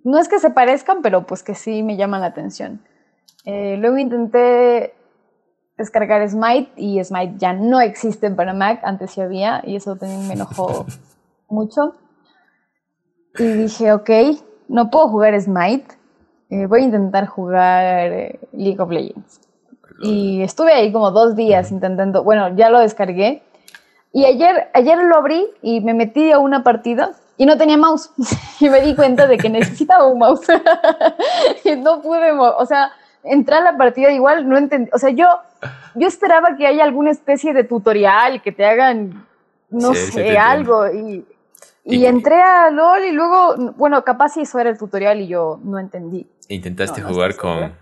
no 0.03 0.19
es 0.19 0.27
que 0.27 0.39
se 0.39 0.49
parezcan, 0.49 1.01
pero 1.01 1.25
pues 1.25 1.43
que 1.43 1.55
sí 1.55 1.81
me 1.81 1.95
llaman 1.95 2.21
la 2.21 2.27
atención. 2.27 2.81
Eh, 3.45 3.77
luego 3.77 3.97
intenté 3.97 4.93
descargar 5.77 6.27
Smite 6.29 6.71
y 6.75 7.03
Smite 7.03 7.35
ya 7.37 7.53
no 7.53 7.81
existe 7.81 8.29
para 8.31 8.53
Mac, 8.53 8.81
antes 8.83 9.11
sí 9.11 9.21
había, 9.21 9.61
y 9.65 9.75
eso 9.75 9.95
también 9.95 10.27
me 10.27 10.33
enojó 10.33 10.85
mucho. 11.49 11.95
Y 13.39 13.43
dije, 13.43 13.93
ok, 13.93 14.09
no 14.67 14.89
puedo 14.89 15.07
jugar 15.07 15.39
Smite, 15.39 15.87
eh, 16.49 16.67
voy 16.67 16.81
a 16.81 16.85
intentar 16.85 17.25
jugar 17.27 18.11
eh, 18.11 18.39
League 18.51 18.79
of 18.79 18.91
Legends. 18.91 19.41
Y 20.01 20.41
estuve 20.41 20.73
ahí 20.73 20.91
como 20.91 21.11
dos 21.11 21.35
días 21.35 21.71
intentando, 21.71 22.23
bueno, 22.23 22.55
ya 22.55 22.69
lo 22.69 22.79
descargué. 22.79 23.41
Y 24.13 24.25
ayer, 24.25 24.69
ayer 24.73 24.97
lo 24.99 25.17
abrí 25.17 25.45
y 25.61 25.81
me 25.81 25.93
metí 25.93 26.31
a 26.31 26.39
una 26.39 26.63
partida 26.63 27.11
y 27.35 27.45
no 27.45 27.57
tenía 27.57 27.77
mouse. 27.77 28.11
y 28.59 28.69
me 28.69 28.79
di 28.79 28.95
cuenta 28.95 29.27
de 29.27 29.37
que 29.37 29.49
necesitaba 29.49 30.07
un 30.07 30.19
mouse. 30.19 30.47
y 31.65 31.75
no 31.75 32.01
pude, 32.01 32.31
o 32.31 32.65
sea, 32.65 32.91
entrar 33.23 33.61
a 33.61 33.71
la 33.71 33.77
partida 33.77 34.11
igual, 34.11 34.47
no 34.47 34.57
entendí. 34.57 34.89
O 34.93 34.99
sea, 34.99 35.09
yo, 35.09 35.27
yo 35.95 36.07
esperaba 36.07 36.55
que 36.55 36.67
haya 36.67 36.83
alguna 36.83 37.11
especie 37.11 37.53
de 37.53 37.63
tutorial, 37.63 38.41
que 38.41 38.51
te 38.51 38.65
hagan, 38.65 39.25
no 39.69 39.93
sé, 39.93 40.37
algo. 40.37 40.87
Y 40.87 41.25
y, 41.85 42.05
entré 42.05 42.41
a 42.41 42.69
LOL 42.71 43.03
y 43.03 43.11
luego, 43.11 43.73
bueno, 43.75 44.03
capaz 44.03 44.37
eso 44.37 44.57
era 44.59 44.69
el 44.69 44.77
tutorial 44.77 45.19
y 45.19 45.27
yo 45.27 45.59
no 45.63 45.79
entendí. 45.79 46.25
Intentaste 46.47 47.01
jugar 47.01 47.35
con. 47.35 47.73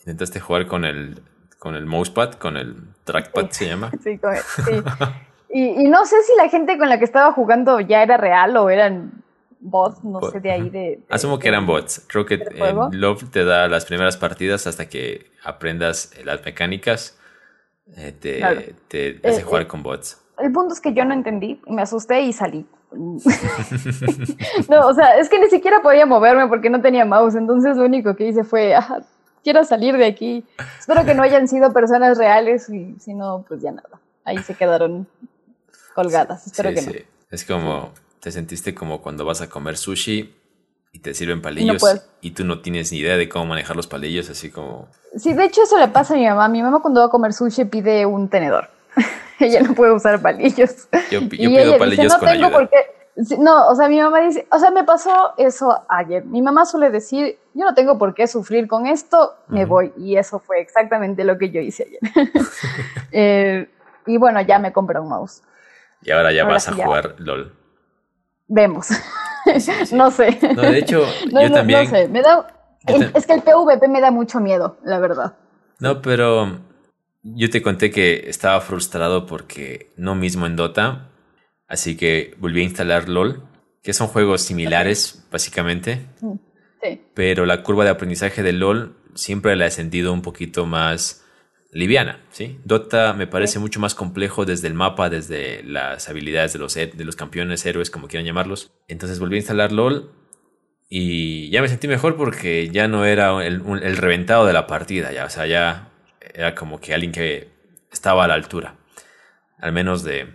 Intentaste 0.00 0.40
jugar 0.40 0.66
con 0.66 0.84
el 0.84 1.22
con 1.58 1.74
el 1.74 1.86
mousepad, 1.86 2.34
con 2.34 2.56
el 2.56 2.76
trackpad 3.04 3.50
se 3.50 3.66
llama. 3.66 3.90
Sí, 4.02 4.18
con 4.18 4.36
sí. 4.36 4.82
Y, 5.56 5.84
y, 5.84 5.88
no 5.88 6.04
sé 6.04 6.22
si 6.22 6.32
la 6.36 6.48
gente 6.48 6.78
con 6.78 6.88
la 6.88 6.98
que 6.98 7.04
estaba 7.04 7.32
jugando 7.32 7.80
ya 7.80 8.02
era 8.02 8.16
real 8.16 8.56
o 8.56 8.68
eran 8.70 9.24
bots, 9.60 10.04
no 10.04 10.20
sé, 10.30 10.40
de 10.40 10.50
ahí 10.50 10.70
de... 10.70 11.00
Asumo 11.10 11.38
que 11.38 11.48
eran 11.48 11.66
bots. 11.66 12.04
Creo 12.06 12.24
que 12.26 12.38
Love 12.92 13.30
te 13.30 13.44
da 13.44 13.68
las 13.68 13.84
primeras 13.84 14.16
partidas 14.16 14.66
hasta 14.66 14.88
que 14.88 15.26
aprendas 15.44 16.12
las 16.24 16.44
mecánicas. 16.44 17.18
Eh, 17.96 18.12
te, 18.12 18.74
te, 18.88 19.20
hace 19.28 19.40
eh, 19.40 19.44
jugar 19.44 19.62
eh, 19.62 19.66
con 19.66 19.82
bots. 19.82 20.20
El 20.38 20.52
punto 20.52 20.74
es 20.74 20.80
que 20.80 20.92
yo 20.92 21.04
no 21.04 21.14
entendí, 21.14 21.60
me 21.66 21.82
asusté 21.82 22.20
y 22.22 22.32
salí. 22.32 22.66
no, 22.92 24.86
o 24.88 24.94
sea, 24.94 25.18
es 25.18 25.28
que 25.28 25.38
ni 25.38 25.48
siquiera 25.48 25.82
podía 25.82 26.06
moverme 26.06 26.48
porque 26.48 26.70
no 26.70 26.80
tenía 26.80 27.04
mouse, 27.04 27.34
entonces 27.34 27.76
lo 27.76 27.84
único 27.84 28.16
que 28.16 28.28
hice 28.28 28.44
fue, 28.44 28.74
ah, 28.74 29.02
quiero 29.42 29.64
salir 29.64 29.96
de 29.96 30.06
aquí. 30.06 30.44
Espero 30.78 31.04
que 31.04 31.14
no 31.14 31.22
hayan 31.22 31.48
sido 31.48 31.72
personas 31.72 32.18
reales 32.18 32.68
y 32.68 32.96
si 32.98 33.14
no, 33.14 33.44
pues 33.46 33.62
ya 33.62 33.72
nada. 33.72 34.00
ahí 34.24 34.38
se 34.38 34.54
quedaron 34.54 35.06
colgadas. 35.96 36.46
Espero 36.46 36.74
que 36.74 36.82
no. 36.82 36.92
Es 37.30 37.44
como, 37.44 37.90
te 38.20 38.30
sentiste 38.30 38.74
como 38.74 39.00
cuando 39.00 39.24
vas 39.24 39.40
a 39.40 39.48
comer 39.48 39.78
sushi 39.78 40.32
y 40.92 40.98
te 41.00 41.14
sirven 41.14 41.40
palillos 41.40 41.82
y 42.20 42.32
tú 42.32 42.44
no 42.44 42.60
tienes 42.60 42.92
ni 42.92 42.98
idea 42.98 43.16
de 43.16 43.28
cómo 43.28 43.46
manejar 43.46 43.74
los 43.76 43.86
palillos, 43.86 44.28
así 44.28 44.50
como... 44.50 44.88
Sí, 45.16 45.32
de 45.32 45.44
hecho 45.46 45.62
eso 45.62 45.78
le 45.78 45.88
pasa 45.88 46.14
a 46.14 46.16
mi 46.18 46.26
mamá. 46.26 46.48
Mi 46.48 46.62
mamá 46.62 46.80
cuando 46.80 47.00
va 47.00 47.06
a 47.06 47.08
comer 47.08 47.32
sushi 47.32 47.64
pide 47.64 48.04
un 48.04 48.28
tenedor. 48.28 48.68
ella 49.40 49.62
no 49.62 49.74
puede 49.74 49.92
usar 49.92 50.20
palillos. 50.20 50.88
Yo, 51.10 51.26
pido 51.28 51.78
palillos 51.78 52.14
con 52.14 52.28
ayuda. 52.28 52.68
no, 53.38 53.68
o 53.68 53.74
sea, 53.74 53.88
mi 53.88 53.98
mamá 53.98 54.20
dice, 54.20 54.46
o 54.52 54.58
sea, 54.58 54.70
me 54.70 54.84
pasó 54.84 55.32
eso 55.38 55.82
ayer. 55.88 56.26
Mi 56.26 56.42
mamá 56.42 56.66
suele 56.66 56.90
decir, 56.90 57.38
yo 57.54 57.64
no 57.64 57.74
tengo 57.74 57.96
por 57.96 58.14
qué 58.14 58.26
sufrir 58.26 58.68
con 58.68 58.86
esto, 58.86 59.34
me 59.48 59.64
voy. 59.64 59.94
Y 59.96 60.16
eso 60.18 60.38
fue 60.40 60.60
exactamente 60.60 61.24
lo 61.24 61.38
que 61.38 61.50
yo 61.50 61.60
hice 61.60 61.84
ayer. 61.84 62.32
Eh, 63.12 63.66
y 64.04 64.18
bueno, 64.18 64.42
ya 64.42 64.58
me 64.58 64.74
compré 64.74 65.00
un 65.00 65.08
mouse. 65.08 65.42
Y 66.06 66.12
ahora 66.12 66.32
ya 66.32 66.44
vas 66.44 66.68
a 66.68 66.72
jugar 66.72 67.16
LOL. 67.18 67.52
Vemos. 68.46 68.88
no 69.92 70.10
sé. 70.12 70.38
No, 70.54 70.62
de 70.62 70.78
hecho, 70.78 71.04
yo 71.32 71.52
también. 71.52 71.84
No 71.84 71.90
sé. 71.90 72.08
Me 72.08 72.22
da, 72.22 72.46
es 72.86 73.26
que 73.26 73.34
el 73.34 73.42
PvP 73.42 73.88
me 73.88 74.00
da 74.00 74.12
mucho 74.12 74.38
miedo, 74.38 74.78
la 74.84 75.00
verdad. 75.00 75.36
No, 75.80 76.00
pero 76.00 76.60
yo 77.24 77.50
te 77.50 77.60
conté 77.60 77.90
que 77.90 78.30
estaba 78.30 78.60
frustrado 78.60 79.26
porque 79.26 79.92
no 79.96 80.14
mismo 80.14 80.46
en 80.46 80.54
Dota, 80.54 81.10
así 81.66 81.96
que 81.96 82.36
volví 82.38 82.60
a 82.60 82.64
instalar 82.64 83.08
LOL, 83.08 83.42
que 83.82 83.92
son 83.92 84.06
juegos 84.06 84.42
similares, 84.42 85.26
básicamente. 85.32 86.06
Mm, 86.20 86.34
sí. 86.82 87.02
Pero 87.14 87.46
la 87.46 87.64
curva 87.64 87.82
de 87.82 87.90
aprendizaje 87.90 88.44
de 88.44 88.52
LOL 88.52 88.96
siempre 89.16 89.56
la 89.56 89.66
he 89.66 89.70
sentido 89.72 90.12
un 90.12 90.22
poquito 90.22 90.66
más 90.66 91.25
liviana, 91.76 92.20
¿sí? 92.30 92.58
Dota 92.64 93.12
me 93.12 93.26
parece 93.26 93.58
mucho 93.58 93.80
más 93.80 93.94
complejo 93.94 94.46
desde 94.46 94.66
el 94.66 94.74
mapa, 94.74 95.10
desde 95.10 95.62
las 95.62 96.08
habilidades 96.08 96.54
de 96.54 96.58
los, 96.58 96.74
de 96.74 97.04
los 97.04 97.16
campeones, 97.16 97.66
héroes, 97.66 97.90
como 97.90 98.08
quieran 98.08 98.24
llamarlos. 98.24 98.72
Entonces 98.88 99.18
volví 99.18 99.36
a 99.36 99.38
instalar 99.38 99.72
LOL 99.72 100.10
y 100.88 101.50
ya 101.50 101.60
me 101.60 101.68
sentí 101.68 101.86
mejor 101.86 102.16
porque 102.16 102.70
ya 102.70 102.88
no 102.88 103.04
era 103.04 103.44
el, 103.44 103.62
el 103.82 103.96
reventado 103.98 104.46
de 104.46 104.54
la 104.54 104.66
partida, 104.66 105.12
ya, 105.12 105.26
o 105.26 105.30
sea, 105.30 105.46
ya 105.46 105.90
era 106.32 106.54
como 106.54 106.80
que 106.80 106.94
alguien 106.94 107.12
que 107.12 107.50
estaba 107.92 108.24
a 108.24 108.28
la 108.28 108.34
altura, 108.34 108.76
al 109.58 109.72
menos 109.72 110.02
de, 110.02 110.34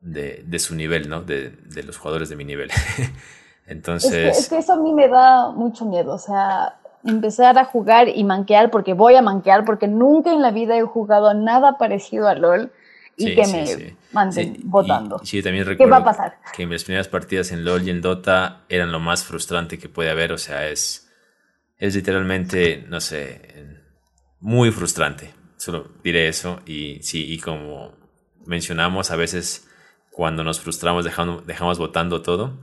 de, 0.00 0.58
su 0.58 0.74
nivel, 0.74 1.08
¿no? 1.08 1.22
De, 1.22 1.50
de, 1.50 1.82
los 1.84 1.96
jugadores 1.96 2.28
de 2.28 2.36
mi 2.36 2.44
nivel. 2.44 2.70
Entonces... 3.66 4.36
Es 4.36 4.48
que, 4.48 4.58
eso 4.58 4.72
a 4.72 4.76
mí 4.76 4.92
me 4.92 5.08
da 5.08 5.50
mucho 5.50 5.84
miedo, 5.84 6.14
o 6.14 6.18
sea, 6.18 6.80
empezar 7.06 7.58
a 7.58 7.64
jugar 7.64 8.08
y 8.08 8.24
manquear 8.24 8.70
porque 8.70 8.94
voy 8.94 9.16
a 9.16 9.22
manquear, 9.22 9.64
porque 9.64 9.88
nunca 9.88 10.32
en 10.32 10.42
la 10.42 10.50
vida 10.50 10.76
he 10.76 10.82
jugado 10.82 11.34
nada 11.34 11.78
parecido 11.78 12.28
a 12.28 12.34
LOL 12.34 12.72
y 13.16 13.34
que 13.34 13.46
me 13.46 13.96
manden 14.12 14.58
votando. 14.64 15.20
sí, 15.24 15.42
también 15.42 15.64
recuerdo 15.64 15.86
¿Qué 15.86 15.90
va 15.90 15.96
a 16.02 16.04
pasar? 16.04 16.38
que 16.54 16.66
mis 16.66 16.84
primeras 16.84 17.08
partidas 17.08 17.50
en 17.52 17.64
LOL 17.64 17.82
y 17.86 17.90
en 17.90 18.02
Dota 18.02 18.64
eran 18.68 18.92
lo 18.92 19.00
más 19.00 19.24
frustrante 19.24 19.78
que 19.78 19.88
puede 19.88 20.10
haber, 20.10 20.32
o 20.32 20.38
sea, 20.38 20.68
es, 20.68 21.10
es 21.78 21.94
literalmente, 21.94 22.84
no 22.88 23.00
sé, 23.00 23.40
muy 24.40 24.70
frustrante. 24.70 25.34
Solo 25.56 25.88
diré 26.04 26.28
eso. 26.28 26.60
Y 26.66 27.02
sí, 27.02 27.32
y 27.32 27.38
como 27.38 27.92
mencionamos, 28.44 29.10
a 29.10 29.16
veces 29.16 29.68
cuando 30.10 30.44
nos 30.44 30.60
frustramos 30.60 31.04
dejamos, 31.04 31.46
dejamos 31.46 31.78
votando 31.78 32.22
todo. 32.22 32.56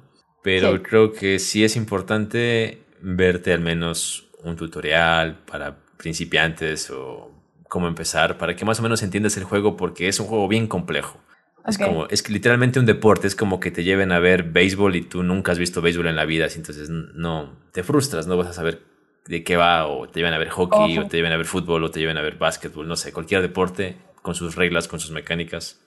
Pero 0.43 0.81
creo 0.83 1.13
que 1.13 1.39
sí 1.39 1.63
es 1.63 1.75
importante 1.75 2.83
verte 3.01 3.53
al 3.53 3.61
menos 3.61 4.22
un 4.43 4.55
tutorial 4.55 5.39
para 5.45 5.77
principiantes 5.97 6.89
o 6.89 7.31
cómo 7.67 7.87
empezar, 7.87 8.37
para 8.37 8.55
que 8.55 8.65
más 8.65 8.79
o 8.79 8.83
menos 8.83 9.01
entiendas 9.01 9.35
el 9.37 9.45
juego, 9.45 9.75
porque 9.77 10.07
es 10.07 10.19
un 10.19 10.27
juego 10.27 10.47
bien 10.47 10.67
complejo. 10.67 11.19
Es 11.65 11.77
como, 11.77 12.07
es 12.07 12.29
literalmente 12.29 12.77
un 12.77 12.85
deporte, 12.85 13.25
es 13.25 13.35
como 13.35 13.61
que 13.61 13.71
te 13.71 13.85
lleven 13.85 14.11
a 14.11 14.19
ver 14.19 14.43
béisbol 14.43 14.97
y 14.97 15.01
tú 15.01 15.23
nunca 15.23 15.53
has 15.53 15.59
visto 15.59 15.81
béisbol 15.81 16.07
en 16.07 16.17
la 16.17 16.25
vida, 16.25 16.47
entonces 16.53 16.89
no, 16.89 17.57
te 17.71 17.83
frustras, 17.83 18.27
no 18.27 18.35
vas 18.35 18.47
a 18.47 18.53
saber 18.53 18.81
de 19.25 19.45
qué 19.45 19.55
va, 19.55 19.87
o 19.87 20.09
te 20.09 20.19
llevan 20.19 20.33
a 20.33 20.37
ver 20.37 20.49
hockey, 20.49 20.97
o 20.97 21.07
te 21.07 21.17
llevan 21.17 21.31
a 21.31 21.37
ver 21.37 21.45
fútbol, 21.45 21.85
o 21.85 21.89
te 21.89 22.01
llevan 22.01 22.17
a 22.17 22.21
ver 22.21 22.37
básquetbol, 22.37 22.87
no 22.87 22.97
sé, 22.97 23.13
cualquier 23.13 23.41
deporte 23.41 23.97
con 24.21 24.35
sus 24.35 24.55
reglas, 24.55 24.89
con 24.89 24.99
sus 24.99 25.11
mecánicas, 25.11 25.81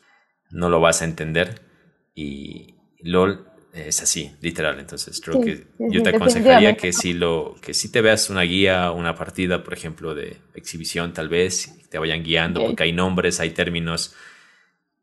no 0.50 0.70
lo 0.70 0.80
vas 0.80 1.02
a 1.02 1.04
entender. 1.04 1.60
Y 2.14 2.76
LOL 3.00 3.46
es 3.76 4.02
así, 4.02 4.32
literal. 4.40 4.78
Entonces, 4.80 5.20
creo 5.20 5.40
que 5.40 5.66
yo 5.78 6.02
te 6.02 6.10
aconsejaría 6.10 6.76
que 6.76 6.92
si 6.92 7.12
lo, 7.12 7.56
que 7.60 7.74
si 7.74 7.90
te 7.90 8.00
veas 8.00 8.30
una 8.30 8.42
guía, 8.42 8.90
una 8.90 9.14
partida, 9.14 9.62
por 9.62 9.74
ejemplo, 9.74 10.14
de 10.14 10.38
exhibición, 10.54 11.12
tal 11.12 11.28
vez, 11.28 11.76
te 11.90 11.98
vayan 11.98 12.22
guiando, 12.22 12.64
porque 12.64 12.84
hay 12.84 12.92
nombres, 12.92 13.40
hay 13.40 13.50
términos 13.50 14.14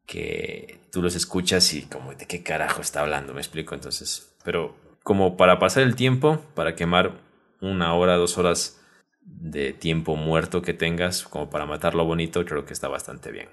que 0.06 0.80
tú 0.92 1.02
los 1.02 1.16
escuchas 1.16 1.74
y 1.74 1.84
como 1.84 2.14
de 2.14 2.26
qué 2.26 2.44
carajo 2.44 2.82
está 2.82 3.02
hablando, 3.02 3.34
me 3.34 3.42
explico. 3.42 3.76
Entonces, 3.76 4.36
pero 4.44 4.76
como 5.04 5.38
para 5.38 5.60
pasar 5.60 5.84
el 5.84 5.96
tiempo, 5.96 6.44
para 6.56 6.76
quemar 6.76 7.22
una 7.62 7.94
hora, 7.94 8.16
dos 8.16 8.38
horas 8.38 8.80
de 9.22 9.74
tiempo 9.74 10.16
muerto 10.16 10.62
que 10.62 10.74
tengas 10.74 11.24
como 11.24 11.50
para 11.50 11.66
matarlo 11.66 12.06
bonito, 12.06 12.44
creo 12.46 12.66
que 12.66 12.74
está 12.74 12.88
bastante 12.88 13.32
bien. 13.32 13.50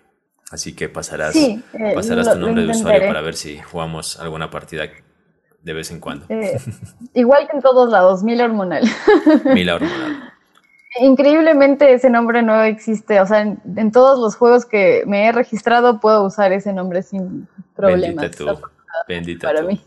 Así 0.50 0.74
que 0.74 0.88
pasarás, 0.88 1.36
eh, 1.36 1.62
pasarás 1.94 2.32
tu 2.32 2.38
nombre 2.38 2.64
de 2.64 2.70
usuario 2.70 3.06
para 3.06 3.20
ver 3.20 3.34
si 3.34 3.58
jugamos 3.58 4.18
alguna 4.18 4.50
partida 4.50 4.90
de 5.62 5.72
vez 5.72 5.90
en 5.90 6.00
cuando. 6.00 6.26
Eh, 6.28 6.58
igual 7.14 7.48
que 7.48 7.56
en 7.56 7.62
todos 7.62 7.90
lados, 7.90 8.22
Mila 8.22 8.44
Hormonal. 8.44 8.84
Mila 9.54 9.76
Hormonal. 9.76 10.32
Increíblemente 11.00 11.92
ese 11.92 12.10
nombre 12.10 12.42
no 12.42 12.62
existe, 12.64 13.20
o 13.20 13.26
sea, 13.26 13.42
en, 13.42 13.92
todos 13.92 14.18
los 14.18 14.34
juegos 14.34 14.66
que 14.66 15.04
me 15.06 15.26
he 15.26 15.32
registrado 15.32 16.00
puedo 16.00 16.24
usar 16.24 16.52
ese 16.52 16.72
nombre 16.72 17.02
sin 17.02 17.46
problemas. 17.76 18.30
Bendita 19.06 19.46
para 19.48 19.62
mí. 19.62 19.80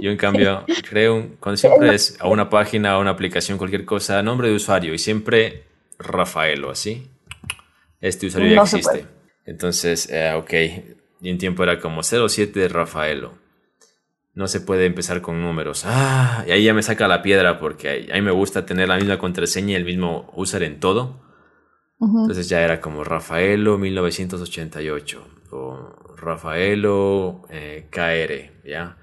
Yo, 0.00 0.10
en 0.10 0.16
cambio, 0.16 0.64
creo, 0.88 1.28
cuando 1.40 1.58
siempre 1.58 1.94
es 1.94 2.16
a 2.20 2.28
una 2.28 2.48
página, 2.48 2.92
a 2.92 2.98
una 2.98 3.10
aplicación, 3.10 3.58
cualquier 3.58 3.84
cosa, 3.84 4.22
nombre 4.22 4.48
de 4.48 4.54
usuario 4.54 4.94
y 4.94 4.98
siempre 4.98 5.64
Rafaelo, 5.98 6.70
así. 6.70 7.10
Este 8.00 8.26
usuario 8.26 8.54
ya 8.54 8.62
existe. 8.62 9.06
Entonces, 9.44 10.08
eh, 10.10 10.32
ok, 10.34 10.52
y 11.20 11.30
un 11.30 11.38
tiempo 11.38 11.62
era 11.62 11.78
como 11.80 12.02
07 12.02 12.68
Rafaelo. 12.68 13.45
No 14.36 14.46
se 14.46 14.60
puede 14.60 14.86
empezar 14.86 15.22
con 15.22 15.42
números. 15.42 15.84
Ah, 15.86 16.44
y 16.46 16.52
ahí 16.52 16.62
ya 16.62 16.74
me 16.74 16.82
saca 16.82 17.08
la 17.08 17.22
piedra 17.22 17.58
porque 17.58 18.08
a 18.12 18.14
mí 18.14 18.20
me 18.20 18.30
gusta 18.30 18.64
tener 18.64 18.86
la 18.86 18.96
misma 18.96 19.18
contraseña 19.18 19.72
y 19.72 19.74
el 19.74 19.84
mismo 19.84 20.30
user 20.36 20.62
en 20.62 20.78
todo. 20.78 21.26
Entonces 21.98 22.48
ya 22.48 22.60
era 22.60 22.80
como 22.80 23.02
Rafaelo 23.02 23.78
1988 23.78 25.26
o 25.52 26.14
Rafaelo 26.16 27.46
eh, 27.48 27.88
KR, 27.90 28.68
¿ya? 28.68 28.98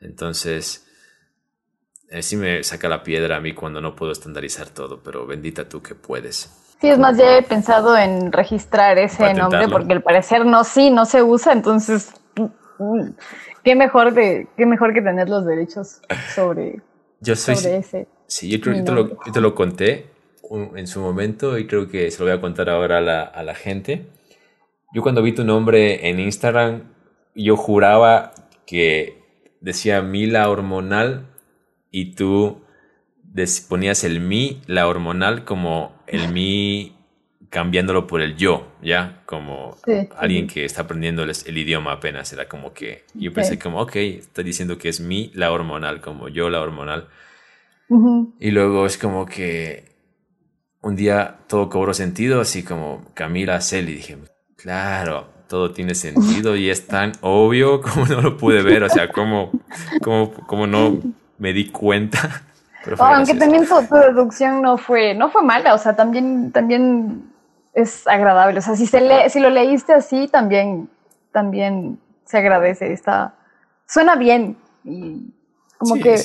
Entonces, 0.00 0.86
eh, 2.10 2.22
sí 2.22 2.36
me 2.36 2.62
saca 2.62 2.88
la 2.88 3.02
piedra 3.02 3.36
a 3.36 3.40
mí 3.40 3.54
cuando 3.54 3.80
no 3.80 3.96
puedo 3.96 4.12
estandarizar 4.12 4.68
todo, 4.68 5.00
pero 5.02 5.26
bendita 5.26 5.68
tú 5.68 5.82
que 5.82 5.94
puedes. 5.94 6.50
Sí, 6.80 6.88
es 6.88 6.98
más, 6.98 7.16
ya 7.16 7.38
he 7.38 7.42
pensado 7.42 7.96
en 7.96 8.30
registrar 8.30 8.98
ese 8.98 9.32
nombre 9.32 9.68
porque 9.68 9.94
al 9.94 10.02
parecer 10.02 10.44
no, 10.44 10.64
sí, 10.64 10.90
no 10.90 11.06
se 11.06 11.22
usa, 11.22 11.54
entonces, 11.54 12.12
qué 13.64 13.74
mejor, 13.74 14.14
de, 14.14 14.46
qué 14.56 14.66
mejor 14.66 14.94
que 14.94 15.02
tener 15.02 15.28
los 15.28 15.44
derechos 15.46 16.00
sobre, 16.34 16.80
yo 17.20 17.34
soy, 17.34 17.54
ese. 17.54 18.06
Sí, 18.26 18.48
yo 18.50 18.60
creo 18.60 18.74
que 19.18 19.30
te 19.32 19.40
lo, 19.40 19.54
conté 19.54 20.06
en 20.76 20.86
su 20.86 21.00
momento 21.00 21.58
y 21.58 21.66
creo 21.66 21.88
que 21.88 22.10
se 22.10 22.18
lo 22.20 22.26
voy 22.26 22.36
a 22.36 22.40
contar 22.40 22.68
ahora 22.68 22.98
a 22.98 23.00
la, 23.00 23.22
a 23.22 23.42
la 23.42 23.54
gente. 23.54 24.06
Yo 24.92 25.02
cuando 25.02 25.22
vi 25.22 25.32
tu 25.32 25.44
nombre 25.44 26.08
en 26.08 26.20
Instagram, 26.20 26.82
yo 27.34 27.56
juraba 27.56 28.32
que 28.66 29.22
decía 29.60 30.02
Mila 30.02 30.48
hormonal 30.48 31.26
y 31.90 32.14
tú 32.14 32.62
ponías 33.68 34.04
el 34.04 34.20
mi, 34.20 34.62
la 34.66 34.86
hormonal, 34.86 35.44
como 35.44 35.92
el 36.06 36.32
mi 36.32 36.93
cambiándolo 37.54 38.08
por 38.08 38.20
el 38.20 38.34
yo, 38.34 38.66
¿ya? 38.82 39.22
Como 39.26 39.76
alguien 40.18 40.48
que 40.48 40.64
está 40.64 40.82
aprendiendo 40.82 41.22
el, 41.22 41.56
idioma 41.56 41.92
apenas. 41.92 42.32
Era 42.32 42.48
como 42.48 42.74
que 42.74 43.04
yo 43.14 43.32
pensé 43.32 43.60
como, 43.60 43.80
ok, 43.80 43.94
está 43.94 44.42
diciendo 44.42 44.76
que 44.76 44.88
es 44.88 44.98
mi, 44.98 45.30
la 45.34 45.52
hormonal, 45.52 46.00
como 46.00 46.28
yo, 46.28 46.50
la 46.50 46.60
hormonal. 46.60 47.06
Y 48.40 48.50
luego 48.50 48.86
es 48.86 48.98
como 48.98 49.24
que 49.24 49.84
un 50.80 50.96
día 50.96 51.36
todo 51.46 51.68
cobró 51.68 51.94
sentido, 51.94 52.40
así 52.40 52.64
como 52.64 53.04
Camila 53.14 53.60
Celi. 53.60 53.94
Dije, 53.94 54.18
Claro, 54.56 55.28
todo 55.46 55.70
tiene 55.70 55.94
sentido 55.94 56.56
y 56.56 56.70
es 56.70 56.88
tan 56.88 57.12
obvio 57.20 57.80
como 57.82 58.06
no 58.06 58.20
lo 58.20 58.36
pude 58.36 58.64
ver, 58.64 58.82
o 58.82 58.88
sea, 58.88 59.12
como, 59.12 59.52
como, 60.02 60.32
como 60.48 60.66
no 60.66 60.98
me 61.38 61.52
di 61.52 61.70
cuenta. 61.70 62.42
aunque 62.98 63.34
también 63.34 63.64
tu, 63.64 63.94
deducción 63.94 64.60
no 64.60 64.76
fue, 64.76 65.14
no 65.14 65.30
fue 65.30 65.44
mala, 65.44 65.72
o 65.72 65.78
sea, 65.78 65.94
también, 65.94 66.50
también 66.50 67.32
es 67.74 68.06
agradable. 68.06 68.58
O 68.58 68.62
sea, 68.62 68.76
si, 68.76 68.86
se 68.86 69.00
le, 69.00 69.28
si 69.30 69.40
lo 69.40 69.50
leíste 69.50 69.92
así, 69.92 70.28
también, 70.28 70.88
también 71.32 71.98
se 72.24 72.38
agradece. 72.38 72.92
Está, 72.92 73.34
suena 73.86 74.16
bien 74.16 74.56
y 74.84 75.32
como 75.78 75.96
que 75.96 76.16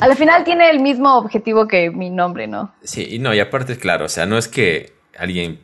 al 0.00 0.16
final 0.16 0.44
tiene 0.44 0.70
el 0.70 0.80
mismo 0.80 1.16
objetivo 1.16 1.68
que 1.68 1.90
mi 1.90 2.10
nombre, 2.10 2.46
¿no? 2.46 2.74
Sí, 2.82 3.06
y 3.10 3.18
no, 3.18 3.32
y 3.34 3.40
aparte, 3.40 3.78
claro, 3.78 4.06
o 4.06 4.08
sea, 4.08 4.26
no 4.26 4.38
es 4.38 4.48
que 4.48 4.94
alguien, 5.16 5.60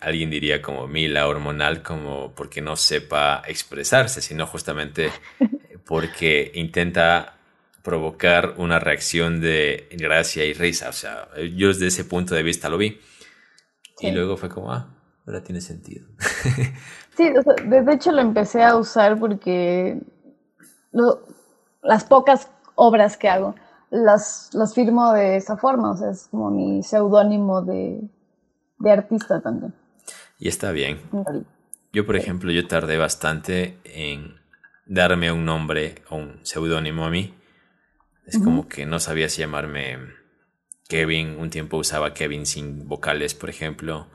alguien 0.00 0.30
diría 0.30 0.60
como 0.60 0.86
Mila 0.86 1.26
hormonal, 1.26 1.82
como 1.82 2.32
porque 2.34 2.60
no 2.60 2.76
sepa 2.76 3.42
expresarse, 3.46 4.20
sino 4.20 4.46
justamente 4.46 5.10
porque 5.86 6.52
intenta 6.54 7.36
provocar 7.82 8.54
una 8.56 8.78
reacción 8.78 9.40
de 9.40 9.88
gracia 9.92 10.44
y 10.44 10.54
risa. 10.54 10.88
O 10.88 10.92
sea, 10.92 11.28
yo 11.54 11.68
desde 11.68 11.88
ese 11.88 12.04
punto 12.04 12.34
de 12.34 12.42
vista 12.42 12.68
lo 12.68 12.78
vi. 12.78 12.98
Y 14.00 14.10
luego 14.10 14.36
fue 14.36 14.48
como, 14.48 14.72
ah, 14.72 14.94
ahora 15.26 15.42
tiene 15.42 15.60
sentido. 15.60 16.06
sí, 17.16 17.30
de 17.30 17.92
hecho 17.92 18.12
lo 18.12 18.20
empecé 18.20 18.62
a 18.62 18.76
usar 18.76 19.18
porque 19.18 20.00
las 21.82 22.04
pocas 22.04 22.48
obras 22.74 23.16
que 23.16 23.28
hago 23.28 23.54
las, 23.94 24.50
las 24.52 24.74
firmo 24.74 25.12
de 25.12 25.36
esa 25.36 25.56
forma, 25.56 25.92
o 25.92 25.96
sea, 25.96 26.10
es 26.10 26.26
como 26.30 26.50
mi 26.50 26.82
seudónimo 26.82 27.62
de, 27.62 28.00
de 28.78 28.90
artista 28.90 29.40
también. 29.40 29.72
Y 30.38 30.48
está 30.48 30.72
bien. 30.72 31.00
Yo, 31.92 32.04
por 32.04 32.16
ejemplo, 32.16 32.50
yo 32.50 32.66
tardé 32.66 32.98
bastante 32.98 33.78
en 33.84 34.34
darme 34.86 35.30
un 35.30 35.44
nombre 35.44 36.02
o 36.10 36.16
un 36.16 36.40
seudónimo 36.42 37.06
a 37.06 37.10
mí. 37.10 37.34
Es 38.26 38.38
como 38.38 38.68
que 38.68 38.84
no 38.84 38.98
sabía 38.98 39.28
si 39.28 39.42
llamarme 39.42 39.98
Kevin. 40.88 41.36
Un 41.38 41.50
tiempo 41.50 41.76
usaba 41.76 42.14
Kevin 42.14 42.46
sin 42.46 42.86
vocales, 42.88 43.34
por 43.34 43.50
ejemplo. 43.50 44.08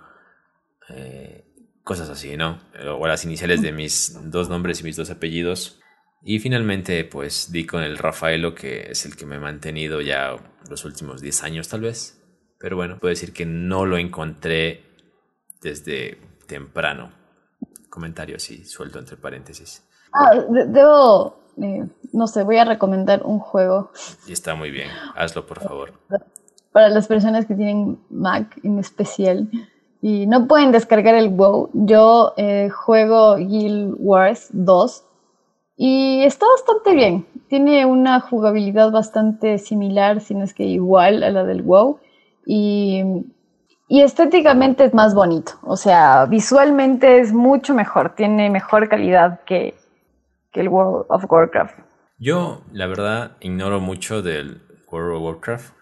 Eh, 0.89 1.45
cosas 1.83 2.09
así, 2.09 2.37
¿no? 2.37 2.59
O 2.97 3.07
las 3.07 3.25
iniciales 3.25 3.61
de 3.61 3.71
mis 3.71 4.17
dos 4.29 4.49
nombres 4.49 4.81
y 4.81 4.83
mis 4.83 4.95
dos 4.95 5.09
apellidos. 5.09 5.79
Y 6.21 6.39
finalmente, 6.39 7.05
pues 7.05 7.51
di 7.51 7.65
con 7.65 7.81
el 7.81 7.97
Rafaelo, 7.97 8.53
que 8.53 8.91
es 8.91 9.05
el 9.05 9.15
que 9.15 9.25
me 9.25 9.37
ha 9.37 9.39
mantenido 9.39 10.01
ya 10.01 10.35
los 10.69 10.83
últimos 10.85 11.21
10 11.21 11.43
años, 11.43 11.69
tal 11.69 11.81
vez. 11.81 12.21
Pero 12.59 12.75
bueno, 12.75 12.99
puedo 12.99 13.09
decir 13.09 13.31
que 13.31 13.45
no 13.45 13.85
lo 13.85 13.97
encontré 13.97 14.83
desde 15.61 16.19
temprano. 16.45 17.11
Comentario 17.89 18.35
así, 18.35 18.65
suelto 18.65 18.99
entre 18.99 19.15
paréntesis. 19.15 19.87
Ah, 20.13 20.31
debo, 20.67 21.39
eh, 21.61 21.87
no 22.11 22.27
sé, 22.27 22.43
voy 22.43 22.57
a 22.57 22.65
recomendar 22.65 23.23
un 23.23 23.39
juego. 23.39 23.91
Y 24.27 24.33
está 24.33 24.55
muy 24.55 24.71
bien, 24.71 24.89
hazlo 25.15 25.45
por 25.45 25.61
favor. 25.61 25.93
Para 26.71 26.89
las 26.89 27.07
personas 27.07 27.45
que 27.45 27.55
tienen 27.55 27.99
Mac 28.09 28.59
en 28.63 28.79
especial 28.79 29.49
y 30.01 30.27
no 30.27 30.47
pueden 30.47 30.71
descargar 30.71 31.15
el 31.15 31.29
WoW, 31.29 31.69
yo 31.73 32.33
eh, 32.37 32.69
juego 32.69 33.35
Guild 33.35 33.95
Wars 33.97 34.49
2 34.53 35.05
y 35.81 36.23
está 36.23 36.45
bastante 36.45 36.93
bien. 36.93 37.25
Tiene 37.47 37.85
una 37.85 38.19
jugabilidad 38.19 38.91
bastante 38.91 39.57
similar, 39.57 40.19
si 40.19 40.35
no 40.35 40.43
es 40.43 40.53
que 40.53 40.65
igual 40.65 41.23
a 41.23 41.31
la 41.31 41.45
del 41.45 41.61
WoW. 41.61 41.99
Y, 42.45 43.01
y 43.87 44.01
estéticamente 44.01 44.83
es 44.83 44.93
más 44.93 45.15
bonito. 45.15 45.53
O 45.63 45.77
sea, 45.77 46.25
visualmente 46.25 47.21
es 47.21 47.31
mucho 47.31 47.73
mejor. 47.73 48.13
Tiene 48.15 48.49
mejor 48.49 48.89
calidad 48.89 49.39
que, 49.45 49.73
que 50.51 50.59
el 50.59 50.67
World 50.67 51.05
of 51.07 51.31
Warcraft. 51.31 51.79
Yo, 52.17 52.61
la 52.73 52.87
verdad, 52.87 53.37
ignoro 53.39 53.79
mucho 53.79 54.21
del 54.21 54.61
World 54.91 55.15
of 55.15 55.23
Warcraft. 55.23 55.78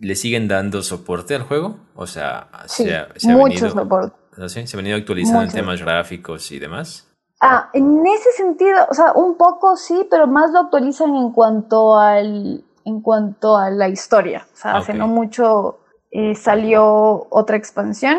¿Le 0.00 0.16
siguen 0.16 0.48
dando 0.48 0.82
soporte 0.82 1.34
al 1.34 1.42
juego? 1.42 1.76
O 1.94 2.06
sea, 2.06 2.48
se, 2.66 2.96
ha, 2.96 3.08
mucho 3.36 3.70
soporte. 3.70 4.16
¿Se 4.48 4.60
ha 4.60 4.76
venido 4.76 4.96
actualizando 4.96 5.44
en 5.44 5.50
temas 5.50 5.80
gráficos 5.80 6.50
y 6.52 6.58
demás? 6.58 7.08
Ah, 7.40 7.68
en 7.72 8.06
ese 8.06 8.32
sentido, 8.32 8.78
o 8.88 8.94
sea, 8.94 9.12
un 9.12 9.36
poco 9.36 9.76
sí, 9.76 10.06
pero 10.10 10.26
más 10.26 10.50
lo 10.52 10.60
actualizan 10.60 11.14
en 11.14 11.32
cuanto 11.32 11.98
al, 11.98 12.64
en 12.84 13.00
cuanto 13.00 13.56
a 13.56 13.70
la 13.70 13.88
historia. 13.88 14.46
O 14.52 14.56
sea, 14.56 14.76
hace 14.76 14.94
no 14.94 15.08
mucho 15.08 15.80
eh, 16.10 16.34
salió 16.36 17.26
otra 17.30 17.56
expansión 17.56 18.18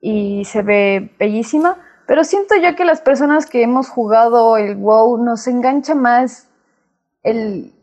y 0.00 0.44
se 0.46 0.62
ve 0.62 1.14
bellísima. 1.18 1.76
Pero 2.06 2.24
siento 2.24 2.54
yo 2.56 2.74
que 2.76 2.84
las 2.84 3.00
personas 3.02 3.46
que 3.46 3.62
hemos 3.62 3.88
jugado 3.88 4.56
el 4.56 4.76
WoW 4.76 5.18
nos 5.22 5.46
engancha 5.46 5.94
más 5.94 6.48
el 7.22 7.73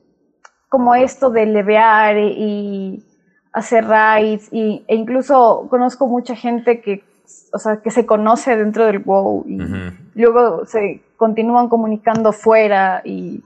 como 0.71 0.95
esto 0.95 1.31
de 1.31 1.45
levear 1.45 2.15
y 2.17 3.03
hacer 3.51 3.83
raids 3.83 4.47
y, 4.53 4.85
e 4.87 4.95
incluso 4.95 5.67
conozco 5.69 6.07
mucha 6.07 6.33
gente 6.33 6.79
que 6.79 7.03
o 7.51 7.59
sea, 7.59 7.81
que 7.81 7.91
se 7.91 8.05
conoce 8.05 8.55
dentro 8.55 8.85
del 8.85 8.99
WoW 8.99 9.43
y 10.15 10.21
luego 10.21 10.65
se 10.65 11.03
continúan 11.17 11.67
comunicando 11.67 12.31
fuera 12.31 13.01
y, 13.03 13.43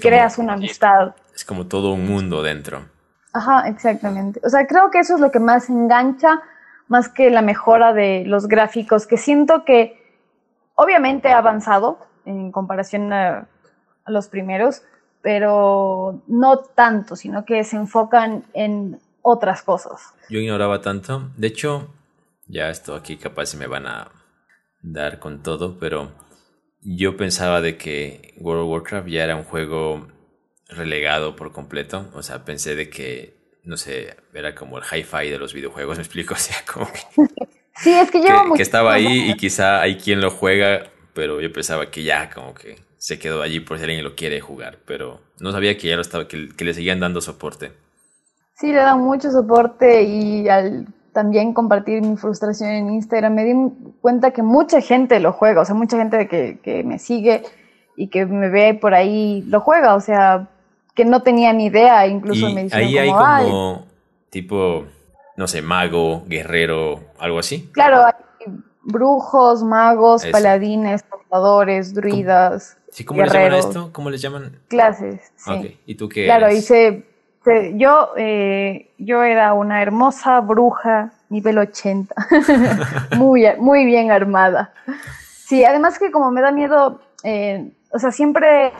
creas 0.00 0.38
una 0.38 0.54
amistad. 0.54 1.14
Es 1.34 1.44
como 1.44 1.66
todo 1.66 1.92
un 1.92 2.06
mundo 2.06 2.42
dentro. 2.42 2.86
Ajá, 3.34 3.68
exactamente. 3.68 4.40
O 4.42 4.48
sea, 4.48 4.66
creo 4.66 4.90
que 4.90 5.00
eso 5.00 5.16
es 5.16 5.20
lo 5.20 5.30
que 5.30 5.40
más 5.40 5.68
engancha, 5.68 6.40
más 6.88 7.10
que 7.10 7.28
la 7.28 7.42
mejora 7.42 7.92
de 7.92 8.24
los 8.24 8.48
gráficos, 8.48 9.06
que 9.06 9.18
siento 9.18 9.66
que 9.66 10.02
obviamente 10.74 11.28
ha 11.28 11.38
avanzado 11.38 11.98
en 12.24 12.50
comparación 12.50 13.12
a, 13.12 13.46
a 14.06 14.10
los 14.10 14.28
primeros, 14.28 14.82
pero 15.22 16.22
no 16.26 16.58
tanto, 16.58 17.16
sino 17.16 17.44
que 17.44 17.64
se 17.64 17.76
enfocan 17.76 18.44
en 18.52 19.00
otras 19.22 19.62
cosas. 19.62 20.14
Yo 20.28 20.40
ignoraba 20.40 20.80
tanto. 20.80 21.30
De 21.36 21.46
hecho, 21.46 21.88
ya 22.46 22.68
esto 22.70 22.94
aquí 22.94 23.16
capaz 23.16 23.46
se 23.46 23.56
me 23.56 23.66
van 23.66 23.86
a 23.86 24.10
dar 24.82 25.20
con 25.20 25.42
todo, 25.42 25.78
pero 25.78 26.12
yo 26.82 27.16
pensaba 27.16 27.60
de 27.60 27.76
que 27.76 28.34
World 28.38 28.64
of 28.64 28.70
Warcraft 28.70 29.08
ya 29.08 29.24
era 29.24 29.36
un 29.36 29.44
juego 29.44 30.08
relegado 30.68 31.36
por 31.36 31.52
completo, 31.52 32.10
o 32.14 32.22
sea, 32.22 32.44
pensé 32.44 32.74
de 32.74 32.90
que, 32.90 33.36
no 33.62 33.76
sé, 33.76 34.16
era 34.34 34.54
como 34.54 34.78
el 34.78 34.84
hi-fi 34.84 35.28
de 35.28 35.38
los 35.38 35.52
videojuegos, 35.52 35.96
me 35.98 36.02
explico, 36.02 36.34
o 36.34 36.38
sea, 36.38 36.56
como 36.72 36.86
que... 36.92 37.00
Sí, 37.76 37.92
es 37.92 38.10
que 38.10 38.20
lleva 38.20 38.44
que, 38.54 38.62
estaba 38.62 38.92
ahí 38.92 39.30
y 39.30 39.36
quizá 39.36 39.80
hay 39.80 39.96
quien 39.96 40.20
lo 40.20 40.30
juega, 40.30 40.90
pero 41.14 41.40
yo 41.40 41.50
pensaba 41.52 41.90
que 41.90 42.02
ya 42.02 42.28
como 42.30 42.52
que 42.52 42.76
se 43.02 43.18
quedó 43.18 43.42
allí 43.42 43.58
por 43.58 43.78
si 43.78 43.82
alguien 43.82 44.04
lo 44.04 44.14
quiere 44.14 44.40
jugar, 44.40 44.78
pero 44.86 45.18
no 45.40 45.50
sabía 45.50 45.76
que 45.76 45.88
ya 45.88 45.96
lo 45.96 46.02
estaba, 46.02 46.28
que, 46.28 46.50
que 46.56 46.64
le 46.64 46.72
seguían 46.72 47.00
dando 47.00 47.20
soporte. 47.20 47.72
Sí, 48.54 48.68
le 48.68 48.78
dan 48.78 49.00
mucho 49.00 49.32
soporte 49.32 50.04
y 50.04 50.48
al 50.48 50.86
también 51.12 51.52
compartir 51.52 52.00
mi 52.00 52.16
frustración 52.16 52.70
en 52.70 52.92
Instagram, 52.92 53.34
me 53.34 53.44
di 53.44 53.54
cuenta 54.00 54.30
que 54.30 54.44
mucha 54.44 54.80
gente 54.80 55.18
lo 55.18 55.32
juega, 55.32 55.62
o 55.62 55.64
sea, 55.64 55.74
mucha 55.74 55.98
gente 55.98 56.28
que, 56.28 56.60
que 56.62 56.84
me 56.84 57.00
sigue 57.00 57.42
y 57.96 58.06
que 58.06 58.24
me 58.24 58.48
ve 58.48 58.78
por 58.80 58.94
ahí 58.94 59.42
lo 59.48 59.60
juega, 59.60 59.96
o 59.96 60.00
sea, 60.00 60.48
que 60.94 61.04
no 61.04 61.24
tenía 61.24 61.52
ni 61.52 61.66
idea, 61.66 62.06
incluso 62.06 62.50
me 62.50 62.62
dijeron 62.62 62.86
ahí 62.86 62.98
hay 62.98 63.10
como 63.10 63.84
tipo, 64.30 64.84
no 65.36 65.48
sé, 65.48 65.60
mago, 65.60 66.22
guerrero, 66.28 67.00
algo 67.18 67.40
así. 67.40 67.68
Claro, 67.72 68.06
hay 68.06 68.52
brujos, 68.84 69.64
magos, 69.64 70.24
paladines, 70.26 71.02
portadores, 71.02 71.94
druidas. 71.94 72.78
¿Sí, 72.92 73.04
¿Cómo 73.04 73.22
les 73.22 73.32
llaman 73.32 73.54
esto? 73.54 73.90
¿Cómo 73.92 74.10
les 74.10 74.20
llaman? 74.20 74.58
Clases. 74.68 75.32
Sí. 75.34 75.80
¿Y 75.86 75.94
tú 75.94 76.08
qué? 76.08 76.26
Claro, 76.26 76.52
hice 76.52 77.06
yo, 77.74 78.10
eh, 78.16 78.92
yo 78.98 79.22
era 79.22 79.52
una 79.54 79.82
hermosa 79.82 80.40
bruja 80.40 81.12
nivel 81.28 81.58
80, 81.58 82.14
muy, 83.16 83.46
muy 83.58 83.84
bien 83.84 84.12
armada. 84.12 84.72
Sí, 85.46 85.64
además 85.64 85.98
que 85.98 86.12
como 86.12 86.30
me 86.30 86.40
da 86.40 86.52
miedo, 86.52 87.00
eh, 87.24 87.72
o 87.90 87.98
sea, 87.98 88.12
siempre 88.12 88.72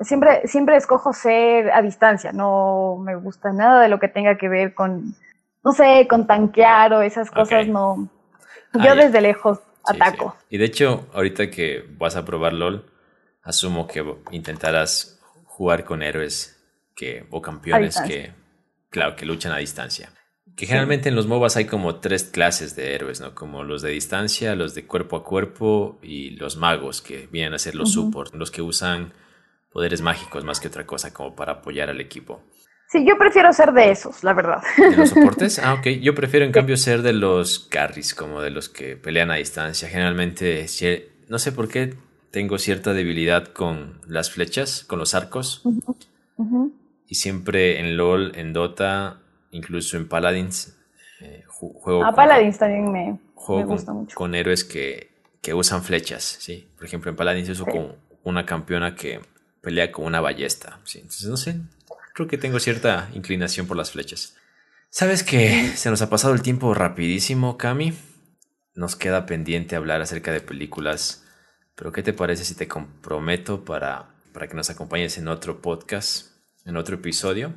siempre, 0.00 0.46
siempre 0.46 0.76
escojo 0.76 1.12
ser 1.12 1.72
a 1.72 1.82
distancia, 1.82 2.30
no 2.32 2.98
me 3.02 3.16
gusta 3.16 3.52
nada 3.52 3.80
de 3.80 3.88
lo 3.88 3.98
que 3.98 4.08
tenga 4.08 4.36
que 4.36 4.48
ver 4.48 4.74
con, 4.74 5.14
no 5.64 5.72
sé, 5.72 6.06
con 6.08 6.26
tanquear 6.26 6.92
o 6.92 7.02
esas 7.02 7.30
cosas, 7.30 7.66
no. 7.66 8.08
Ah, 8.74 8.84
yo 8.84 8.94
desde 8.94 9.20
lejos 9.20 9.60
ataco. 9.88 10.36
Y 10.50 10.58
de 10.58 10.64
hecho, 10.64 11.08
ahorita 11.12 11.50
que 11.50 11.84
vas 11.98 12.16
a 12.16 12.24
probar 12.24 12.52
LOL, 12.52 12.90
asumo 13.42 13.86
que 13.86 14.04
intentarás 14.30 15.20
jugar 15.44 15.84
con 15.84 16.02
héroes 16.02 16.62
que, 16.94 17.26
o 17.30 17.40
campeones 17.40 18.00
que, 18.06 18.32
claro, 18.90 19.16
que 19.16 19.26
luchan 19.26 19.52
a 19.52 19.58
distancia. 19.58 20.12
Que 20.56 20.66
generalmente 20.66 21.08
en 21.08 21.14
los 21.14 21.26
MOBAs 21.26 21.56
hay 21.56 21.66
como 21.66 21.96
tres 21.96 22.24
clases 22.24 22.74
de 22.74 22.94
héroes, 22.94 23.20
¿no? 23.20 23.34
Como 23.34 23.62
los 23.62 23.80
de 23.82 23.90
distancia, 23.90 24.56
los 24.56 24.74
de 24.74 24.86
cuerpo 24.86 25.16
a 25.16 25.24
cuerpo 25.24 25.98
y 26.02 26.30
los 26.30 26.56
magos, 26.56 27.00
que 27.00 27.28
vienen 27.30 27.54
a 27.54 27.58
ser 27.58 27.76
los 27.76 27.92
support, 27.92 28.34
los 28.34 28.50
que 28.50 28.62
usan 28.62 29.12
poderes 29.70 30.00
mágicos 30.00 30.44
más 30.44 30.58
que 30.58 30.68
otra 30.68 30.86
cosa, 30.86 31.14
como 31.14 31.36
para 31.36 31.52
apoyar 31.52 31.90
al 31.90 32.00
equipo. 32.00 32.42
Sí, 32.90 33.04
yo 33.06 33.18
prefiero 33.18 33.52
ser 33.52 33.72
de 33.72 33.90
esos, 33.90 34.24
la 34.24 34.32
verdad. 34.32 34.62
¿De 34.78 34.96
los 34.96 35.10
soportes? 35.10 35.58
Ah, 35.62 35.74
ok. 35.74 35.88
Yo 36.00 36.14
prefiero 36.14 36.46
en 36.46 36.52
cambio 36.52 36.76
ser 36.78 37.02
de 37.02 37.12
los 37.12 37.58
carries, 37.58 38.14
como 38.14 38.40
de 38.40 38.50
los 38.50 38.70
que 38.70 38.96
pelean 38.96 39.30
a 39.30 39.34
distancia. 39.34 39.88
Generalmente, 39.88 40.64
no 41.28 41.38
sé 41.38 41.52
por 41.52 41.68
qué 41.68 41.94
tengo 42.30 42.58
cierta 42.58 42.94
debilidad 42.94 43.48
con 43.48 44.00
las 44.06 44.30
flechas, 44.30 44.84
con 44.84 44.98
los 44.98 45.14
arcos. 45.14 45.62
Y 47.06 47.16
siempre 47.16 47.80
en 47.80 47.98
LOL, 47.98 48.32
en 48.36 48.54
Dota, 48.54 49.20
incluso 49.50 49.98
en 49.98 50.08
Paladins, 50.08 50.74
eh, 51.20 51.44
juego. 51.46 52.04
A 52.04 52.14
Paladins 52.14 52.58
también 52.58 52.90
me, 52.90 53.18
gusta 53.64 53.92
mucho. 53.92 54.14
Con 54.14 54.34
héroes 54.34 54.64
que, 54.64 55.10
usan 55.54 55.82
flechas, 55.82 56.36
¿sí? 56.40 56.68
Por 56.76 56.86
ejemplo, 56.86 57.10
en 57.10 57.16
Paladins 57.16 57.48
uso 57.48 57.64
con 57.64 57.96
una 58.22 58.44
campeona 58.44 58.94
que 58.94 59.20
pelea 59.62 59.90
con 59.90 60.04
una 60.04 60.20
ballesta, 60.20 60.78
¿sí? 60.84 60.98
Entonces, 60.98 61.26
no 61.26 61.38
sé, 61.38 61.56
creo 62.18 62.26
que 62.26 62.36
tengo 62.36 62.58
cierta 62.58 63.08
inclinación 63.14 63.68
por 63.68 63.76
las 63.76 63.92
flechas. 63.92 64.36
Sabes 64.90 65.22
que 65.22 65.68
se 65.76 65.88
nos 65.88 66.02
ha 66.02 66.10
pasado 66.10 66.34
el 66.34 66.42
tiempo 66.42 66.74
rapidísimo, 66.74 67.56
Cami. 67.56 67.96
Nos 68.74 68.96
queda 68.96 69.24
pendiente 69.24 69.76
hablar 69.76 70.00
acerca 70.00 70.32
de 70.32 70.40
películas, 70.40 71.24
pero 71.76 71.92
¿qué 71.92 72.02
te 72.02 72.12
parece 72.12 72.44
si 72.44 72.56
te 72.56 72.66
comprometo 72.66 73.64
para, 73.64 74.06
para 74.32 74.48
que 74.48 74.56
nos 74.56 74.68
acompañes 74.68 75.16
en 75.16 75.28
otro 75.28 75.62
podcast, 75.62 76.32
en 76.64 76.76
otro 76.76 76.96
episodio, 76.96 77.52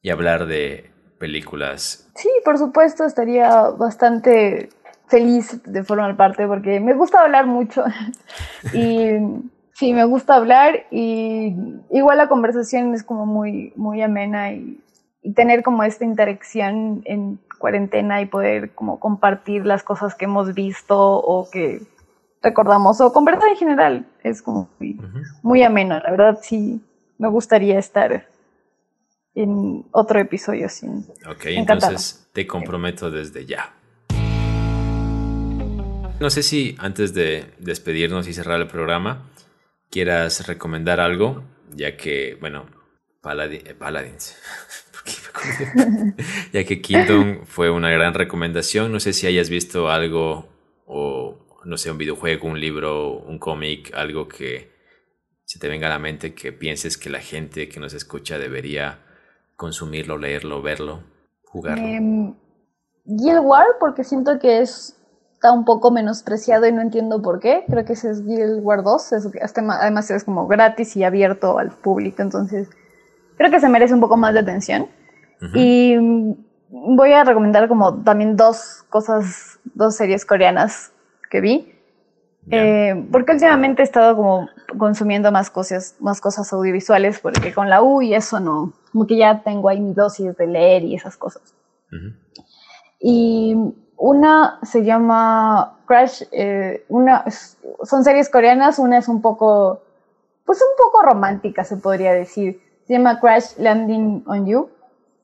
y 0.00 0.08
hablar 0.08 0.46
de 0.46 0.90
películas? 1.18 2.08
Sí, 2.16 2.30
por 2.46 2.56
supuesto, 2.56 3.04
estaría 3.04 3.50
bastante 3.72 4.70
feliz 5.06 5.60
de 5.64 5.84
formar 5.84 6.16
parte 6.16 6.46
porque 6.46 6.80
me 6.80 6.94
gusta 6.94 7.20
hablar 7.20 7.46
mucho 7.46 7.84
y 8.72 9.10
sí, 9.80 9.94
me 9.94 10.04
gusta 10.04 10.34
hablar 10.34 10.86
y 10.90 11.56
igual 11.90 12.18
la 12.18 12.28
conversación 12.28 12.94
es 12.94 13.02
como 13.02 13.24
muy, 13.24 13.72
muy 13.76 14.02
amena 14.02 14.52
y, 14.52 14.78
tener 15.34 15.62
como 15.62 15.82
esta 15.84 16.06
interacción 16.06 17.02
en 17.04 17.38
cuarentena 17.58 18.22
y 18.22 18.26
poder 18.26 18.70
como 18.74 18.98
compartir 18.98 19.66
las 19.66 19.82
cosas 19.82 20.14
que 20.14 20.24
hemos 20.24 20.54
visto 20.54 20.98
o 20.98 21.50
que 21.50 21.82
recordamos 22.42 23.02
o 23.02 23.12
conversar 23.12 23.50
en 23.50 23.56
general 23.56 24.06
es 24.22 24.40
como 24.40 24.70
muy, 25.42 25.62
ameno, 25.62 25.98
la 25.98 26.10
verdad 26.10 26.38
sí 26.42 26.80
me 27.18 27.28
gustaría 27.28 27.78
estar 27.78 28.26
en 29.34 29.84
otro 29.92 30.18
episodio 30.20 30.70
sin 30.70 31.04
Ok, 31.30 31.44
entonces 31.46 32.26
te 32.32 32.46
comprometo 32.46 33.10
desde 33.10 33.44
ya. 33.44 33.74
No 36.18 36.30
sé 36.30 36.42
si 36.42 36.76
antes 36.78 37.12
de 37.12 37.52
despedirnos 37.58 38.26
y 38.26 38.32
cerrar 38.32 38.58
el 38.60 38.68
programa 38.68 39.30
quieras 39.90 40.46
recomendar 40.46 41.00
algo, 41.00 41.44
ya 41.74 41.96
que, 41.96 42.36
bueno, 42.40 42.66
eh, 43.24 43.74
Paladins. 43.78 44.36
ya 46.52 46.64
que 46.64 46.80
Kingdom 46.80 47.44
fue 47.44 47.70
una 47.70 47.90
gran 47.90 48.14
recomendación. 48.14 48.92
No 48.92 49.00
sé 49.00 49.12
si 49.12 49.26
hayas 49.26 49.50
visto 49.50 49.90
algo 49.90 50.48
o, 50.86 51.38
no 51.64 51.76
sé, 51.76 51.90
un 51.90 51.98
videojuego, 51.98 52.48
un 52.48 52.60
libro, 52.60 53.12
un 53.12 53.38
cómic, 53.38 53.92
algo 53.94 54.28
que 54.28 54.70
se 55.44 55.58
te 55.58 55.68
venga 55.68 55.86
a 55.88 55.90
la 55.90 55.98
mente 55.98 56.34
que 56.34 56.52
pienses 56.52 56.96
que 56.96 57.10
la 57.10 57.20
gente 57.20 57.68
que 57.68 57.80
nos 57.80 57.94
escucha 57.94 58.38
debería 58.38 59.00
consumirlo, 59.56 60.16
leerlo, 60.16 60.62
verlo, 60.62 61.02
jugarlo. 61.42 61.84
Um, 61.84 62.36
Guild 63.04 63.40
War, 63.42 63.66
porque 63.78 64.04
siento 64.04 64.38
que 64.38 64.60
es 64.60 64.99
está 65.40 65.52
un 65.52 65.64
poco 65.64 65.90
menospreciado 65.90 66.68
y 66.68 66.72
no 66.72 66.82
entiendo 66.82 67.22
por 67.22 67.40
qué. 67.40 67.64
Creo 67.66 67.82
que 67.86 67.94
ese 67.94 68.10
es 68.10 68.26
Guild 68.26 68.60
Wars 68.62 68.84
2, 68.84 69.12
además 69.70 70.10
es 70.10 70.24
como 70.24 70.46
gratis 70.46 70.94
y 70.98 71.02
abierto 71.02 71.58
al 71.58 71.70
público, 71.70 72.20
entonces 72.20 72.68
creo 73.38 73.50
que 73.50 73.58
se 73.58 73.70
merece 73.70 73.94
un 73.94 74.00
poco 74.00 74.18
más 74.18 74.34
de 74.34 74.40
atención. 74.40 74.88
Y 75.54 75.96
voy 76.68 77.12
a 77.12 77.24
recomendar 77.24 77.68
como 77.68 78.02
también 78.02 78.36
dos 78.36 78.84
cosas, 78.90 79.58
dos 79.64 79.96
series 79.96 80.26
coreanas 80.26 80.92
que 81.30 81.40
vi. 81.40 81.74
Eh, 82.50 83.06
porque 83.10 83.32
últimamente 83.32 83.80
he 83.80 83.84
estado 83.84 84.16
como 84.16 84.46
consumiendo 84.76 85.32
más 85.32 85.48
cosas, 85.48 85.96
más 86.00 86.20
cosas 86.20 86.52
audiovisuales, 86.52 87.18
porque 87.18 87.54
con 87.54 87.70
la 87.70 87.80
U 87.80 88.02
y 88.02 88.12
eso 88.12 88.40
no, 88.40 88.74
como 88.92 89.06
que 89.06 89.16
ya 89.16 89.42
tengo 89.42 89.70
ahí 89.70 89.80
mi 89.80 89.94
dosis 89.94 90.36
de 90.36 90.46
leer 90.46 90.84
y 90.84 90.96
esas 90.96 91.16
cosas. 91.16 91.54
Y 93.00 93.56
una 94.00 94.58
se 94.62 94.82
llama 94.82 95.76
Crash, 95.86 96.22
eh, 96.32 96.84
una, 96.88 97.24
son 97.82 98.02
series 98.02 98.30
coreanas, 98.30 98.78
una 98.78 98.96
es 98.96 99.08
un 99.08 99.20
poco, 99.20 99.82
pues 100.46 100.58
un 100.62 100.74
poco 100.82 101.02
romántica 101.02 101.64
se 101.64 101.76
podría 101.76 102.14
decir. 102.14 102.62
Se 102.86 102.94
llama 102.94 103.20
Crash 103.20 103.58
Landing 103.58 104.24
on 104.26 104.46
You. 104.46 104.70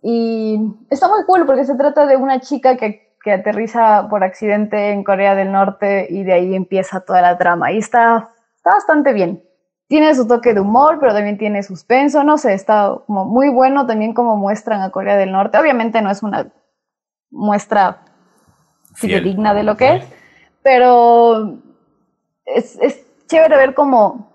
Y 0.03 0.61
está 0.91 1.09
muy 1.09 1.25
cool 1.25 1.47
porque 1.47 1.65
se 1.65 1.75
trata 1.75 2.05
de 2.05 2.17
una 2.17 2.41
chica 2.41 2.77
que, 2.77 3.17
que 3.25 3.33
aterriza 3.33 4.09
por 4.11 4.23
accidente 4.23 4.91
en 4.91 5.05
Corea 5.05 5.35
del 5.35 5.53
Norte 5.53 6.07
y 6.11 6.23
de 6.23 6.35
ahí 6.35 6.55
empieza 6.55 7.01
toda 7.01 7.23
la 7.23 7.39
trama. 7.39 7.73
Y 7.73 7.79
está, 7.79 8.29
está 8.57 8.75
bastante 8.75 9.15
bien. 9.15 9.43
Tiene 9.89 10.15
su 10.15 10.29
toque 10.29 10.53
de 10.53 10.61
humor, 10.61 10.99
pero 11.01 11.15
también 11.15 11.39
tiene 11.39 11.63
suspenso, 11.63 12.25
no 12.25 12.37
sé, 12.37 12.53
está 12.53 12.99
muy 13.07 13.49
bueno 13.49 13.87
también 13.87 14.13
como 14.13 14.37
muestran 14.37 14.83
a 14.83 14.91
Corea 14.91 15.17
del 15.17 15.33
Norte. 15.33 15.57
Obviamente 15.57 16.03
no 16.03 16.11
es 16.11 16.23
una 16.23 16.53
muestra 17.31 18.03
digna 19.03 19.55
de 19.55 19.63
lo 19.63 19.77
que 19.77 19.97
es, 19.97 20.05
pero 20.63 21.59
es, 22.45 22.79
es 22.81 23.07
chévere 23.29 23.57
ver 23.57 23.75
cómo, 23.75 24.33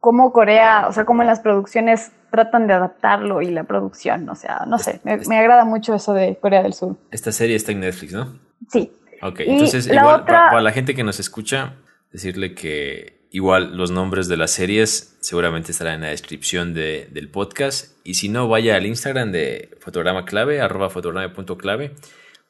cómo 0.00 0.32
Corea, 0.32 0.86
o 0.88 0.92
sea, 0.92 1.04
cómo 1.04 1.22
en 1.22 1.28
las 1.28 1.40
producciones 1.40 2.12
tratan 2.30 2.66
de 2.66 2.74
adaptarlo 2.74 3.40
y 3.42 3.50
la 3.50 3.64
producción, 3.64 4.28
o 4.28 4.34
sea, 4.34 4.64
no 4.66 4.78
sé, 4.78 5.00
me, 5.04 5.38
agrada 5.38 5.64
mucho 5.64 5.94
eso 5.94 6.12
de 6.12 6.36
Corea 6.36 6.62
del 6.62 6.74
Sur. 6.74 6.96
Esta 7.10 7.32
serie 7.32 7.56
está 7.56 7.72
en 7.72 7.80
Netflix, 7.80 8.12
¿no? 8.12 8.38
Sí. 8.68 8.92
Ok, 9.22 9.40
entonces 9.40 9.86
igual 9.86 10.24
para, 10.24 10.60
la 10.60 10.72
gente 10.72 10.94
que 10.94 11.02
nos 11.02 11.18
escucha, 11.18 11.74
decirle 12.12 12.54
que 12.54 13.26
igual 13.30 13.76
los 13.76 13.90
nombres 13.90 14.28
de 14.28 14.36
las 14.36 14.52
series 14.52 15.16
seguramente 15.20 15.72
estarán 15.72 15.96
en 15.96 16.00
la 16.02 16.08
descripción 16.08 16.72
de, 16.72 17.08
del 17.10 17.28
podcast 17.30 17.96
y 18.04 18.14
si 18.14 18.28
no, 18.28 18.48
vaya 18.48 18.76
al 18.76 18.86
Instagram 18.86 19.32
de 19.32 19.76
fotograma 19.80 20.24
clave, 20.24 20.60
arroba 20.60 20.88
fotograma.clave 20.88 21.94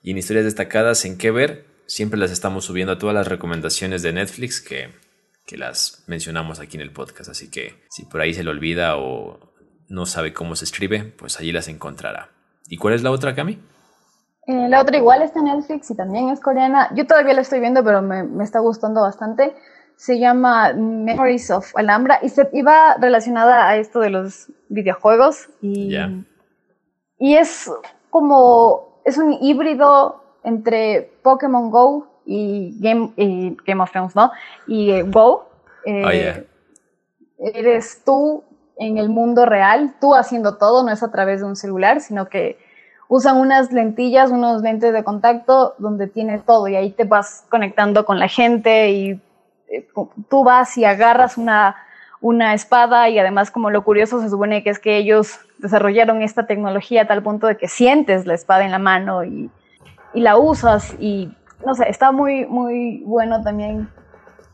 y 0.03 0.13
en 0.13 0.19
historias 0.19 0.45
destacadas 0.45 1.05
en 1.05 1.19
qué 1.19 1.31
ver, 1.31 1.67
siempre 1.87 2.19
las 2.19 2.31
estamos 2.31 2.65
subiendo 2.65 2.93
a 2.93 2.99
todas 2.99 3.15
las 3.15 3.29
recomendaciones 3.29 4.03
de 4.03 4.13
Netflix 4.13 4.61
que, 4.61 4.91
que 5.47 5.57
las 5.57 6.05
mencionamos 6.07 6.61
aquí 6.61 6.77
en 6.77 6.83
el 6.83 6.93
podcast. 6.93 7.31
Así 7.31 7.51
que 7.51 7.83
si 7.91 8.05
por 8.05 8.21
ahí 8.21 8.35
se 8.35 8.45
le 8.45 8.51
olvida 8.51 8.97
o 8.97 9.41
no 9.89 10.07
sabe 10.07 10.33
cómo 10.33 10.55
se 10.55 10.65
escribe, 10.65 11.03
pues 11.03 11.39
allí 11.41 11.53
las 11.53 11.69
encontrará. 11.69 12.31
¿Y 12.69 12.77
cuál 12.77 12.95
es 12.95 13.03
la 13.03 13.11
otra, 13.11 13.35
Cami? 13.35 13.59
Eh, 14.47 14.69
la 14.69 14.81
otra 14.81 14.97
igual 14.97 15.23
está 15.23 15.41
en 15.41 15.47
Netflix 15.47 15.91
y 15.91 15.97
también 15.97 16.29
es 16.31 16.41
coreana. 16.41 16.91
Yo 16.95 17.07
todavía 17.07 17.35
la 17.35 17.41
estoy 17.41 17.61
viendo, 17.61 17.83
pero 17.83 18.03
me, 18.03 18.23
me 18.23 18.45
está 18.45 18.61
gustando 18.61 19.03
bastante. 19.03 19.55
Se 19.97 20.19
llama 20.19 20.73
Memories 20.75 21.51
of 21.51 21.77
Alhambra 21.77 22.21
y 22.23 22.29
se 22.29 22.49
iba 22.53 22.97
relacionada 22.99 23.69
a 23.69 23.77
esto 23.77 24.01
de 24.01 24.11
los 24.11 24.51
videojuegos 24.69 25.49
y, 25.61 25.97
y 27.19 27.35
es 27.35 27.71
como 28.11 28.88
es 29.09 29.19
un 29.19 29.33
híbrido 29.41 30.23
entre 30.45 31.11
Pokémon 31.23 31.71
Go 31.71 32.07
y 32.25 32.77
Game, 32.81 33.13
Game 33.67 33.83
of 33.83 33.91
Thrones, 33.91 34.15
¿no? 34.15 34.31
Y 34.67 34.91
eh, 34.91 35.03
Go. 35.03 35.49
Eh, 35.85 36.45
oh, 37.39 37.47
eres 37.55 38.03
tú 38.05 38.45
en 38.77 38.99
el 38.99 39.09
mundo 39.09 39.47
real, 39.47 39.95
tú 40.01 40.15
haciendo 40.15 40.57
todo, 40.57 40.85
no 40.85 40.93
es 40.93 41.03
a 41.03 41.11
través 41.11 41.41
de 41.41 41.47
un 41.47 41.57
celular, 41.57 42.01
sino 42.01 42.29
que 42.29 42.59
usan 43.09 43.39
unas 43.39 43.73
lentillas, 43.73 44.31
unos 44.31 44.63
lentes 44.63 44.93
de 44.93 45.03
contacto 45.03 45.75
donde 45.79 46.07
tiene 46.07 46.39
todo 46.39 46.69
y 46.69 46.77
ahí 46.77 46.91
te 46.91 47.05
vas 47.05 47.45
conectando 47.49 48.05
con 48.05 48.19
la 48.19 48.29
gente 48.29 48.91
y 48.91 49.23
eh, 49.69 49.89
tú 50.29 50.45
vas 50.45 50.77
y 50.77 50.85
agarras 50.85 51.39
una, 51.39 51.77
una 52.21 52.55
espada 52.55 53.09
y 53.09 53.19
además 53.19 53.51
como 53.51 53.71
lo 53.71 53.85
curioso 53.85 54.21
se 54.21 54.29
supone 54.29 54.63
que 54.63 54.71
es 54.71 54.79
que 54.79 54.97
ellos 54.97 55.39
desarrollaron 55.59 56.23
esta 56.23 56.47
tecnología 56.47 57.03
a 57.03 57.07
tal 57.07 57.23
punto 57.23 57.47
de 57.47 57.57
que 57.57 57.69
sientes 57.69 58.27
la 58.27 58.35
espada 58.35 58.65
en 58.65 58.71
la 58.71 58.79
mano 58.79 59.25
y, 59.25 59.51
la 60.15 60.37
usas 60.37 60.97
y 60.99 61.33
no 61.65 61.75
sé, 61.75 61.89
está 61.89 62.11
muy, 62.11 62.45
muy 62.47 63.05
bueno 63.05 63.43
también 63.45 63.89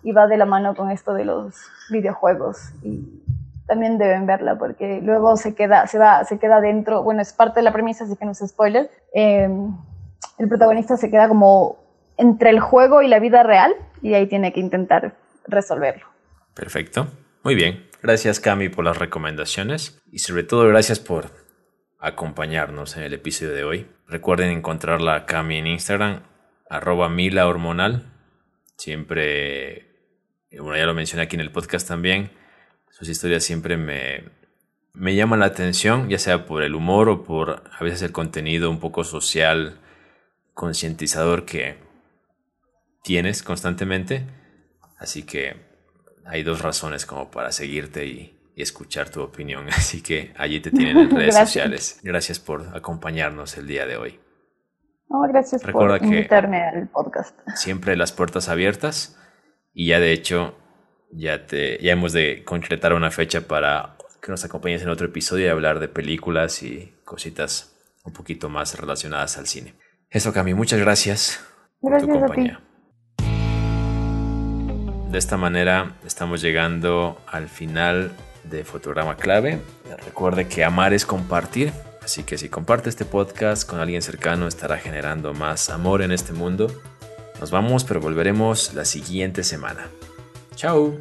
y 0.02 0.12
va 0.12 0.26
de 0.26 0.36
la 0.36 0.44
mano 0.44 0.74
con 0.74 0.90
esto 0.90 1.14
de 1.14 1.24
los 1.24 1.54
videojuegos 1.90 2.72
y 2.82 3.22
también 3.66 3.96
deben 3.96 4.26
verla 4.26 4.58
porque 4.58 5.00
luego 5.02 5.36
se 5.36 5.54
queda, 5.54 5.86
se 5.86 5.98
va, 5.98 6.22
se 6.24 6.38
queda 6.38 6.60
dentro, 6.60 7.02
bueno, 7.02 7.22
es 7.22 7.32
parte 7.32 7.60
de 7.60 7.64
la 7.64 7.72
premisa, 7.72 8.04
así 8.04 8.14
que 8.16 8.26
no 8.26 8.32
es 8.32 8.42
spoiler, 8.46 8.90
em, 9.14 9.74
el 10.38 10.48
protagonista 10.48 10.98
se 10.98 11.10
queda 11.10 11.28
como 11.28 11.78
entre 12.18 12.50
el 12.50 12.60
juego 12.60 13.00
y 13.00 13.08
la 13.08 13.20
vida 13.20 13.42
real 13.42 13.74
y 14.02 14.12
ahí 14.12 14.26
tiene 14.26 14.52
que 14.52 14.60
intentar 14.60 15.14
resolverlo. 15.46 16.04
Perfecto, 16.52 17.06
muy 17.44 17.54
bien. 17.54 17.88
Gracias 18.02 18.40
Cami 18.40 18.70
por 18.70 18.84
las 18.84 18.98
recomendaciones 18.98 20.02
y 20.10 20.18
sobre 20.18 20.42
todo 20.42 20.66
gracias 20.66 20.98
por 20.98 21.30
acompañarnos 21.98 22.96
en 22.96 23.02
el 23.04 23.12
episodio 23.12 23.52
de 23.52 23.64
hoy. 23.64 23.86
Recuerden 24.08 24.50
encontrarla 24.50 25.14
a 25.14 25.26
Cami 25.26 25.58
en 25.58 25.66
Instagram, 25.66 26.22
arroba 26.68 27.08
Mila 27.08 27.46
Hormonal. 27.46 28.10
Siempre, 28.76 29.86
bueno, 30.58 30.76
ya 30.76 30.86
lo 30.86 30.94
mencioné 30.94 31.22
aquí 31.22 31.36
en 31.36 31.42
el 31.42 31.52
podcast 31.52 31.86
también, 31.86 32.30
sus 32.90 33.08
historias 33.08 33.44
siempre 33.44 33.76
me, 33.76 34.24
me 34.92 35.14
llaman 35.14 35.40
la 35.40 35.46
atención, 35.46 36.08
ya 36.08 36.18
sea 36.18 36.46
por 36.46 36.62
el 36.62 36.74
humor 36.74 37.08
o 37.08 37.24
por 37.24 37.64
a 37.70 37.84
veces 37.84 38.02
el 38.02 38.12
contenido 38.12 38.70
un 38.70 38.80
poco 38.80 39.04
social, 39.04 39.80
concientizador 40.54 41.44
que 41.44 41.76
tienes 43.02 43.42
constantemente. 43.42 44.24
Así 44.96 45.24
que 45.24 45.73
hay 46.26 46.42
dos 46.42 46.62
razones 46.62 47.06
como 47.06 47.30
para 47.30 47.52
seguirte 47.52 48.06
y, 48.06 48.40
escuchar 48.56 49.10
tu 49.10 49.20
opinión. 49.20 49.66
Así 49.76 50.00
que 50.00 50.32
allí 50.36 50.60
te 50.60 50.70
tienen 50.70 50.96
en 50.96 51.10
redes 51.16 51.34
sociales. 51.34 51.98
Gracias 52.04 52.38
por 52.38 52.76
acompañarnos 52.76 53.58
el 53.58 53.66
día 53.66 53.84
de 53.84 53.96
hoy. 53.96 54.20
gracias 55.28 55.62
por 55.64 56.02
invitarme 56.02 56.62
al 56.62 56.88
podcast. 56.88 57.36
Siempre 57.56 57.96
las 57.96 58.12
puertas 58.12 58.48
abiertas 58.48 59.18
y 59.72 59.88
ya 59.88 59.98
de 59.98 60.12
hecho 60.12 60.56
ya, 61.10 61.46
te, 61.46 61.78
ya 61.82 61.92
hemos 61.92 62.12
de 62.12 62.44
concretar 62.44 62.92
una 62.92 63.10
fecha 63.10 63.40
para 63.40 63.96
que 64.22 64.30
nos 64.30 64.44
acompañes 64.44 64.82
en 64.82 64.88
otro 64.88 65.06
episodio 65.06 65.46
y 65.46 65.48
hablar 65.48 65.80
de 65.80 65.88
películas 65.88 66.62
y 66.62 66.94
cositas 67.04 67.76
un 68.04 68.12
poquito 68.12 68.48
más 68.48 68.78
relacionadas 68.78 69.36
al 69.36 69.46
cine. 69.46 69.74
Eso, 70.10 70.32
Cami, 70.32 70.54
muchas 70.54 70.78
gracias, 70.78 71.44
por 71.80 72.00
tu 72.00 72.08
compañía. 72.08 72.60
De 75.14 75.18
esta 75.18 75.36
manera 75.36 75.92
estamos 76.04 76.40
llegando 76.40 77.22
al 77.28 77.48
final 77.48 78.10
de 78.42 78.64
Fotograma 78.64 79.14
Clave. 79.16 79.60
Recuerde 80.04 80.48
que 80.48 80.64
amar 80.64 80.92
es 80.92 81.06
compartir, 81.06 81.72
así 82.02 82.24
que 82.24 82.36
si 82.36 82.48
comparte 82.48 82.88
este 82.88 83.04
podcast 83.04 83.64
con 83.64 83.78
alguien 83.78 84.02
cercano 84.02 84.48
estará 84.48 84.76
generando 84.76 85.32
más 85.32 85.70
amor 85.70 86.02
en 86.02 86.10
este 86.10 86.32
mundo. 86.32 86.66
Nos 87.38 87.52
vamos, 87.52 87.84
pero 87.84 88.00
volveremos 88.00 88.74
la 88.74 88.84
siguiente 88.84 89.44
semana. 89.44 89.86
Chao. 90.56 90.98